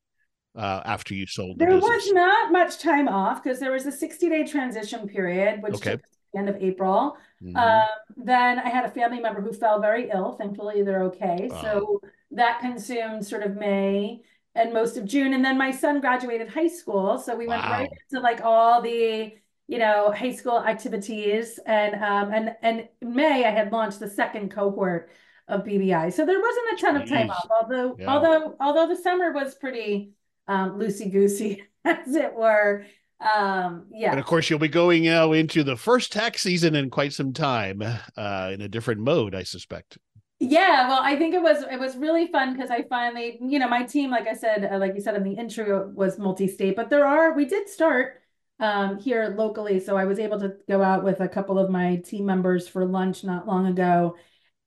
uh, 0.55 0.81
after 0.83 1.13
you 1.13 1.27
sold 1.27 1.59
the 1.59 1.65
There 1.65 1.75
business? 1.75 2.05
was 2.05 2.11
not 2.11 2.51
much 2.51 2.79
time 2.79 3.07
off 3.07 3.43
because 3.43 3.59
there 3.59 3.71
was 3.71 3.85
a 3.85 3.91
60 3.91 4.29
day 4.29 4.43
transition 4.45 5.07
period, 5.07 5.61
which 5.61 5.75
Okay. 5.75 5.91
took 5.91 6.01
the 6.33 6.39
end 6.39 6.49
of 6.49 6.55
April. 6.57 7.17
Mhm. 7.41 7.55
Um, 7.55 7.85
then 8.17 8.57
I 8.59 8.69
had 8.69 8.85
a 8.85 8.89
family 8.89 9.19
member 9.19 9.39
who 9.41 9.53
fell 9.53 9.79
very 9.79 10.09
ill. 10.09 10.33
Thankfully, 10.33 10.81
they're 10.81 11.03
okay. 11.03 11.49
Wow. 11.49 11.61
So 11.61 12.01
that 12.31 12.59
consumed 12.61 13.25
sort 13.25 13.43
of 13.43 13.55
May 13.55 14.23
and 14.55 14.73
most 14.73 14.97
of 14.97 15.05
June. 15.05 15.33
And 15.33 15.43
then 15.43 15.57
my 15.57 15.71
son 15.71 15.99
graduated 16.01 16.49
high 16.49 16.67
school. 16.67 17.17
So 17.17 17.35
we 17.35 17.47
went 17.47 17.63
right 17.63 17.89
into 18.11 18.21
like 18.23 18.41
all 18.43 18.81
the, 18.81 19.33
you 19.67 19.77
know, 19.79 20.11
high 20.11 20.31
school 20.33 20.59
activities. 20.63 21.59
And 21.65 21.95
um 21.95 22.33
and 22.33 22.55
and 22.61 22.87
in 23.01 23.13
May 23.15 23.45
I 23.45 23.51
had 23.51 23.71
launched 23.71 23.99
the 23.99 24.09
second 24.09 24.51
cohort 24.51 25.09
of 25.47 25.63
BBI. 25.63 26.11
So 26.13 26.25
there 26.25 26.39
wasn't 26.39 26.73
a 26.73 26.81
ton 26.81 26.95
of 27.01 27.07
time 27.09 27.29
off, 27.29 27.47
although 27.61 27.95
Yeah. 27.99 28.07
although 28.09 28.55
although 28.59 28.87
the 28.87 29.01
summer 29.01 29.31
was 29.31 29.55
pretty 29.55 30.13
um 30.47 30.79
loosey 30.79 31.11
goosey, 31.11 31.63
as 31.85 32.15
it 32.15 32.33
were. 32.33 32.85
Um, 33.19 33.87
yeah. 33.91 34.11
And 34.11 34.19
of 34.19 34.25
course, 34.25 34.49
you'll 34.49 34.59
be 34.59 34.67
going 34.67 35.03
now 35.05 35.31
into 35.31 35.63
the 35.63 35.77
first 35.77 36.11
tax 36.11 36.41
season 36.41 36.75
in 36.75 36.89
quite 36.89 37.13
some 37.13 37.31
time, 37.31 37.81
uh, 38.17 38.51
in 38.53 38.59
a 38.61 38.67
different 38.67 38.99
mode, 38.99 39.33
I 39.33 39.43
suspect. 39.43 39.97
Yeah, 40.45 40.89
well, 40.89 40.99
I 41.01 41.15
think 41.15 41.33
it 41.33 41.41
was 41.41 41.63
it 41.63 41.79
was 41.79 41.95
really 41.95 42.27
fun 42.27 42.53
because 42.53 42.69
I 42.69 42.83
finally, 42.83 43.37
you 43.41 43.59
know, 43.59 43.67
my 43.69 43.83
team, 43.83 44.11
like 44.11 44.27
I 44.27 44.33
said, 44.33 44.65
uh, 44.69 44.77
like 44.77 44.93
you 44.93 44.99
said 44.99 45.15
in 45.15 45.23
the 45.23 45.31
intro, 45.33 45.87
was 45.89 46.19
multi-state, 46.19 46.75
but 46.75 46.89
there 46.89 47.05
are 47.05 47.33
we 47.33 47.45
did 47.45 47.69
start 47.69 48.21
um 48.59 48.99
here 48.99 49.33
locally, 49.37 49.79
so 49.79 49.95
I 49.95 50.03
was 50.05 50.19
able 50.19 50.39
to 50.41 50.55
go 50.67 50.83
out 50.83 51.03
with 51.05 51.21
a 51.21 51.29
couple 51.29 51.57
of 51.57 51.69
my 51.69 51.95
team 51.97 52.25
members 52.25 52.67
for 52.67 52.85
lunch 52.85 53.23
not 53.23 53.47
long 53.47 53.67
ago, 53.67 54.17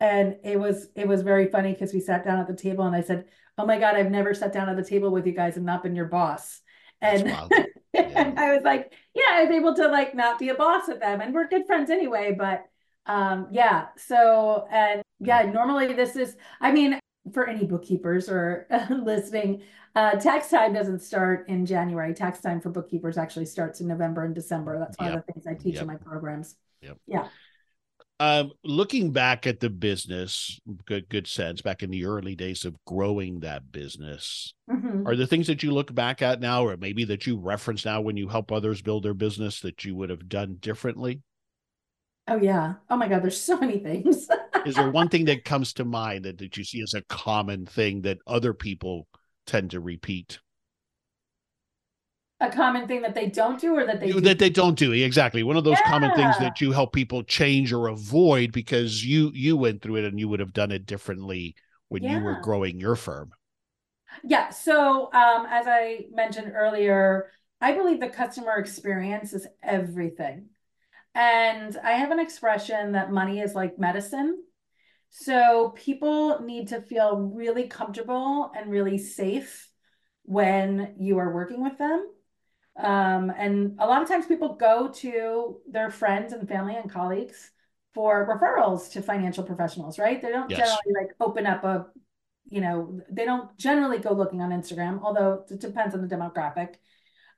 and 0.00 0.36
it 0.44 0.58
was 0.58 0.88
it 0.96 1.06
was 1.06 1.20
very 1.22 1.48
funny 1.50 1.72
because 1.72 1.92
we 1.92 2.00
sat 2.00 2.24
down 2.24 2.38
at 2.38 2.46
the 2.48 2.56
table 2.56 2.84
and 2.86 2.96
I 2.96 3.02
said, 3.02 3.26
"Oh 3.58 3.66
my 3.66 3.78
God, 3.78 3.96
I've 3.96 4.10
never 4.10 4.32
sat 4.32 4.52
down 4.54 4.70
at 4.70 4.76
the 4.76 4.84
table 4.84 5.10
with 5.10 5.26
you 5.26 5.32
guys 5.32 5.56
and 5.58 5.66
not 5.66 5.82
been 5.82 5.94
your 5.96 6.06
boss," 6.06 6.62
and 7.02 7.30
wild. 7.30 7.52
and 7.94 8.38
I 8.38 8.54
was 8.54 8.62
like, 8.64 8.92
"Yeah, 9.14 9.24
I 9.30 9.44
was 9.44 9.50
able 9.54 9.74
to 9.74 9.88
like 9.88 10.14
not 10.14 10.38
be 10.38 10.48
a 10.48 10.54
boss 10.54 10.88
with 10.88 11.00
them, 11.00 11.20
and 11.20 11.34
we're 11.34 11.48
good 11.48 11.66
friends 11.66 11.90
anyway." 11.90 12.34
But 12.36 12.64
um, 13.06 13.48
yeah, 13.52 13.88
so 13.98 14.66
and 14.70 15.02
yeah, 15.20 15.42
normally 15.42 15.92
this 15.92 16.16
is, 16.16 16.36
I 16.60 16.72
mean, 16.72 16.98
for 17.32 17.48
any 17.48 17.66
bookkeepers 17.66 18.28
or 18.28 18.66
listening, 18.90 19.62
uh, 19.94 20.12
tax 20.12 20.48
time 20.50 20.72
doesn't 20.74 21.00
start 21.00 21.48
in 21.48 21.66
January. 21.66 22.14
Tax 22.14 22.40
time 22.40 22.60
for 22.60 22.70
bookkeepers 22.70 23.18
actually 23.18 23.46
starts 23.46 23.80
in 23.80 23.88
November 23.88 24.24
and 24.24 24.34
December. 24.34 24.78
That's 24.78 24.98
one 24.98 25.12
of 25.12 25.24
the 25.26 25.32
things 25.32 25.46
I 25.46 25.54
teach 25.54 25.74
Yep. 25.74 25.82
in 25.82 25.86
my 25.88 25.96
programs. 25.96 26.56
Yep. 26.82 26.98
Yeah. 27.06 27.28
Um, 28.18 28.52
looking 28.64 29.12
back 29.12 29.46
at 29.46 29.60
the 29.60 29.68
business, 29.68 30.58
good 30.86 31.08
Good 31.10 31.26
Cents 31.26 31.60
back 31.60 31.82
in 31.82 31.90
the 31.90 32.06
early 32.06 32.34
days 32.34 32.64
of 32.64 32.74
growing 32.86 33.40
that 33.40 33.70
business. 33.72 34.54
Mhm. 34.70 35.06
Are 35.06 35.16
there 35.16 35.26
things 35.26 35.48
that 35.48 35.62
you 35.62 35.70
look 35.70 35.94
back 35.94 36.22
at 36.22 36.40
now, 36.40 36.66
or 36.66 36.78
maybe 36.78 37.04
that 37.04 37.26
you 37.26 37.38
reference 37.38 37.84
now 37.84 38.00
when 38.00 38.16
you 38.16 38.28
help 38.28 38.50
others 38.50 38.80
build 38.80 39.02
their 39.02 39.12
business 39.12 39.60
that 39.60 39.84
you 39.84 39.94
would 39.96 40.08
have 40.08 40.30
done 40.30 40.56
differently? 40.60 41.20
Oh 42.26 42.36
yeah. 42.40 42.74
Oh 42.88 42.96
my 42.96 43.06
God, 43.08 43.22
there's 43.22 43.40
so 43.40 43.58
many 43.58 43.78
things. 43.80 44.28
Is 44.66 44.74
there 44.74 44.90
one 44.90 45.08
thing 45.08 45.26
that 45.26 45.44
comes 45.44 45.72
to 45.74 45.84
mind 45.84 46.24
that, 46.24 46.38
that 46.38 46.56
you 46.56 46.64
see 46.64 46.82
as 46.82 46.94
a 46.94 47.02
common 47.02 47.66
thing 47.66 48.02
that 48.02 48.18
other 48.26 48.52
people 48.52 49.06
tend 49.46 49.70
to 49.70 49.80
repeat? 49.80 50.40
A 52.40 52.50
common 52.50 52.86
thing 52.86 53.00
that 53.02 53.14
they 53.14 53.26
don't 53.30 53.58
do 53.60 53.74
or 53.76 53.86
that 53.86 54.00
they 54.00 54.08
You- 54.08 54.14
do. 54.14 54.20
that 54.22 54.38
they 54.38 54.50
don't 54.50 54.78
do 54.78 54.92
exactly 54.92 55.42
one 55.42 55.56
of 55.56 55.64
those 55.64 55.80
common 55.86 56.10
things 56.14 56.38
that 56.38 56.60
you 56.60 56.72
help 56.72 56.92
people 56.92 57.22
change 57.22 57.72
or 57.72 57.86
avoid 57.88 58.52
because 58.52 59.04
you 59.04 59.30
you 59.34 59.56
went 59.56 59.80
through 59.80 59.96
it 59.96 60.04
and 60.04 60.18
you 60.18 60.28
would 60.28 60.40
have 60.40 60.52
done 60.52 60.70
it 60.70 60.84
differently 60.84 61.54
when 61.88 62.02
you 62.02 62.20
were 62.20 62.34
growing 62.42 62.78
your 62.78 62.96
firm. 62.96 63.30
Yeah, 64.24 64.50
so 64.50 65.12
um, 65.12 65.46
as 65.48 65.66
I 65.66 66.06
mentioned 66.12 66.52
earlier, 66.54 67.30
I 67.60 67.72
believe 67.72 68.00
the 68.00 68.08
customer 68.08 68.56
experience 68.56 69.32
is 69.32 69.46
everything. 69.62 70.46
And 71.14 71.76
I 71.82 71.92
have 71.92 72.10
an 72.10 72.20
expression 72.20 72.92
that 72.92 73.10
money 73.10 73.40
is 73.40 73.54
like 73.54 73.78
medicine. 73.78 74.42
So 75.10 75.72
people 75.76 76.40
need 76.40 76.68
to 76.68 76.82
feel 76.82 77.16
really 77.16 77.68
comfortable 77.68 78.52
and 78.56 78.70
really 78.70 78.98
safe 78.98 79.68
when 80.24 80.94
you 80.98 81.18
are 81.18 81.32
working 81.32 81.62
with 81.62 81.78
them. 81.78 82.08
Um, 82.76 83.32
and 83.36 83.76
a 83.78 83.86
lot 83.86 84.02
of 84.02 84.08
times 84.08 84.26
people 84.26 84.54
go 84.54 84.88
to 84.96 85.60
their 85.70 85.90
friends 85.90 86.32
and 86.32 86.46
family 86.46 86.76
and 86.76 86.90
colleagues 86.90 87.50
for 87.94 88.28
referrals 88.28 88.92
to 88.92 89.00
financial 89.00 89.44
professionals, 89.44 89.98
right? 89.98 90.20
They 90.20 90.28
don't 90.28 90.50
Yes. 90.50 90.58
generally 90.58 90.94
like 91.00 91.16
open 91.20 91.46
up 91.46 91.64
a 91.64 91.86
you 92.48 92.60
know, 92.60 93.00
they 93.10 93.24
don't 93.24 93.56
generally 93.58 93.98
go 93.98 94.12
looking 94.12 94.40
on 94.40 94.50
Instagram, 94.50 95.00
although 95.02 95.44
it 95.50 95.60
depends 95.60 95.94
on 95.96 96.06
the 96.06 96.14
demographic. 96.14 96.74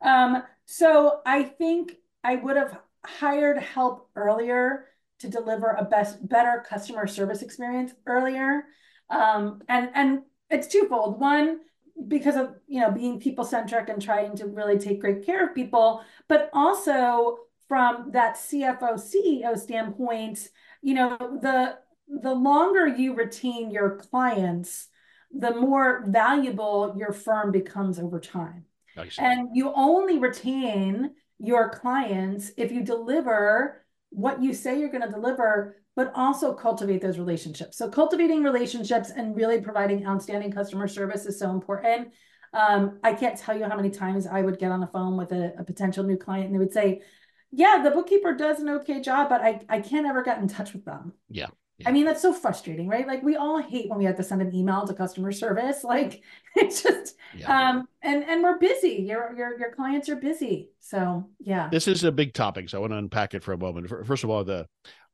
Um, 0.03 0.43
so 0.67 1.21
I 1.25 1.45
think 1.45 1.95
I 2.23 2.37
would 2.37 2.57
have 2.57 2.79
hired 3.05 3.59
help 3.59 4.11
earlier 4.15 4.87
to 5.19 5.29
deliver 5.29 5.71
a 5.71 5.85
best, 5.85 6.27
better 6.29 6.65
customer 6.69 7.07
service 7.07 7.43
experience 7.43 7.93
earlier. 8.07 8.65
Um, 9.11 9.63
and 9.69 9.91
and 9.95 10.23
it's 10.51 10.69
twofold. 10.69 11.21
One, 11.21 11.61
because 12.07 12.37
of 12.37 12.55
you 12.67 12.81
know 12.81 12.91
being 12.91 13.21
people 13.21 13.45
centric 13.45 13.89
and 13.89 14.01
trying 14.01 14.37
to 14.37 14.47
really 14.47 14.79
take 14.79 15.01
great 15.01 15.25
care 15.25 15.47
of 15.47 15.55
people, 15.55 16.03
but 16.29 16.51
also 16.53 17.39
from 17.69 18.11
that 18.13 18.37
CFO 18.37 18.95
CEO 18.95 19.59
standpoint, 19.59 20.49
you 20.83 20.95
know 20.95 21.17
the 21.19 21.79
the 22.09 22.35
longer 22.35 22.87
you 22.87 23.15
retain 23.15 23.71
your 23.71 23.97
clients, 23.97 24.89
the 25.33 25.55
more 25.55 26.05
valuable 26.09 26.95
your 26.97 27.13
firm 27.13 27.53
becomes 27.53 27.99
over 27.99 28.19
time. 28.19 28.65
See. 29.13 29.23
And 29.23 29.51
you 29.55 29.73
only 29.75 30.19
retain 30.19 31.13
your 31.39 31.71
clients 31.71 32.51
if 32.57 32.73
you 32.73 32.83
deliver 32.83 33.85
what 34.11 34.43
you 34.43 34.53
say 34.53 34.79
you're 34.79 34.91
going 34.91 35.03
to 35.03 35.11
deliver, 35.11 35.77
but 35.97 36.13
also 36.15 36.55
cultivate 36.55 37.01
those 37.01 37.19
relationships. 37.19 37.77
So, 37.77 37.89
cultivating 37.89 38.43
relationships 38.43 39.11
and 39.11 39.37
really 39.37 39.61
providing 39.61 40.07
outstanding 40.07 40.53
customer 40.53 40.89
service 40.89 41.27
is 41.27 41.39
so 41.39 41.51
important. 41.51 42.13
Um, 42.53 42.99
I 43.05 43.13
can't 43.13 43.39
tell 43.39 43.57
you 43.57 43.65
how 43.65 43.77
many 43.77 43.91
times 43.91 44.27
I 44.27 44.43
would 44.43 44.59
get 44.59 44.71
on 44.71 44.81
the 44.81 44.87
phone 44.87 45.17
with 45.17 45.33
a, 45.33 45.55
a 45.59 45.65
potential 45.65 46.05
new 46.05 46.17
client 46.17 46.47
and 46.47 46.55
they 46.55 46.59
would 46.59 46.73
say, 46.73 47.03
Yeah, 47.51 47.81
the 47.83 47.91
bookkeeper 47.91 48.35
does 48.35 48.61
an 48.61 48.69
okay 48.71 49.01
job, 49.01 49.29
but 49.29 49.43
I, 49.43 49.61
I 49.69 49.81
can't 49.81 50.07
ever 50.07 50.23
get 50.23 50.39
in 50.39 50.49
touch 50.49 50.73
with 50.73 50.85
them. 50.85 51.13
Yeah. 51.29 51.49
I 51.87 51.93
mean, 51.93 52.07
that's 52.07 52.23
so 52.23 52.33
frustrating, 52.33 52.89
right? 52.89 53.07
Like 53.07 53.23
we 53.23 53.37
all 53.37 53.63
hate 53.63 53.89
when 53.89 53.99
we 53.99 54.05
have 54.05 54.17
to 54.17 54.23
send 54.25 54.43
an 54.43 54.55
email 54.55 54.87
to 54.87 54.95
customer 54.95 55.33
service. 55.33 55.85
Like 55.85 56.23
it's 56.57 56.83
just 56.83 57.17
Yeah. 57.37 57.71
um 57.71 57.89
and 58.03 58.25
and 58.25 58.43
we're 58.43 58.59
busy. 58.59 59.05
Your 59.09 59.35
your 59.37 59.59
your 59.59 59.73
clients 59.73 60.09
are 60.09 60.17
busy. 60.17 60.71
So 60.81 61.29
yeah. 61.39 61.69
this 61.71 61.87
is 61.89 62.05
a 62.05 62.13
big 62.13 62.35
topic, 62.35 62.69
so 62.69 62.79
I 62.79 62.81
want 62.81 62.93
to 62.93 62.99
unpack 62.99 63.35
it 63.35 63.43
for 63.45 63.53
a 63.53 63.59
moment. 63.59 63.89
First 64.07 64.25
of 64.25 64.31
all, 64.31 64.45
the 64.45 64.67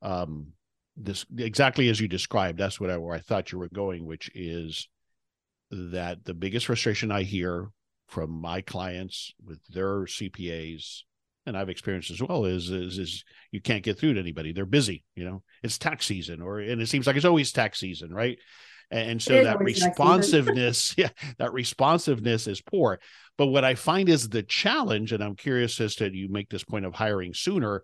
um 0.02 0.52
this 0.96 1.26
exactly 1.36 1.88
as 1.88 2.00
you 2.00 2.08
described, 2.08 2.58
that's 2.58 2.80
what 2.80 2.90
I 2.90 2.96
where 2.96 3.14
I 3.14 3.20
thought 3.20 3.52
you 3.52 3.58
were 3.58 3.68
going, 3.68 4.06
which 4.06 4.30
is 4.34 4.88
that 5.70 6.24
the 6.24 6.34
biggest 6.34 6.66
frustration 6.66 7.10
I 7.10 7.22
hear 7.22 7.70
from 8.08 8.30
my 8.30 8.60
clients 8.60 9.34
with 9.44 9.60
their 9.68 10.02
CPAs, 10.04 11.02
and 11.46 11.56
I've 11.56 11.68
experienced 11.68 12.10
as 12.10 12.22
well, 12.22 12.44
is 12.44 12.70
is 12.70 12.98
is 12.98 13.24
you 13.50 13.60
can't 13.60 13.82
get 13.82 13.98
through 13.98 14.14
to 14.14 14.20
anybody. 14.20 14.52
They're 14.52 14.66
busy, 14.66 15.04
you 15.14 15.24
know. 15.24 15.42
It's 15.62 15.78
tax 15.78 16.06
season, 16.06 16.40
or 16.42 16.58
and 16.60 16.80
it 16.80 16.88
seems 16.88 17.06
like 17.06 17.16
it's 17.16 17.24
always 17.24 17.52
tax 17.52 17.80
season, 17.80 18.12
right? 18.12 18.38
And, 18.90 19.10
and 19.12 19.22
so 19.22 19.44
that 19.44 19.56
always 19.56 19.80
tax 19.80 19.80
season. 19.80 19.90
responsiveness, 19.90 20.94
yeah, 20.98 21.08
that 21.38 21.52
responsiveness 21.52 22.46
is 22.46 22.60
poor. 22.62 22.98
But 23.36 23.46
what 23.46 23.64
I 23.64 23.74
find 23.74 24.08
is 24.08 24.28
the 24.28 24.42
challenge, 24.42 25.12
and 25.12 25.22
I'm 25.22 25.36
curious 25.36 25.80
as 25.80 25.96
to 25.96 26.14
you 26.14 26.28
make 26.28 26.48
this 26.50 26.64
point 26.64 26.84
of 26.84 26.94
hiring 26.94 27.34
sooner. 27.34 27.82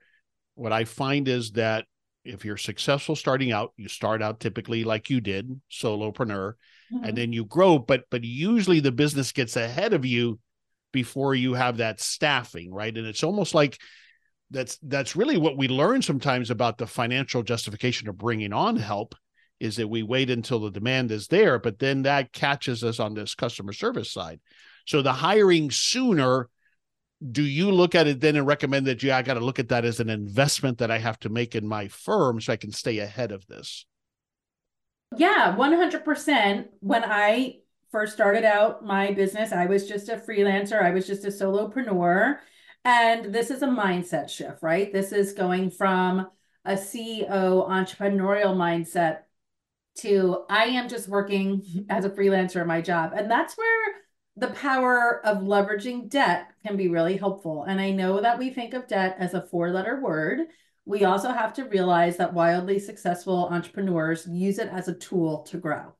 What 0.55 0.73
I 0.73 0.85
find 0.85 1.27
is 1.29 1.53
that 1.53 1.87
if 2.25 2.45
you're 2.45 2.59
successful 2.59 3.17
starting 3.17 3.51
out, 3.51 3.73
you 3.77 3.89
start 3.89 4.23
out 4.23 4.41
typically 4.41 4.85
like 4.85 5.09
you 5.09 5.21
did, 5.23 5.61
solopreneur, 5.73 6.53
Mhm. 6.93 7.09
and 7.09 7.17
then 7.17 7.33
you 7.33 7.45
grow. 7.47 7.79
But 7.79 8.05
but 8.11 8.25
usually 8.25 8.81
the 8.81 8.93
business 8.93 9.33
gets 9.33 9.57
ahead 9.57 9.93
of 9.95 10.05
you 10.05 10.39
before 10.93 11.35
you 11.35 11.55
have 11.55 11.79
that 11.79 12.01
staffing, 12.01 12.73
right? 12.73 12.97
And 12.97 13.07
it's 13.07 13.25
almost 13.25 13.55
like 13.55 13.79
that's 14.51 14.79
that's 14.83 15.17
really 15.17 15.39
what 15.39 15.57
we 15.57 15.69
learn 15.69 16.03
sometimes 16.03 16.51
about 16.51 16.79
the 16.79 16.87
financial 16.87 17.43
justification 17.43 18.09
of 18.09 18.19
bringing 18.19 18.53
on 18.53 18.77
help 18.77 19.15
is 19.61 19.77
that 19.77 19.89
we 19.89 20.03
wait 20.03 20.31
until 20.31 20.61
the 20.61 20.71
demand 20.71 21.11
is 21.11 21.29
there 21.29 21.59
but 21.59 21.79
then 21.79 22.03
that 22.03 22.33
catches 22.33 22.83
us 22.83 22.99
on 22.99 23.15
this 23.15 23.35
customer 23.35 23.73
service 23.73 24.13
side. 24.13 24.41
So 24.87 25.03
the 25.03 25.13
hiring 25.13 25.71
sooner 25.71 26.49
do 27.33 27.43
you 27.43 27.71
look 27.71 27.95
at 27.95 28.07
it 28.07 28.21
then 28.21 28.37
and 28.37 28.47
recommend 28.47 28.87
that 28.87 29.03
yeah 29.03 29.17
i 29.17 29.23
got 29.23 29.35
to 29.35 29.41
look 29.41 29.59
at 29.59 29.69
that 29.69 29.85
as 29.85 30.01
an 30.01 30.09
investment 30.09 30.79
that 30.79 30.91
i 30.91 30.97
have 30.97 31.19
to 31.19 31.29
make 31.29 31.55
in 31.55 31.67
my 31.67 31.87
firm 31.87 32.41
so 32.41 32.53
i 32.53 32.57
can 32.57 32.73
stay 32.73 32.99
ahead 32.99 33.31
of 33.31 33.47
this? 33.47 33.85
Yeah 35.17 35.55
100% 35.55 36.69
when 36.81 37.05
i 37.05 37.57
first 37.91 38.13
started 38.13 38.45
out 38.45 38.85
my 38.85 39.13
business 39.13 39.53
i 39.53 39.67
was 39.67 39.87
just 39.89 40.09
a 40.09 40.17
freelancer 40.17 40.83
i 40.83 40.91
was 40.91 41.07
just 41.07 41.25
a 41.25 41.29
solopreneur 41.29 42.39
and 42.85 43.35
this 43.35 43.51
is 43.51 43.63
a 43.63 43.67
mindset 43.67 44.31
shift, 44.31 44.63
right? 44.63 44.93
This 44.93 45.13
is 45.13 45.33
going 45.33 45.71
from 45.71 46.29
a 46.65 46.73
CEO 46.73 47.69
entrepreneurial 47.69 48.57
mindset 48.57 49.21
to 49.99 50.45
I 50.49 50.65
am 50.65 50.89
just 50.89 51.09
working 51.09 51.87
as 51.91 52.05
a 52.05 52.11
freelancer 52.11 52.63
in 52.63 52.67
my 52.67 52.81
job. 52.81 53.13
And 53.15 53.31
that's 53.31 53.57
where 53.57 53.95
the 54.37 54.49
power 54.49 55.25
of 55.27 55.39
leveraging 55.39 56.09
debt 56.09 56.47
can 56.65 56.77
be 56.77 56.89
really 56.89 57.17
helpful. 57.17 57.65
And 57.65 57.81
I 57.81 57.91
know 57.91 58.21
that 58.21 58.39
we 58.39 58.51
think 58.51 58.73
of 58.73 58.89
debt 58.89 59.17
as 59.19 59.35
a 59.35 59.43
four 59.43 59.71
letter 59.71 60.01
word. 60.01 60.47
We 60.87 61.05
also 61.05 61.31
have 61.33 61.53
to 61.55 61.65
realize 61.65 62.17
that 62.17 62.33
wildly 62.33 62.79
successful 62.79 63.49
entrepreneurs 63.51 64.27
use 64.27 64.59
it 64.59 64.69
as 64.69 64.89
a 64.89 64.95
tool 64.95 65.43
to 65.45 65.59
grow. 65.59 65.95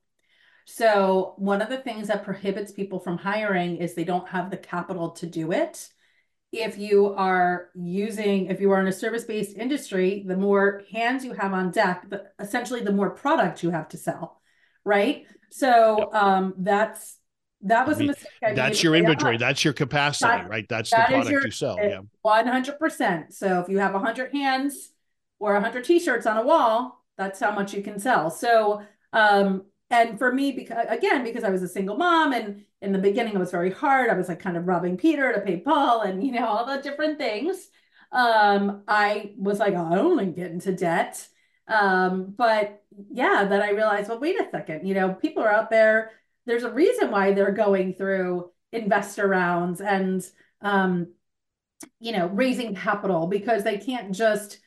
So, 0.73 1.33
one 1.37 1.61
of 1.61 1.69
the 1.69 1.77
things 1.77 2.07
that 2.07 2.23
prohibits 2.23 2.71
people 2.71 2.99
from 2.99 3.17
hiring 3.17 3.77
is 3.77 3.93
they 3.93 4.03
don't 4.03 4.27
have 4.29 4.49
the 4.49 4.57
capital 4.57 5.11
to 5.11 5.25
do 5.25 5.51
it 5.51 5.89
if 6.51 6.77
you 6.77 7.13
are 7.13 7.69
using, 7.75 8.47
if 8.47 8.59
you 8.59 8.71
are 8.71 8.81
in 8.81 8.87
a 8.87 8.91
service-based 8.91 9.55
industry, 9.55 10.23
the 10.27 10.35
more 10.35 10.83
hands 10.91 11.23
you 11.23 11.33
have 11.33 11.53
on 11.53 11.71
deck, 11.71 12.09
the, 12.09 12.25
essentially 12.39 12.81
the 12.81 12.91
more 12.91 13.09
product 13.09 13.63
you 13.63 13.69
have 13.69 13.87
to 13.89 13.97
sell, 13.97 14.41
right? 14.83 15.25
So 15.49 16.09
um, 16.11 16.53
that's 16.57 17.17
that 17.61 17.87
was 17.87 17.97
I 17.97 17.99
mean, 17.99 18.09
a 18.09 18.11
mistake. 18.13 18.31
I 18.43 18.53
that's 18.53 18.83
your 18.83 18.95
inventory. 18.95 19.37
That's 19.37 19.63
your 19.63 19.73
capacity, 19.73 20.29
that, 20.29 20.49
right? 20.49 20.65
That's 20.67 20.89
that 20.91 21.07
the 21.07 21.13
product 21.13 21.31
your, 21.31 21.45
you 21.45 21.51
sell. 21.51 21.77
Yeah, 21.81 22.01
one 22.21 22.47
hundred 22.47 22.79
percent. 22.79 23.33
So 23.33 23.61
if 23.61 23.69
you 23.69 23.77
have 23.79 23.93
hundred 23.93 24.33
hands 24.33 24.91
or 25.39 25.59
hundred 25.59 25.85
t-shirts 25.85 26.25
on 26.25 26.37
a 26.37 26.43
wall, 26.43 27.03
that's 27.17 27.39
how 27.39 27.51
much 27.51 27.73
you 27.73 27.81
can 27.81 27.99
sell. 27.99 28.29
So 28.29 28.81
um, 29.13 29.65
and 29.91 30.17
for 30.17 30.31
me, 30.33 30.53
because 30.53 30.85
again, 30.89 31.23
because 31.23 31.43
I 31.43 31.49
was 31.49 31.61
a 31.61 31.67
single 31.67 31.97
mom 31.97 32.31
and 32.31 32.63
in 32.81 32.93
the 32.93 32.99
beginning 32.99 33.33
it 33.33 33.39
was 33.39 33.51
very 33.51 33.71
hard. 33.71 34.09
I 34.09 34.15
was 34.15 34.29
like 34.29 34.39
kind 34.39 34.57
of 34.57 34.67
robbing 34.67 34.97
Peter 34.97 35.33
to 35.33 35.41
pay 35.41 35.57
Paul 35.57 36.01
and 36.01 36.25
you 36.25 36.31
know, 36.31 36.47
all 36.47 36.65
the 36.65 36.81
different 36.81 37.17
things. 37.17 37.69
Um, 38.11 38.83
I 38.87 39.33
was 39.37 39.59
like, 39.59 39.73
oh, 39.73 39.85
I 39.91 39.95
don't 39.95 40.15
want 40.15 40.19
to 40.21 40.41
get 40.41 40.51
into 40.51 40.73
debt. 40.73 41.27
Um, 41.67 42.33
but 42.37 42.81
yeah, 43.11 43.45
then 43.45 43.61
I 43.61 43.69
realized, 43.71 44.09
well, 44.09 44.19
wait 44.19 44.39
a 44.39 44.49
second, 44.49 44.87
you 44.87 44.93
know, 44.93 45.13
people 45.13 45.43
are 45.43 45.51
out 45.51 45.69
there. 45.69 46.11
There's 46.45 46.63
a 46.63 46.71
reason 46.71 47.11
why 47.11 47.33
they're 47.33 47.51
going 47.51 47.93
through 47.93 48.49
investor 48.71 49.27
rounds 49.27 49.81
and 49.81 50.25
um, 50.61 51.07
you 51.99 52.13
know, 52.13 52.27
raising 52.27 52.75
capital 52.75 53.27
because 53.27 53.63
they 53.63 53.77
can't 53.77 54.13
just 54.13 54.59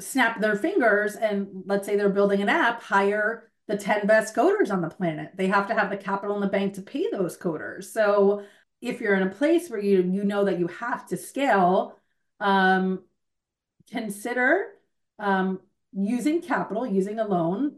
snap 0.00 0.40
their 0.40 0.56
fingers 0.56 1.14
and 1.16 1.64
let's 1.66 1.86
say 1.86 1.96
they're 1.96 2.08
building 2.08 2.40
an 2.40 2.48
app, 2.48 2.82
hire 2.82 3.51
the 3.68 3.76
10 3.76 4.06
best 4.06 4.34
coders 4.34 4.72
on 4.72 4.82
the 4.82 4.88
planet. 4.88 5.32
They 5.36 5.46
have 5.48 5.68
to 5.68 5.74
have 5.74 5.90
the 5.90 5.96
capital 5.96 6.34
in 6.34 6.40
the 6.40 6.48
bank 6.48 6.74
to 6.74 6.82
pay 6.82 7.06
those 7.10 7.38
coders. 7.38 7.84
So 7.84 8.44
if 8.80 9.00
you're 9.00 9.14
in 9.14 9.26
a 9.26 9.30
place 9.30 9.70
where 9.70 9.80
you 9.80 10.02
you 10.02 10.24
know 10.24 10.44
that 10.44 10.58
you 10.58 10.66
have 10.66 11.06
to 11.08 11.16
scale, 11.16 11.96
um, 12.40 13.04
consider 13.90 14.66
um, 15.18 15.60
using 15.92 16.42
capital, 16.42 16.84
using 16.84 17.20
a 17.20 17.24
loan, 17.24 17.76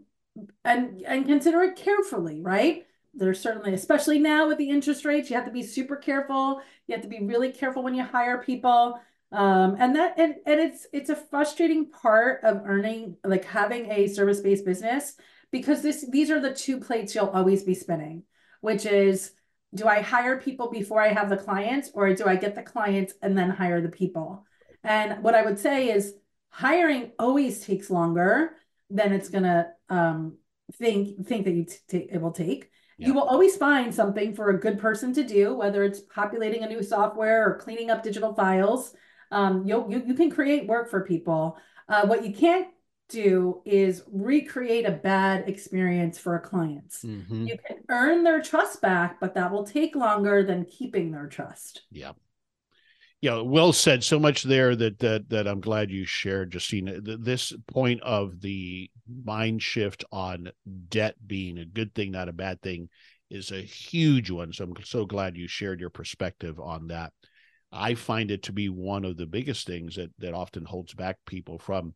and 0.64 1.03
and 1.03 1.26
consider 1.26 1.62
it 1.62 1.76
carefully, 1.76 2.41
right? 2.41 2.87
There's 3.12 3.39
certainly, 3.39 3.74
especially 3.74 4.18
now 4.18 4.49
with 4.49 4.59
the 4.59 4.70
interest 4.70 5.05
rates, 5.05 5.30
you 5.30 5.37
have 5.37 5.45
to 5.45 5.53
be 5.53 5.62
super 5.62 5.95
careful. 5.95 6.61
You 6.89 6.95
have 6.95 7.03
to 7.03 7.09
be 7.09 7.20
really 7.22 7.53
careful 7.53 7.82
when 7.82 7.95
you 7.95 8.03
hire 8.03 8.43
people. 8.43 8.99
Um, 9.30 9.76
and 9.78 9.95
that 9.97 10.18
and, 10.18 10.37
and 10.47 10.61
it's 10.61 10.87
it's 10.93 11.11
a 11.11 11.16
frustrating 11.16 11.91
part 11.91 12.43
of 12.45 12.62
earning 12.64 13.16
like 13.24 13.45
having 13.45 13.91
a 13.91 14.07
service-based 14.09 14.64
business 14.64 15.16
because 15.55 15.82
this 15.82 16.05
these 16.11 16.32
are 16.32 16.40
the 16.40 16.52
two 16.52 16.80
plates 16.80 17.14
you'll 17.14 17.28
always 17.28 17.62
be 17.62 17.74
spinning, 17.74 18.24
which 18.61 18.84
is 18.84 19.30
do 19.72 19.86
I 19.86 20.00
hire 20.00 20.40
people 20.40 20.68
before 20.68 21.00
I 21.00 21.12
have 21.12 21.30
the 21.30 21.36
clients 21.36 21.92
or 21.94 22.12
do 22.12 22.26
I 22.26 22.34
get 22.34 22.57
the 22.57 22.62
clients 22.62 23.12
and 23.22 23.38
then 23.38 23.50
hire 23.50 23.80
the 23.80 23.88
people? 23.88 24.44
And 24.82 25.22
what 25.22 25.36
I 25.36 25.42
would 25.42 25.61
say 25.61 25.90
is 25.90 26.14
hiring 26.48 27.12
always 27.20 27.64
takes 27.64 27.88
longer 27.88 28.57
than 28.90 29.12
it's 29.12 29.28
going 29.28 29.44
to 29.44 29.68
um, 29.88 30.38
think 30.72 31.24
think 31.24 31.44
that 31.44 31.52
you 31.52 31.66
t- 31.86 32.09
it 32.11 32.20
will 32.20 32.32
take. 32.32 32.72
Yeah. 32.98 33.07
You 33.07 33.14
will 33.14 33.22
always 33.22 33.57
find 33.57 33.94
something 33.94 34.34
for 34.34 34.50
a 34.50 34.59
good 34.59 34.80
person 34.80 35.14
to 35.14 35.22
do, 35.22 35.55
whether 35.55 35.84
it's 35.84 36.00
populating 36.00 36.64
a 36.64 36.68
new 36.68 36.82
software 36.82 37.48
or 37.48 37.59
cleaning 37.59 37.90
up 37.90 38.02
digital 38.02 38.34
files. 38.34 38.92
Um, 39.30 39.64
you 39.64 39.86
you 40.05 40.14
can 40.14 40.32
create 40.32 40.66
work 40.66 40.90
for 40.90 41.02
people. 41.02 41.57
Uh, 41.88 42.09
what 42.09 42.24
you 42.24 42.32
can't 42.32 42.66
do 43.14 43.62
is 43.64 44.02
recreate 44.12 44.86
a 44.86 44.90
bad 44.90 45.48
experience 45.48 46.18
for 46.18 46.34
a 46.34 46.40
client. 46.40 46.90
Mm-hmm. 47.04 47.46
You 47.46 47.56
can 47.66 47.78
earn 47.88 48.24
their 48.24 48.42
trust 48.42 48.82
back, 48.82 49.20
but 49.20 49.34
that 49.34 49.52
will 49.52 49.64
take 49.64 49.94
longer 49.94 50.42
than 50.42 50.64
keeping 50.64 51.12
their 51.12 51.26
trust. 51.26 51.82
Yeah. 51.90 52.12
Yeah, 53.20 53.40
well 53.40 53.72
said. 53.72 54.04
So 54.04 54.18
much 54.18 54.42
there 54.42 54.76
that 54.76 54.98
that 54.98 55.30
that 55.30 55.48
I'm 55.48 55.62
glad 55.62 55.90
you 55.90 56.04
shared, 56.04 56.52
Justina. 56.52 57.00
This 57.00 57.54
point 57.68 58.02
of 58.02 58.42
the 58.42 58.90
mind 59.24 59.62
shift 59.62 60.04
on 60.12 60.50
debt 60.90 61.14
being 61.26 61.56
a 61.56 61.64
good 61.64 61.94
thing, 61.94 62.10
not 62.10 62.28
a 62.28 62.34
bad 62.34 62.60
thing, 62.60 62.90
is 63.30 63.50
a 63.50 63.62
huge 63.62 64.30
one. 64.30 64.52
So 64.52 64.64
I'm 64.64 64.74
so 64.84 65.06
glad 65.06 65.38
you 65.38 65.48
shared 65.48 65.80
your 65.80 65.88
perspective 65.88 66.60
on 66.60 66.88
that. 66.88 67.14
I 67.72 67.94
find 67.94 68.30
it 68.30 68.42
to 68.42 68.52
be 68.52 68.68
one 68.68 69.06
of 69.06 69.16
the 69.16 69.26
biggest 69.26 69.66
things 69.66 69.96
that 69.96 70.10
that 70.18 70.34
often 70.34 70.66
holds 70.66 70.92
back 70.92 71.16
people 71.24 71.58
from 71.58 71.94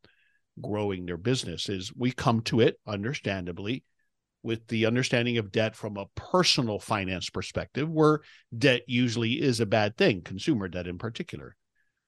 growing 0.61 1.06
their 1.06 1.16
business 1.16 1.68
is 1.68 1.92
we 1.94 2.12
come 2.12 2.40
to 2.42 2.61
it 2.61 2.78
understandably 2.86 3.84
with 4.42 4.66
the 4.68 4.86
understanding 4.86 5.38
of 5.38 5.50
debt 5.50 5.74
from 5.74 5.96
a 5.96 6.06
personal 6.14 6.78
finance 6.78 7.28
perspective 7.28 7.88
where 7.88 8.20
debt 8.56 8.82
usually 8.86 9.32
is 9.40 9.61
a 9.61 9.66
bad 9.66 9.96
thing 9.96 10.22
consumer 10.22 10.68
debt 10.68 10.86
in 10.86 10.98
particular. 10.98 11.56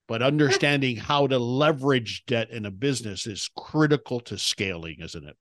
But 0.06 0.22
understanding 0.22 0.96
how 0.96 1.26
to 1.28 1.38
leverage 1.38 2.24
debt 2.26 2.50
in 2.50 2.66
a 2.66 2.70
business 2.70 3.26
is 3.26 3.50
critical 3.56 4.20
to 4.20 4.38
scaling 4.38 4.96
isn't 5.00 5.24
it? 5.24 5.36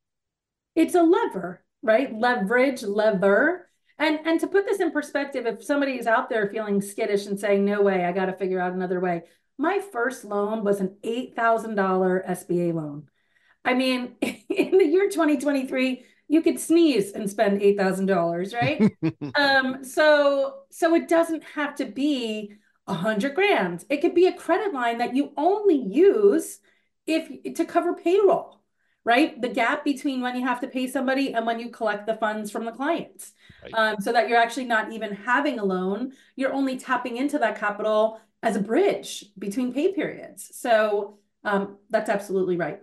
It's 0.76 0.96
a 0.96 1.04
lever 1.04 1.64
right? 1.82 2.14
Leverage 2.14 2.84
lever. 2.84 3.70
And 3.98 4.20
and 4.26 4.40
to 4.40 4.48
put 4.48 4.66
this 4.66 4.80
in 4.80 4.92
perspective 4.92 5.46
if 5.46 5.64
somebody 5.64 5.94
is 5.94 6.08
out 6.08 6.30
there 6.30 6.50
feeling 6.50 6.82
skittish 6.82 7.26
and 7.26 7.38
saying 7.38 7.66
no 7.66 7.82
way 7.82 8.06
i 8.06 8.14
got 8.14 8.28
to 8.28 8.34
figure 8.34 8.62
out 8.62 8.72
another 8.72 9.02
way 9.02 9.24
my 9.60 9.82
first 9.92 10.24
loan 10.24 10.64
was 10.64 10.80
an 10.80 10.96
$8,000 11.04 11.76
SBA 12.26 12.74
loan. 12.74 13.10
I 13.66 13.74
mean, 13.74 14.16
in 14.22 14.78
the 14.78 14.86
year 14.86 15.10
2023, 15.10 16.06
you 16.30 16.42
could 16.42 16.60
sneeze 16.60 17.12
and 17.12 17.30
spend 17.30 17.60
$8,000, 17.62 18.54
right? 18.54 18.92
um, 19.36 19.84
so, 19.84 20.62
so 20.72 20.96
it 20.96 21.10
doesn't 21.10 21.44
have 21.44 21.76
to 21.76 21.86
be 21.86 22.54
a 22.88 22.94
hundred 22.94 23.36
grand. 23.36 23.84
It 23.90 23.98
could 23.98 24.16
be 24.16 24.28
a 24.28 24.34
credit 24.34 24.74
line 24.74 25.00
that 25.00 25.16
you 25.16 25.34
only 25.36 25.76
use 25.76 26.60
if 27.06 27.56
to 27.56 27.66
cover 27.66 27.94
payroll, 27.94 28.62
right? 29.04 29.40
The 29.42 29.50
gap 29.50 29.84
between 29.84 30.22
when 30.22 30.36
you 30.36 30.46
have 30.46 30.62
to 30.62 30.68
pay 30.68 30.88
somebody 30.88 31.34
and 31.34 31.46
when 31.46 31.60
you 31.60 31.70
collect 31.70 32.08
the 32.08 32.16
funds 32.16 32.50
from 32.50 32.66
the 32.66 32.72
clients. 32.72 33.34
Right. 33.62 33.74
Um, 33.74 33.96
so 34.00 34.14
that 34.14 34.30
you're 34.30 34.42
actually 34.42 34.66
not 34.66 34.94
even 34.94 35.14
having 35.14 35.60
a 35.60 35.66
loan. 35.66 36.14
You're 36.36 36.54
only 36.54 36.78
tapping 36.78 37.18
into 37.18 37.38
that 37.40 37.60
capital 37.60 38.22
as 38.42 38.56
a 38.56 38.62
bridge 38.62 39.26
between 39.38 39.74
pay 39.74 39.94
periods. 39.94 40.50
So 40.54 41.20
um, 41.44 41.78
that's 41.90 42.10
absolutely 42.10 42.58
right. 42.58 42.80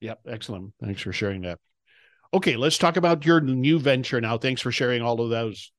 Yep. 0.00 0.20
Excellent. 0.26 0.72
Thanks 0.82 1.02
for 1.02 1.12
sharing 1.12 1.42
that. 1.42 1.58
Okay, 2.32 2.56
let's 2.56 2.78
talk 2.78 2.96
about 2.96 3.26
your 3.26 3.40
new 3.40 3.78
venture 3.78 4.20
now. 4.20 4.38
Thanks 4.38 4.62
for 4.62 4.70
sharing 4.70 5.02
all 5.02 5.20
of 5.20 5.30
those 5.30 5.72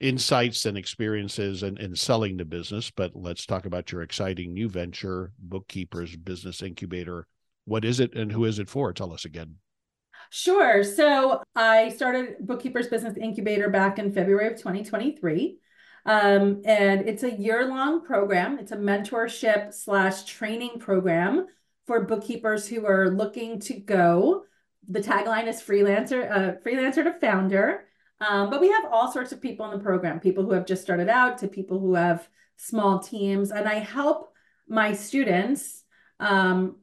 insights 0.00 0.66
and 0.66 0.76
experiences 0.76 1.62
and 1.62 1.78
in 1.78 1.94
selling 1.94 2.36
the 2.36 2.44
business. 2.44 2.90
But 2.90 3.12
let's 3.14 3.46
talk 3.46 3.64
about 3.64 3.92
your 3.92 4.02
exciting 4.02 4.52
new 4.52 4.68
venture, 4.68 5.32
Bookkeepers 5.38 6.16
Business 6.16 6.62
Incubator. 6.62 7.26
What 7.64 7.84
is 7.84 8.00
it 8.00 8.14
and 8.14 8.30
who 8.30 8.44
is 8.44 8.58
it 8.58 8.68
for? 8.68 8.92
Tell 8.92 9.12
us 9.12 9.24
again. 9.24 9.56
Sure. 10.30 10.82
So 10.82 11.42
I 11.54 11.90
started 11.90 12.36
Bookkeepers 12.40 12.88
Business 12.88 13.16
Incubator 13.16 13.68
back 13.68 13.98
in 13.98 14.12
February 14.12 14.48
of 14.48 14.58
2023. 14.58 15.58
Um, 16.06 16.62
and 16.64 17.08
it's 17.08 17.22
a 17.22 17.32
year 17.32 17.66
long 17.66 18.04
program. 18.04 18.58
It's 18.58 18.72
a 18.72 18.76
mentorship 18.76 19.72
slash 19.72 20.24
training 20.24 20.78
program 20.78 21.46
for 21.86 22.04
bookkeepers 22.04 22.66
who 22.66 22.86
are 22.86 23.10
looking 23.10 23.60
to 23.60 23.74
go. 23.74 24.44
The 24.88 25.00
tagline 25.00 25.46
is 25.46 25.62
freelancer, 25.62 26.30
uh, 26.30 26.52
freelancer 26.64 27.04
to 27.04 27.18
founder. 27.20 27.86
Um, 28.20 28.50
but 28.50 28.60
we 28.60 28.70
have 28.70 28.84
all 28.90 29.10
sorts 29.10 29.32
of 29.32 29.40
people 29.40 29.70
in 29.70 29.78
the 29.78 29.84
program, 29.84 30.20
people 30.20 30.44
who 30.44 30.52
have 30.52 30.66
just 30.66 30.82
started 30.82 31.08
out 31.08 31.38
to 31.38 31.48
people 31.48 31.78
who 31.78 31.94
have 31.94 32.28
small 32.56 32.98
teams. 32.98 33.50
And 33.50 33.68
I 33.68 33.74
help 33.74 34.32
my 34.68 34.92
students 34.92 35.84
um, 36.20 36.76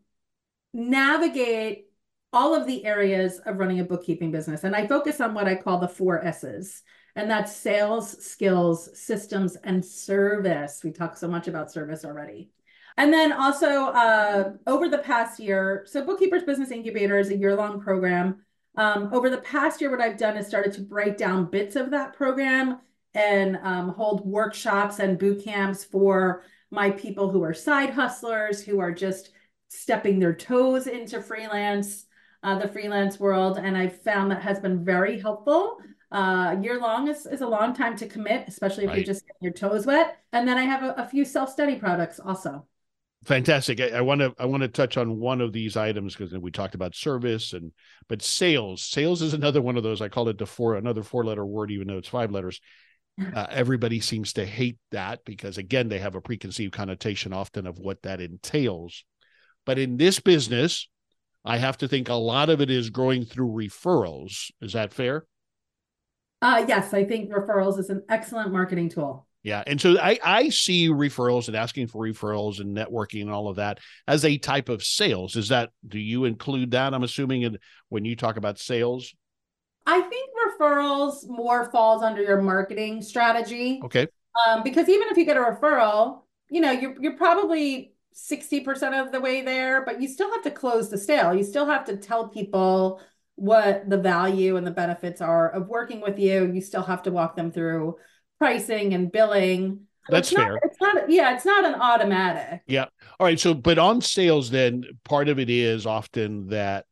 navigate 0.73 1.85
all 2.33 2.55
of 2.55 2.65
the 2.65 2.85
areas 2.85 3.39
of 3.45 3.57
running 3.57 3.79
a 3.79 3.83
bookkeeping 3.83 4.31
business. 4.31 4.63
And 4.63 4.75
I 4.75 4.87
focus 4.87 5.19
on 5.19 5.33
what 5.33 5.47
I 5.47 5.55
call 5.55 5.79
the 5.79 5.87
four 5.87 6.23
S's, 6.23 6.81
and 7.15 7.29
that's 7.29 7.55
sales, 7.55 8.23
skills, 8.23 8.89
systems, 8.97 9.55
and 9.63 9.83
service. 9.83 10.81
We 10.83 10.91
talk 10.91 11.17
so 11.17 11.27
much 11.27 11.47
about 11.47 11.71
service 11.71 12.05
already. 12.05 12.49
And 12.97 13.11
then 13.11 13.31
also 13.31 13.85
uh, 13.87 14.53
over 14.67 14.89
the 14.89 14.97
past 14.99 15.39
year, 15.39 15.85
so 15.87 16.05
Bookkeepers 16.05 16.43
Business 16.43 16.71
Incubator 16.71 17.17
is 17.17 17.29
a 17.29 17.37
year 17.37 17.55
long 17.55 17.81
program. 17.81 18.41
Um, 18.77 19.09
over 19.13 19.29
the 19.29 19.39
past 19.39 19.81
year, 19.81 19.91
what 19.91 20.01
I've 20.01 20.17
done 20.17 20.37
is 20.37 20.47
started 20.47 20.73
to 20.73 20.81
break 20.81 21.17
down 21.17 21.49
bits 21.49 21.75
of 21.75 21.91
that 21.91 22.13
program 22.13 22.79
and 23.13 23.57
um, 23.63 23.89
hold 23.89 24.25
workshops 24.25 24.99
and 24.99 25.19
boot 25.19 25.43
camps 25.43 25.83
for 25.83 26.43
my 26.69 26.89
people 26.89 27.29
who 27.29 27.43
are 27.43 27.53
side 27.53 27.89
hustlers, 27.89 28.63
who 28.63 28.79
are 28.79 28.91
just 28.91 29.31
stepping 29.67 30.19
their 30.19 30.33
toes 30.33 30.87
into 30.87 31.21
freelance, 31.21 32.05
uh, 32.43 32.57
the 32.57 32.67
freelance 32.67 33.19
world. 33.19 33.57
And 33.57 33.77
I've 33.77 34.01
found 34.01 34.31
that 34.31 34.41
has 34.41 34.59
been 34.59 34.83
very 34.83 35.19
helpful. 35.19 35.77
Uh, 36.11 36.57
year 36.61 36.79
long 36.79 37.07
is, 37.07 37.25
is 37.25 37.41
a 37.41 37.47
long 37.47 37.73
time 37.73 37.95
to 37.95 38.07
commit, 38.07 38.45
especially 38.47 38.83
if 38.83 38.89
right. 38.89 38.97
you're 38.97 39.05
just 39.05 39.25
getting 39.25 39.41
your 39.41 39.53
toes 39.53 39.85
wet. 39.85 40.17
And 40.33 40.47
then 40.47 40.57
I 40.57 40.63
have 40.63 40.83
a, 40.83 40.93
a 41.01 41.07
few 41.07 41.23
self 41.23 41.49
study 41.49 41.75
products 41.75 42.19
also. 42.19 42.65
Fantastic. 43.23 43.79
I 43.79 44.01
want 44.01 44.21
to 44.21 44.33
I 44.39 44.45
want 44.45 44.61
to 44.61 44.67
touch 44.67 44.97
on 44.97 45.19
one 45.19 45.41
of 45.41 45.53
these 45.53 45.77
items 45.77 46.15
because 46.15 46.35
we 46.39 46.49
talked 46.49 46.73
about 46.73 46.95
service 46.95 47.53
and 47.53 47.71
but 48.09 48.23
sales. 48.23 48.81
Sales 48.81 49.21
is 49.21 49.35
another 49.35 49.61
one 49.61 49.77
of 49.77 49.83
those. 49.83 50.01
I 50.01 50.09
call 50.09 50.27
it 50.29 50.39
the 50.39 50.47
four 50.47 50.75
another 50.75 51.03
four 51.03 51.23
letter 51.23 51.45
word, 51.45 51.69
even 51.69 51.87
though 51.87 51.97
it's 51.97 52.09
five 52.09 52.31
letters. 52.31 52.59
Uh, 53.35 53.45
everybody 53.51 53.99
seems 53.99 54.33
to 54.33 54.45
hate 54.45 54.77
that 54.89 55.23
because 55.25 55.57
again 55.57 55.89
they 55.89 55.99
have 55.99 56.15
a 56.15 56.21
preconceived 56.21 56.73
connotation 56.73 57.33
often 57.33 57.67
of 57.67 57.77
what 57.77 58.01
that 58.01 58.21
entails. 58.21 59.03
But 59.65 59.77
in 59.77 59.97
this 59.97 60.19
business, 60.19 60.87
I 61.43 61.57
have 61.57 61.77
to 61.79 61.87
think 61.87 62.09
a 62.09 62.15
lot 62.15 62.49
of 62.49 62.61
it 62.61 62.71
is 62.71 62.89
growing 62.89 63.25
through 63.25 63.49
referrals. 63.49 64.49
Is 64.61 64.73
that 64.73 64.93
fair? 64.93 65.25
Uh, 66.41 66.65
yes, 66.67 66.93
I 66.93 67.05
think 67.05 67.31
referrals 67.31 67.77
is 67.77 67.89
an 67.89 68.03
excellent 68.09 68.51
marketing 68.51 68.89
tool. 68.89 69.27
Yeah. 69.43 69.63
And 69.65 69.81
so 69.81 69.97
I, 69.99 70.19
I 70.23 70.49
see 70.49 70.87
referrals 70.89 71.47
and 71.47 71.55
asking 71.55 71.87
for 71.87 72.05
referrals 72.05 72.59
and 72.59 72.75
networking 72.75 73.21
and 73.21 73.31
all 73.31 73.47
of 73.47 73.55
that 73.55 73.79
as 74.07 74.23
a 74.23 74.37
type 74.37 74.69
of 74.69 74.83
sales. 74.83 75.35
Is 75.35 75.49
that, 75.49 75.71
do 75.87 75.97
you 75.97 76.25
include 76.25 76.71
that? 76.71 76.93
I'm 76.93 77.03
assuming 77.03 77.41
in, 77.41 77.57
when 77.89 78.05
you 78.05 78.15
talk 78.15 78.37
about 78.37 78.59
sales? 78.59 79.13
I 79.87 80.01
think 80.01 80.29
referrals 80.47 81.27
more 81.27 81.71
falls 81.71 82.03
under 82.03 82.21
your 82.21 82.41
marketing 82.41 83.01
strategy. 83.01 83.81
Okay. 83.83 84.07
Um, 84.47 84.61
because 84.63 84.87
even 84.87 85.07
if 85.09 85.17
you 85.17 85.25
get 85.25 85.37
a 85.37 85.41
referral, 85.41 86.21
you 86.49 86.61
know, 86.61 86.71
you're, 86.71 86.95
you're 87.01 87.17
probably 87.17 87.93
60% 88.13 89.01
of 89.01 89.11
the 89.11 89.19
way 89.19 89.41
there, 89.41 89.83
but 89.83 90.01
you 90.01 90.07
still 90.07 90.31
have 90.31 90.43
to 90.43 90.51
close 90.51 90.89
the 90.89 90.97
sale. 90.97 91.33
You 91.33 91.43
still 91.43 91.65
have 91.65 91.85
to 91.85 91.97
tell 91.97 92.27
people 92.27 93.01
what 93.41 93.89
the 93.89 93.97
value 93.97 94.55
and 94.55 94.67
the 94.67 94.71
benefits 94.71 95.19
are 95.19 95.49
of 95.49 95.67
working 95.67 95.99
with 95.99 96.19
you. 96.19 96.51
You 96.53 96.61
still 96.61 96.83
have 96.83 97.01
to 97.03 97.11
walk 97.11 97.35
them 97.35 97.51
through 97.51 97.95
pricing 98.37 98.93
and 98.93 99.11
billing. 99.11 99.87
That's 100.09 100.31
it's 100.31 100.37
fair. 100.39 100.53
Not, 100.53 100.59
it's 100.63 100.77
not, 100.79 101.09
yeah, 101.09 101.33
it's 101.35 101.45
not 101.45 101.65
an 101.65 101.73
automatic. 101.73 102.61
Yeah. 102.67 102.85
All 103.19 103.25
right. 103.25 103.39
So, 103.39 103.55
but 103.55 103.79
on 103.79 103.99
sales, 104.01 104.51
then 104.51 104.83
part 105.03 105.27
of 105.27 105.39
it 105.39 105.49
is 105.49 105.87
often 105.87 106.49
that 106.49 106.85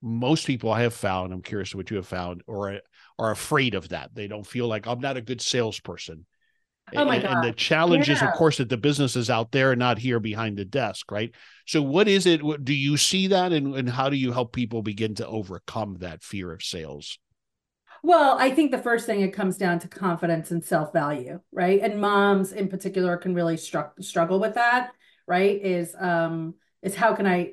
most 0.00 0.46
people 0.46 0.72
I 0.72 0.80
have 0.82 0.94
found, 0.94 1.34
I'm 1.34 1.42
curious 1.42 1.74
what 1.74 1.90
you 1.90 1.96
have 1.98 2.06
found, 2.06 2.42
or 2.46 2.80
are 3.18 3.30
afraid 3.30 3.74
of 3.74 3.90
that. 3.90 4.14
They 4.14 4.26
don't 4.26 4.46
feel 4.46 4.68
like 4.68 4.86
I'm 4.86 5.00
not 5.00 5.18
a 5.18 5.22
good 5.22 5.42
salesperson. 5.42 6.24
Oh 6.96 7.04
my 7.04 7.18
God. 7.18 7.32
And 7.32 7.44
the 7.44 7.52
challenge 7.52 8.08
yeah. 8.08 8.14
is, 8.14 8.22
of 8.22 8.32
course, 8.32 8.58
that 8.58 8.68
the 8.68 8.76
business 8.76 9.16
is 9.16 9.30
out 9.30 9.52
there, 9.52 9.72
and 9.72 9.78
not 9.78 9.98
here 9.98 10.20
behind 10.20 10.56
the 10.56 10.64
desk, 10.64 11.10
right? 11.10 11.32
So, 11.66 11.82
what 11.82 12.08
is 12.08 12.26
it? 12.26 12.42
What, 12.42 12.64
Do 12.64 12.74
you 12.74 12.96
see 12.96 13.28
that, 13.28 13.52
and, 13.52 13.74
and 13.74 13.88
how 13.88 14.08
do 14.08 14.16
you 14.16 14.32
help 14.32 14.52
people 14.52 14.82
begin 14.82 15.14
to 15.16 15.26
overcome 15.26 15.98
that 16.00 16.22
fear 16.22 16.52
of 16.52 16.62
sales? 16.62 17.18
Well, 18.02 18.38
I 18.38 18.50
think 18.50 18.70
the 18.70 18.78
first 18.78 19.04
thing 19.06 19.20
it 19.20 19.32
comes 19.32 19.56
down 19.56 19.78
to 19.80 19.88
confidence 19.88 20.50
and 20.50 20.64
self 20.64 20.92
value, 20.92 21.40
right? 21.52 21.80
And 21.80 22.00
moms 22.00 22.52
in 22.52 22.68
particular 22.68 23.16
can 23.16 23.34
really 23.34 23.56
stru- 23.56 23.92
struggle 24.00 24.40
with 24.40 24.54
that, 24.54 24.92
right? 25.26 25.60
Is 25.62 25.94
um 25.98 26.54
is 26.82 26.94
how 26.94 27.14
can 27.14 27.26
I 27.26 27.52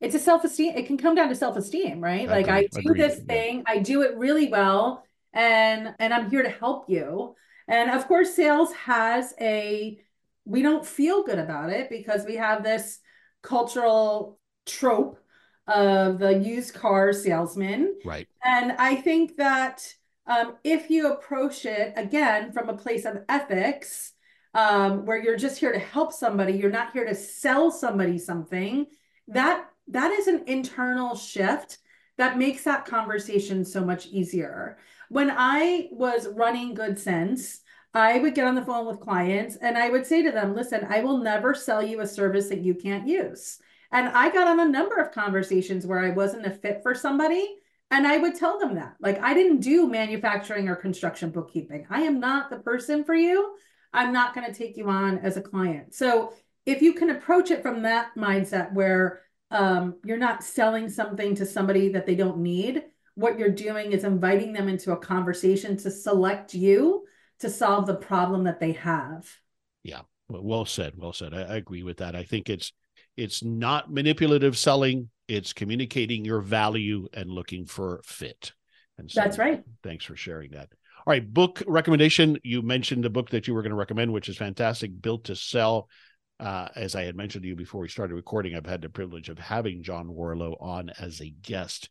it's 0.00 0.14
a 0.14 0.18
self-esteem 0.18 0.74
it 0.76 0.86
can 0.86 0.96
come 0.96 1.14
down 1.14 1.28
to 1.28 1.34
self-esteem 1.34 2.00
right 2.00 2.28
like 2.28 2.48
i 2.48 2.66
do 2.66 2.94
this 2.94 3.18
thing 3.20 3.62
i 3.66 3.78
do 3.78 4.02
it 4.02 4.16
really 4.16 4.48
well 4.48 5.04
and 5.32 5.94
and 5.98 6.14
i'm 6.14 6.30
here 6.30 6.42
to 6.42 6.50
help 6.50 6.88
you 6.88 7.34
and 7.68 7.90
of 7.90 8.08
course 8.08 8.34
sales 8.34 8.72
has 8.72 9.34
a 9.40 10.00
we 10.44 10.62
don't 10.62 10.86
feel 10.86 11.22
good 11.22 11.38
about 11.38 11.70
it 11.70 11.90
because 11.90 12.24
we 12.24 12.36
have 12.36 12.62
this 12.62 13.00
cultural 13.42 14.40
trope 14.66 15.18
of 15.66 16.18
the 16.18 16.38
used 16.38 16.72
car 16.72 17.12
salesman. 17.12 17.94
Right. 18.04 18.26
And 18.42 18.72
I 18.72 18.96
think 18.96 19.36
that 19.36 19.86
um, 20.26 20.56
if 20.64 20.90
you 20.90 21.12
approach 21.12 21.66
it 21.66 21.92
again 21.96 22.52
from 22.52 22.68
a 22.68 22.76
place 22.76 23.04
of 23.04 23.22
ethics, 23.28 24.12
um, 24.54 25.04
where 25.04 25.22
you're 25.22 25.36
just 25.36 25.58
here 25.58 25.72
to 25.72 25.78
help 25.78 26.12
somebody, 26.12 26.54
you're 26.54 26.70
not 26.70 26.92
here 26.92 27.04
to 27.04 27.14
sell 27.14 27.70
somebody 27.70 28.18
something. 28.18 28.86
That 29.28 29.66
that 29.88 30.10
is 30.12 30.26
an 30.26 30.44
internal 30.46 31.14
shift 31.14 31.78
that 32.16 32.38
makes 32.38 32.64
that 32.64 32.84
conversation 32.84 33.64
so 33.64 33.84
much 33.84 34.06
easier. 34.06 34.78
When 35.08 35.30
I 35.30 35.88
was 35.90 36.28
running 36.28 36.74
Good 36.74 36.98
Cents, 36.98 37.60
I 37.94 38.18
would 38.18 38.34
get 38.34 38.46
on 38.46 38.54
the 38.54 38.64
phone 38.64 38.86
with 38.86 39.00
clients 39.00 39.56
and 39.56 39.78
I 39.78 39.88
would 39.88 40.06
say 40.06 40.22
to 40.22 40.30
them, 40.30 40.54
listen, 40.54 40.86
I 40.88 41.00
will 41.00 41.18
never 41.18 41.54
sell 41.54 41.82
you 41.82 42.00
a 42.00 42.06
service 42.06 42.48
that 42.48 42.60
you 42.60 42.74
can't 42.74 43.08
use. 43.08 43.58
And 43.90 44.08
I 44.08 44.30
got 44.30 44.46
on 44.46 44.60
a 44.60 44.70
number 44.70 44.96
of 44.96 45.12
conversations 45.12 45.86
where 45.86 46.00
I 46.00 46.10
wasn't 46.10 46.46
a 46.46 46.50
fit 46.50 46.80
for 46.82 46.94
somebody. 46.94 47.56
And 47.90 48.06
I 48.06 48.18
would 48.18 48.34
tell 48.34 48.58
them 48.58 48.74
that. 48.74 48.96
Like, 49.00 49.18
I 49.22 49.32
didn't 49.32 49.60
do 49.60 49.88
manufacturing 49.88 50.68
or 50.68 50.76
construction 50.76 51.30
bookkeeping. 51.30 51.86
I 51.88 52.02
am 52.02 52.20
not 52.20 52.50
the 52.50 52.58
person 52.58 53.02
for 53.02 53.14
you. 53.14 53.54
I'm 53.94 54.12
not 54.12 54.34
going 54.34 54.46
to 54.46 54.52
take 54.52 54.76
you 54.76 54.90
on 54.90 55.18
as 55.20 55.38
a 55.38 55.42
client. 55.42 55.94
So, 55.94 56.34
if 56.66 56.82
you 56.82 56.92
can 56.92 57.08
approach 57.08 57.50
it 57.50 57.62
from 57.62 57.82
that 57.84 58.08
mindset 58.14 58.74
where 58.74 59.22
um, 59.50 59.94
you're 60.04 60.18
not 60.18 60.44
selling 60.44 60.90
something 60.90 61.34
to 61.36 61.46
somebody 61.46 61.88
that 61.90 62.04
they 62.04 62.14
don't 62.14 62.40
need, 62.40 62.84
what 63.18 63.36
you're 63.36 63.48
doing 63.48 63.90
is 63.90 64.04
inviting 64.04 64.52
them 64.52 64.68
into 64.68 64.92
a 64.92 64.96
conversation 64.96 65.76
to 65.76 65.90
select 65.90 66.54
you 66.54 67.04
to 67.40 67.50
solve 67.50 67.84
the 67.84 67.94
problem 67.96 68.44
that 68.44 68.60
they 68.60 68.72
have. 68.72 69.28
Yeah. 69.82 70.02
Well 70.28 70.64
said. 70.64 70.92
Well 70.96 71.12
said. 71.12 71.34
I, 71.34 71.42
I 71.42 71.56
agree 71.56 71.82
with 71.82 71.96
that. 71.96 72.14
I 72.14 72.22
think 72.22 72.48
it's 72.48 72.72
it's 73.16 73.42
not 73.42 73.92
manipulative 73.92 74.56
selling, 74.56 75.10
it's 75.26 75.52
communicating 75.52 76.24
your 76.24 76.40
value 76.40 77.08
and 77.12 77.28
looking 77.28 77.66
for 77.66 78.00
fit. 78.04 78.52
And 78.98 79.10
so, 79.10 79.20
That's 79.20 79.36
right. 79.36 79.64
Thanks 79.82 80.04
for 80.04 80.14
sharing 80.14 80.52
that. 80.52 80.68
All 80.98 81.10
right, 81.12 81.34
book 81.34 81.60
recommendation. 81.66 82.38
You 82.44 82.62
mentioned 82.62 83.02
the 83.02 83.10
book 83.10 83.30
that 83.30 83.48
you 83.48 83.54
were 83.54 83.62
going 83.62 83.70
to 83.70 83.76
recommend, 83.76 84.12
which 84.12 84.28
is 84.28 84.36
fantastic, 84.36 85.02
Built 85.02 85.24
to 85.24 85.34
Sell. 85.34 85.88
Uh, 86.38 86.68
as 86.76 86.94
I 86.94 87.02
had 87.02 87.16
mentioned 87.16 87.42
to 87.42 87.48
you 87.48 87.56
before 87.56 87.80
we 87.80 87.88
started 87.88 88.14
recording, 88.14 88.54
I've 88.54 88.66
had 88.66 88.82
the 88.82 88.88
privilege 88.88 89.28
of 89.28 89.40
having 89.40 89.82
John 89.82 90.06
Warrillow 90.06 90.56
on 90.62 90.90
as 91.00 91.20
a 91.20 91.30
guest. 91.30 91.90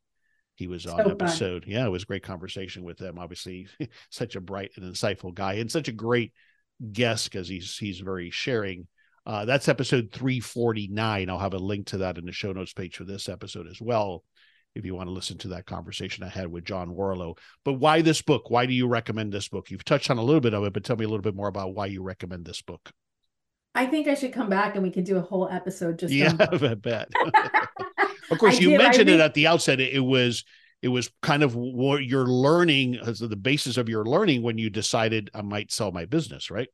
He 0.58 0.68
was 0.68 0.86
on 0.86 1.04
so 1.04 1.12
episode. 1.12 1.64
Fun. 1.64 1.72
Yeah, 1.72 1.86
it 1.86 1.92
was 1.92 2.04
a 2.04 2.08
great 2.08 2.24
conversation 2.24 2.84
with 2.84 3.00
him. 3.00 3.18
Obviously, 3.18 3.68
such 4.10 4.36
a 4.36 4.42
bright 4.42 4.72
and 4.76 4.86
insightful 4.86 5.34
guy, 5.34 5.54
and 5.54 5.72
such 5.72 5.88
a 5.88 5.94
great 5.94 6.34
guest 6.92 7.32
because 7.32 7.48
he's 7.48 7.78
he's 7.78 8.00
very 8.00 8.30
sharing 8.30 8.88
uh, 9.28 9.44
that's 9.44 9.68
episode 9.68 10.10
349. 10.14 11.30
I'll 11.30 11.38
have 11.38 11.54
a 11.54 11.60
link 11.60 11.88
to 11.88 11.98
that 11.98 12.18
in 12.18 12.26
the 12.26 12.32
show 12.32 12.54
notes 12.54 12.72
page 12.72 12.96
for 12.96 13.04
this 13.04 13.28
episode 13.28 13.68
as 13.68 13.82
well, 13.82 14.24
if 14.74 14.86
you 14.86 14.96
want 14.96 15.10
to 15.10 15.14
listen 15.14 15.38
to 15.40 15.50
that 15.50 15.66
conversation 15.66 16.24
I 16.24 16.30
had 16.30 16.48
with 16.48 16.64
John 16.64 16.96
Warrillow. 16.96 17.38
But 17.66 17.74
why 17.74 18.02
this 18.02 18.22
book? 18.22 18.50
Why 18.50 18.66
do 18.66 18.74
you 18.74 18.88
recommend 18.88 19.34
this 19.34 19.50
book? 19.50 19.70
You've 19.70 19.84
touched 19.84 20.10
on 20.10 20.18
a 20.18 20.24
little 20.24 20.40
bit 20.40 20.54
of 20.54 20.64
it, 20.64 20.72
but 20.72 20.86
tell 20.86 20.96
me 20.96 21.04
a 21.04 21.10
little 21.10 21.22
bit 21.22 21.36
more 21.36 21.50
about 21.50 21.76
why 21.76 21.88
you 21.88 22.02
recommend 22.04 22.46
this 22.46 22.62
book. 22.62 22.90
I 23.76 23.86
think 23.86 24.08
I 24.08 24.14
should 24.14 24.32
come 24.32 24.50
back 24.50 24.76
and 24.76 24.84
we 24.84 24.92
can 24.92 25.04
do 25.04 25.18
a 25.18 25.22
whole 25.22 25.50
episode 25.50 26.00
just 26.00 26.14
yeah, 26.14 26.34
I 26.40 26.74
bet. 26.76 27.10
of 28.30 28.38
course, 28.38 28.58
I 28.58 28.60
you 28.60 28.72
do. 28.72 28.78
mentioned 28.78 29.10
it 29.10 29.20
at 29.20 29.34
the 29.34 29.48
outset. 29.48 29.80
It, 29.80 29.94
it 29.94 30.00
was 30.00 30.44
it 30.82 30.90
was 30.90 31.10
kind 31.22 31.44
of 31.44 31.56
what 31.56 32.06
you're 32.06 32.28
learning 32.28 32.98
as 32.98 33.20
the 33.20 33.36
basis 33.36 33.78
of 33.78 33.90
your 33.90 34.06
learning 34.06 34.44
when 34.44 34.58
you 34.58 34.70
decided 34.70 35.30
I 35.34 35.42
might 35.42 35.72
sell 35.72 35.92
my 35.92 36.06
business, 36.06 36.52
right? 36.52 36.70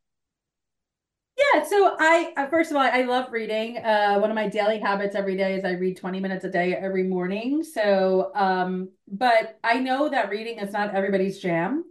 Yeah, 1.37 1.63
so 1.63 1.95
I 1.99 2.33
uh, 2.37 2.47
first 2.47 2.69
of 2.69 2.77
all, 2.77 2.83
I 2.83 3.03
love 3.03 3.31
reading. 3.31 3.77
Uh, 3.77 4.19
one 4.19 4.29
of 4.29 4.35
my 4.35 4.47
daily 4.49 4.79
habits 4.79 5.15
every 5.15 5.35
day 5.35 5.55
is 5.55 5.65
I 5.65 5.71
read 5.71 5.97
20 5.97 6.19
minutes 6.19 6.45
a 6.45 6.49
day 6.49 6.75
every 6.75 7.03
morning. 7.03 7.63
So, 7.63 8.31
um, 8.35 8.89
but 9.07 9.57
I 9.63 9.79
know 9.79 10.09
that 10.09 10.29
reading 10.29 10.59
is 10.59 10.71
not 10.73 10.93
everybody's 10.93 11.39
jam. 11.39 11.85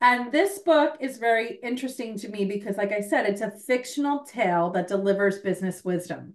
And 0.00 0.30
this 0.32 0.60
book 0.60 0.96
is 1.00 1.18
very 1.18 1.58
interesting 1.62 2.16
to 2.18 2.28
me 2.28 2.44
because, 2.44 2.76
like 2.76 2.92
I 2.92 3.00
said, 3.00 3.26
it's 3.26 3.40
a 3.40 3.50
fictional 3.50 4.24
tale 4.24 4.70
that 4.70 4.88
delivers 4.88 5.38
business 5.40 5.84
wisdom. 5.84 6.34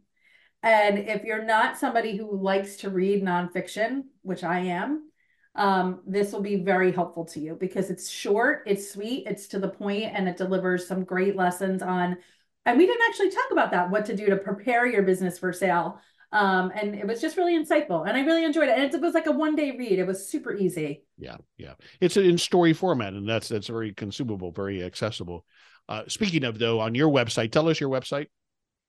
And 0.63 0.97
if 0.97 1.23
you're 1.23 1.45
not 1.45 1.77
somebody 1.77 2.17
who 2.17 2.35
likes 2.35 2.77
to 2.77 2.89
read 2.89 3.23
nonfiction, 3.23 4.03
which 4.21 4.43
I 4.43 4.59
am, 4.59 5.11
um, 5.55 6.01
this 6.07 6.31
will 6.31 6.41
be 6.41 6.63
very 6.63 6.91
helpful 6.91 7.25
to 7.25 7.39
you 7.39 7.55
because 7.59 7.91
it's 7.91 8.09
short, 8.09 8.63
it's 8.65 8.91
sweet, 8.91 9.27
it's 9.27 9.47
to 9.49 9.59
the 9.59 9.69
point, 9.69 10.11
and 10.15 10.27
it 10.27 10.37
delivers 10.37 10.87
some 10.87 11.03
great 11.03 11.35
lessons 11.35 11.83
on 11.83 12.17
and 12.65 12.77
we 12.77 12.85
didn't 12.85 13.01
actually 13.09 13.29
talk 13.29 13.51
about 13.51 13.71
that, 13.71 13.89
what 13.89 14.05
to 14.05 14.15
do 14.15 14.27
to 14.27 14.37
prepare 14.37 14.85
your 14.85 15.03
business 15.03 15.37
for 15.37 15.51
sale. 15.51 15.99
Um, 16.31 16.71
and 16.73 16.95
it 16.95 17.05
was 17.05 17.21
just 17.21 17.37
really 17.37 17.57
insightful 17.57 18.07
and 18.07 18.17
I 18.17 18.21
really 18.21 18.43
enjoyed 18.43 18.67
it. 18.67 18.77
And 18.77 18.91
it 18.91 19.01
was 19.01 19.13
like 19.13 19.27
a 19.27 19.31
one 19.31 19.55
day 19.55 19.75
read. 19.77 19.99
It 19.99 20.07
was 20.07 20.27
super 20.27 20.55
easy. 20.55 21.03
Yeah. 21.17 21.37
Yeah. 21.57 21.73
It's 22.01 22.17
in 22.17 22.39
story 22.39 22.73
format 22.73 23.13
and 23.13 23.29
that's, 23.29 23.49
that's 23.49 23.67
very 23.67 23.93
consumable, 23.93 24.51
very 24.51 24.81
accessible. 24.81 25.45
Uh, 25.87 26.03
speaking 26.07 26.43
of 26.43 26.57
though, 26.57 26.79
on 26.79 26.95
your 26.95 27.09
website, 27.09 27.51
tell 27.51 27.69
us 27.69 27.79
your 27.79 27.89
website. 27.89 28.27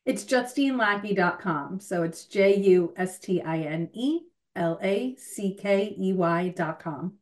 It's 0.04 0.24
justinelackey.com. 0.24 1.80
So 1.80 2.02
it's 2.02 2.24
J 2.24 2.56
U 2.56 2.92
S 2.96 3.18
T 3.18 3.40
I 3.42 3.60
N 3.60 3.90
E 3.92 4.20
L 4.54 4.78
A 4.82 5.16
C 5.16 5.54
K 5.54 5.94
E 5.98 6.12
Y.com 6.12 7.14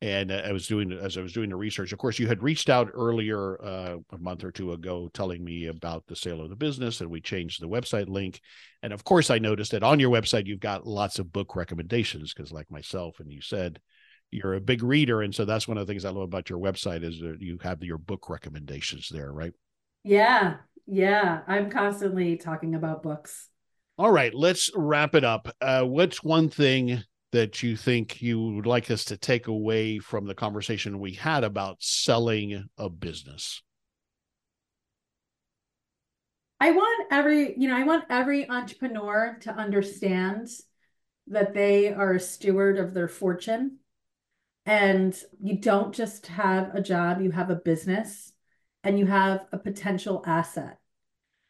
and 0.00 0.30
I 0.30 0.52
was 0.52 0.68
doing 0.68 0.92
as 0.92 1.18
I 1.18 1.22
was 1.22 1.32
doing 1.32 1.50
the 1.50 1.56
research. 1.56 1.92
Of 1.92 1.98
course, 1.98 2.18
you 2.18 2.28
had 2.28 2.42
reached 2.42 2.70
out 2.70 2.90
earlier 2.94 3.60
uh, 3.60 3.96
a 4.12 4.18
month 4.18 4.44
or 4.44 4.52
two 4.52 4.72
ago, 4.72 5.10
telling 5.12 5.42
me 5.42 5.66
about 5.66 6.06
the 6.06 6.14
sale 6.14 6.40
of 6.40 6.50
the 6.50 6.56
business, 6.56 7.00
and 7.00 7.10
we 7.10 7.20
changed 7.20 7.60
the 7.60 7.68
website 7.68 8.08
link. 8.08 8.40
And 8.82 8.92
of 8.92 9.02
course, 9.02 9.28
I 9.28 9.38
noticed 9.38 9.72
that 9.72 9.82
on 9.82 9.98
your 9.98 10.10
website 10.10 10.46
you've 10.46 10.60
got 10.60 10.86
lots 10.86 11.18
of 11.18 11.32
book 11.32 11.56
recommendations 11.56 12.32
because, 12.32 12.52
like 12.52 12.70
myself, 12.70 13.18
and 13.18 13.32
you 13.32 13.40
said 13.40 13.80
you're 14.30 14.54
a 14.54 14.60
big 14.60 14.84
reader, 14.84 15.22
and 15.22 15.34
so 15.34 15.44
that's 15.44 15.66
one 15.66 15.78
of 15.78 15.86
the 15.86 15.90
things 15.90 16.04
I 16.04 16.10
love 16.10 16.22
about 16.22 16.48
your 16.48 16.60
website 16.60 17.02
is 17.02 17.18
that 17.20 17.38
you 17.40 17.58
have 17.62 17.82
your 17.82 17.98
book 17.98 18.30
recommendations 18.30 19.08
there, 19.08 19.32
right? 19.32 19.52
Yeah, 20.04 20.56
yeah. 20.86 21.42
I'm 21.46 21.70
constantly 21.70 22.36
talking 22.36 22.74
about 22.74 23.02
books. 23.02 23.48
All 23.98 24.10
right, 24.10 24.32
let's 24.32 24.70
wrap 24.74 25.14
it 25.14 25.24
up. 25.24 25.48
Uh, 25.60 25.82
what's 25.82 26.22
one 26.22 26.48
thing 26.48 27.02
that 27.32 27.62
you 27.62 27.76
think 27.76 28.22
you 28.22 28.40
would 28.40 28.66
like 28.66 28.90
us 28.90 29.04
to 29.06 29.16
take 29.16 29.48
away 29.48 29.98
from 29.98 30.26
the 30.26 30.34
conversation 30.34 31.00
we 31.00 31.12
had 31.12 31.44
about 31.44 31.82
selling 31.82 32.64
a 32.78 32.88
business? 32.88 33.62
I 36.60 36.70
want 36.72 37.08
every, 37.12 37.58
you 37.58 37.68
know, 37.68 37.76
I 37.76 37.84
want 37.84 38.04
every 38.08 38.48
entrepreneur 38.48 39.36
to 39.42 39.52
understand 39.52 40.48
that 41.26 41.54
they 41.54 41.92
are 41.92 42.14
a 42.14 42.20
steward 42.20 42.78
of 42.78 42.94
their 42.94 43.08
fortune. 43.08 43.78
And 44.64 45.18
you 45.40 45.58
don't 45.58 45.94
just 45.94 46.26
have 46.28 46.74
a 46.74 46.80
job, 46.80 47.20
you 47.20 47.30
have 47.30 47.50
a 47.50 47.56
business 47.56 48.32
and 48.84 48.98
you 48.98 49.06
have 49.06 49.46
a 49.52 49.58
potential 49.58 50.22
asset. 50.26 50.78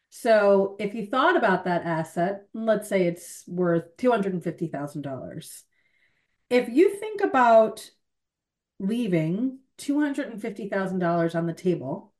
So 0.09 0.75
if 0.79 0.95
you 0.95 1.05
thought 1.05 1.37
about 1.37 1.65
that 1.65 1.85
asset, 1.85 2.47
let's 2.53 2.89
say 2.89 3.05
it's 3.05 3.43
worth 3.47 3.95
$250,000 3.97 5.63
if 6.49 6.67
you 6.69 6.95
think 6.95 7.21
about 7.21 7.89
leaving 8.79 9.59
$250,000 9.77 11.35
on 11.35 11.45
the 11.45 11.53
table 11.53 12.13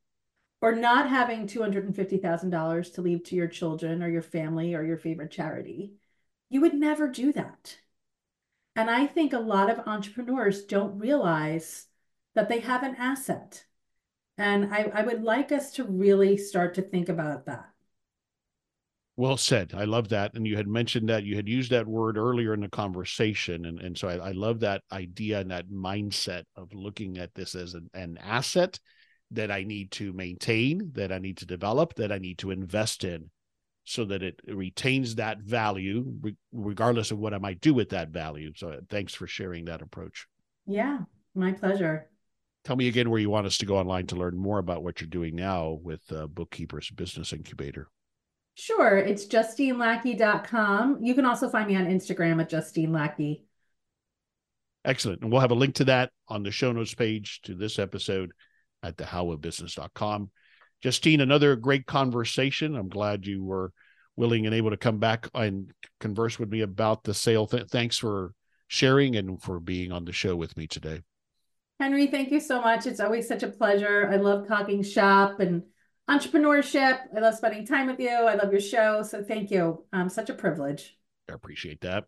or 0.61 0.75
not 0.75 1.09
having 1.09 1.47
$250,000 1.47 2.93
to 2.93 3.01
leave 3.01 3.23
to 3.23 3.35
your 3.35 3.47
children 3.47 4.03
or 4.03 4.09
your 4.09 4.21
family 4.21 4.75
or 4.75 4.83
your 4.83 4.97
favorite 4.97 5.31
charity, 5.31 5.93
you 6.49 6.61
would 6.61 6.73
never 6.73 7.07
do 7.07 7.33
that. 7.33 7.77
And 8.75 8.89
I 8.89 9.07
think 9.07 9.33
a 9.33 9.39
lot 9.39 9.69
of 9.69 9.87
entrepreneurs 9.87 10.65
don't 10.65 10.99
realize 10.99 11.87
that 12.35 12.49
they 12.49 12.59
have 12.59 12.83
an 12.83 12.95
asset. 12.95 13.65
And 14.39 14.73
I, 14.73 14.89
I 14.93 15.01
would 15.01 15.21
like 15.21 15.51
us 15.51 15.71
to 15.73 15.83
really 15.83 16.37
start 16.37 16.73
to 16.75 16.81
think 16.81 17.09
about 17.09 17.45
that. 17.45 17.65
Well 19.17 19.35
said. 19.35 19.73
I 19.75 19.83
love 19.83 20.07
that. 20.09 20.33
And 20.33 20.47
you 20.47 20.55
had 20.55 20.69
mentioned 20.69 21.09
that 21.09 21.25
you 21.25 21.35
had 21.35 21.49
used 21.49 21.71
that 21.71 21.85
word 21.85 22.17
earlier 22.17 22.53
in 22.53 22.61
the 22.61 22.69
conversation. 22.69 23.65
And, 23.65 23.81
and 23.81 23.97
so 23.97 24.07
I, 24.07 24.29
I 24.29 24.31
love 24.31 24.61
that 24.61 24.81
idea 24.93 25.41
and 25.41 25.51
that 25.51 25.69
mindset 25.69 26.43
of 26.55 26.73
looking 26.73 27.17
at 27.17 27.35
this 27.35 27.53
as 27.53 27.73
an, 27.73 27.89
an 27.93 28.17
asset 28.23 28.79
that 29.31 29.51
I 29.51 29.63
need 29.63 29.91
to 29.91 30.13
maintain, 30.13 30.91
that 30.93 31.11
I 31.11 31.19
need 31.19 31.35
to 31.39 31.45
develop, 31.45 31.95
that 31.95 32.13
I 32.13 32.17
need 32.17 32.37
to 32.37 32.51
invest 32.51 33.03
in 33.03 33.29
so 33.83 34.05
that 34.05 34.23
it 34.23 34.39
retains 34.47 35.15
that 35.15 35.39
value 35.39 36.05
re- 36.21 36.37
regardless 36.53 37.11
of 37.11 37.19
what 37.19 37.33
I 37.33 37.39
might 37.39 37.59
do 37.59 37.73
with 37.73 37.89
that 37.89 38.09
value. 38.09 38.53
So 38.55 38.69
uh, 38.69 38.77
thanks 38.89 39.13
for 39.13 39.27
sharing 39.27 39.65
that 39.65 39.81
approach. 39.81 40.27
Yeah, 40.65 40.99
my 41.35 41.51
pleasure. 41.51 42.09
Tell 42.65 42.75
me 42.75 42.87
again 42.87 43.09
where 43.09 43.19
you 43.19 43.29
want 43.29 43.47
us 43.47 43.57
to 43.59 43.65
go 43.65 43.77
online 43.77 44.07
to 44.07 44.15
learn 44.15 44.37
more 44.37 44.59
about 44.59 44.83
what 44.83 44.99
you're 44.99 45.07
doing 45.09 45.35
now 45.35 45.79
with 45.81 46.01
uh, 46.11 46.27
Bookkeepers 46.27 46.89
Business 46.91 47.33
Incubator. 47.33 47.87
Sure. 48.55 48.97
It's 48.97 49.25
justinelackey.com. 49.25 50.99
You 51.01 51.15
can 51.15 51.25
also 51.25 51.49
find 51.49 51.67
me 51.67 51.77
on 51.77 51.85
Instagram 51.85 52.41
at 52.41 52.49
Justine 52.49 52.91
Lackey. 52.91 53.45
Excellent. 54.83 55.21
And 55.21 55.31
we'll 55.31 55.41
have 55.41 55.51
a 55.51 55.55
link 55.55 55.75
to 55.75 55.85
that 55.85 56.11
on 56.27 56.43
the 56.43 56.51
show 56.51 56.71
notes 56.71 56.93
page 56.93 57.41
to 57.43 57.55
this 57.55 57.79
episode 57.79 58.31
at 58.83 58.97
thehowofbusiness.com. 58.97 60.29
Justine, 60.81 61.21
another 61.21 61.55
great 61.55 61.85
conversation. 61.85 62.75
I'm 62.75 62.89
glad 62.89 63.25
you 63.25 63.43
were 63.43 63.71
willing 64.15 64.45
and 64.45 64.55
able 64.55 64.71
to 64.71 64.77
come 64.77 64.97
back 64.97 65.29
and 65.33 65.71
converse 65.99 66.37
with 66.37 66.49
me 66.49 66.61
about 66.61 67.03
the 67.03 67.13
sale. 67.13 67.47
Th- 67.47 67.67
thanks 67.67 67.97
for 67.97 68.33
sharing 68.67 69.15
and 69.15 69.41
for 69.41 69.59
being 69.59 69.91
on 69.91 70.05
the 70.05 70.11
show 70.11 70.35
with 70.35 70.55
me 70.57 70.67
today. 70.67 71.01
Henry, 71.79 72.07
thank 72.07 72.29
you 72.31 72.41
so 72.41 72.61
much. 72.61 72.85
It's 72.85 72.99
always 72.99 73.27
such 73.27 73.41
a 73.41 73.47
pleasure. 73.47 74.09
I 74.11 74.17
love 74.17 74.47
talking 74.47 74.83
shop 74.83 75.39
and 75.39 75.63
entrepreneurship. 76.09 76.99
I 77.15 77.19
love 77.19 77.35
spending 77.35 77.65
time 77.65 77.87
with 77.87 77.99
you. 77.99 78.09
I 78.09 78.35
love 78.35 78.51
your 78.51 78.59
show. 78.59 79.01
So 79.03 79.23
thank 79.23 79.49
you. 79.49 79.85
Um, 79.93 80.09
such 80.09 80.29
a 80.29 80.33
privilege. 80.33 80.97
I 81.29 81.33
appreciate 81.33 81.81
that. 81.81 82.03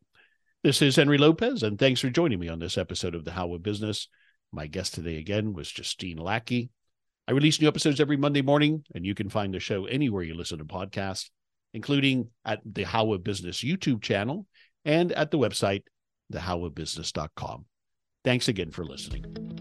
This 0.64 0.82
is 0.82 0.96
Henry 0.96 1.18
Lopez, 1.18 1.64
and 1.64 1.80
thanks 1.80 2.02
for 2.02 2.10
joining 2.10 2.40
me 2.40 2.50
on 2.50 2.60
this 2.60 2.78
episode 2.78 3.16
of 3.16 3.24
The 3.26 3.32
How 3.32 3.54
of 3.54 3.64
Business. 3.64 4.08
My 4.52 4.68
guest 4.68 4.94
today 4.94 5.18
again 5.18 5.54
was 5.54 5.72
Justine 5.72 6.18
Lackey. 6.18 6.70
I 7.28 7.32
release 7.32 7.62
new 7.62 7.68
episodes 7.68 8.00
every 8.02 8.18
Monday 8.18 8.42
morning, 8.42 8.84
and 8.94 9.06
you 9.06 9.16
can 9.16 9.30
find 9.30 9.54
the 9.54 9.60
show 9.60 9.86
anywhere 9.86 10.22
you 10.22 10.36
listen 10.36 10.58
to 10.58 10.66
podcasts, 10.66 11.30
including 11.74 12.30
at 12.46 12.60
the 12.66 12.84
How 12.84 13.14
of 13.14 13.24
Business 13.24 13.64
YouTube 13.64 14.02
channel 14.02 14.46
and 14.84 15.12
at 15.14 15.32
the 15.32 15.40
website, 15.40 15.84
thehowofbusiness.com. 16.34 17.66
Thanks 18.24 18.48
again 18.48 18.72
for 18.72 18.86
listening. 18.86 19.61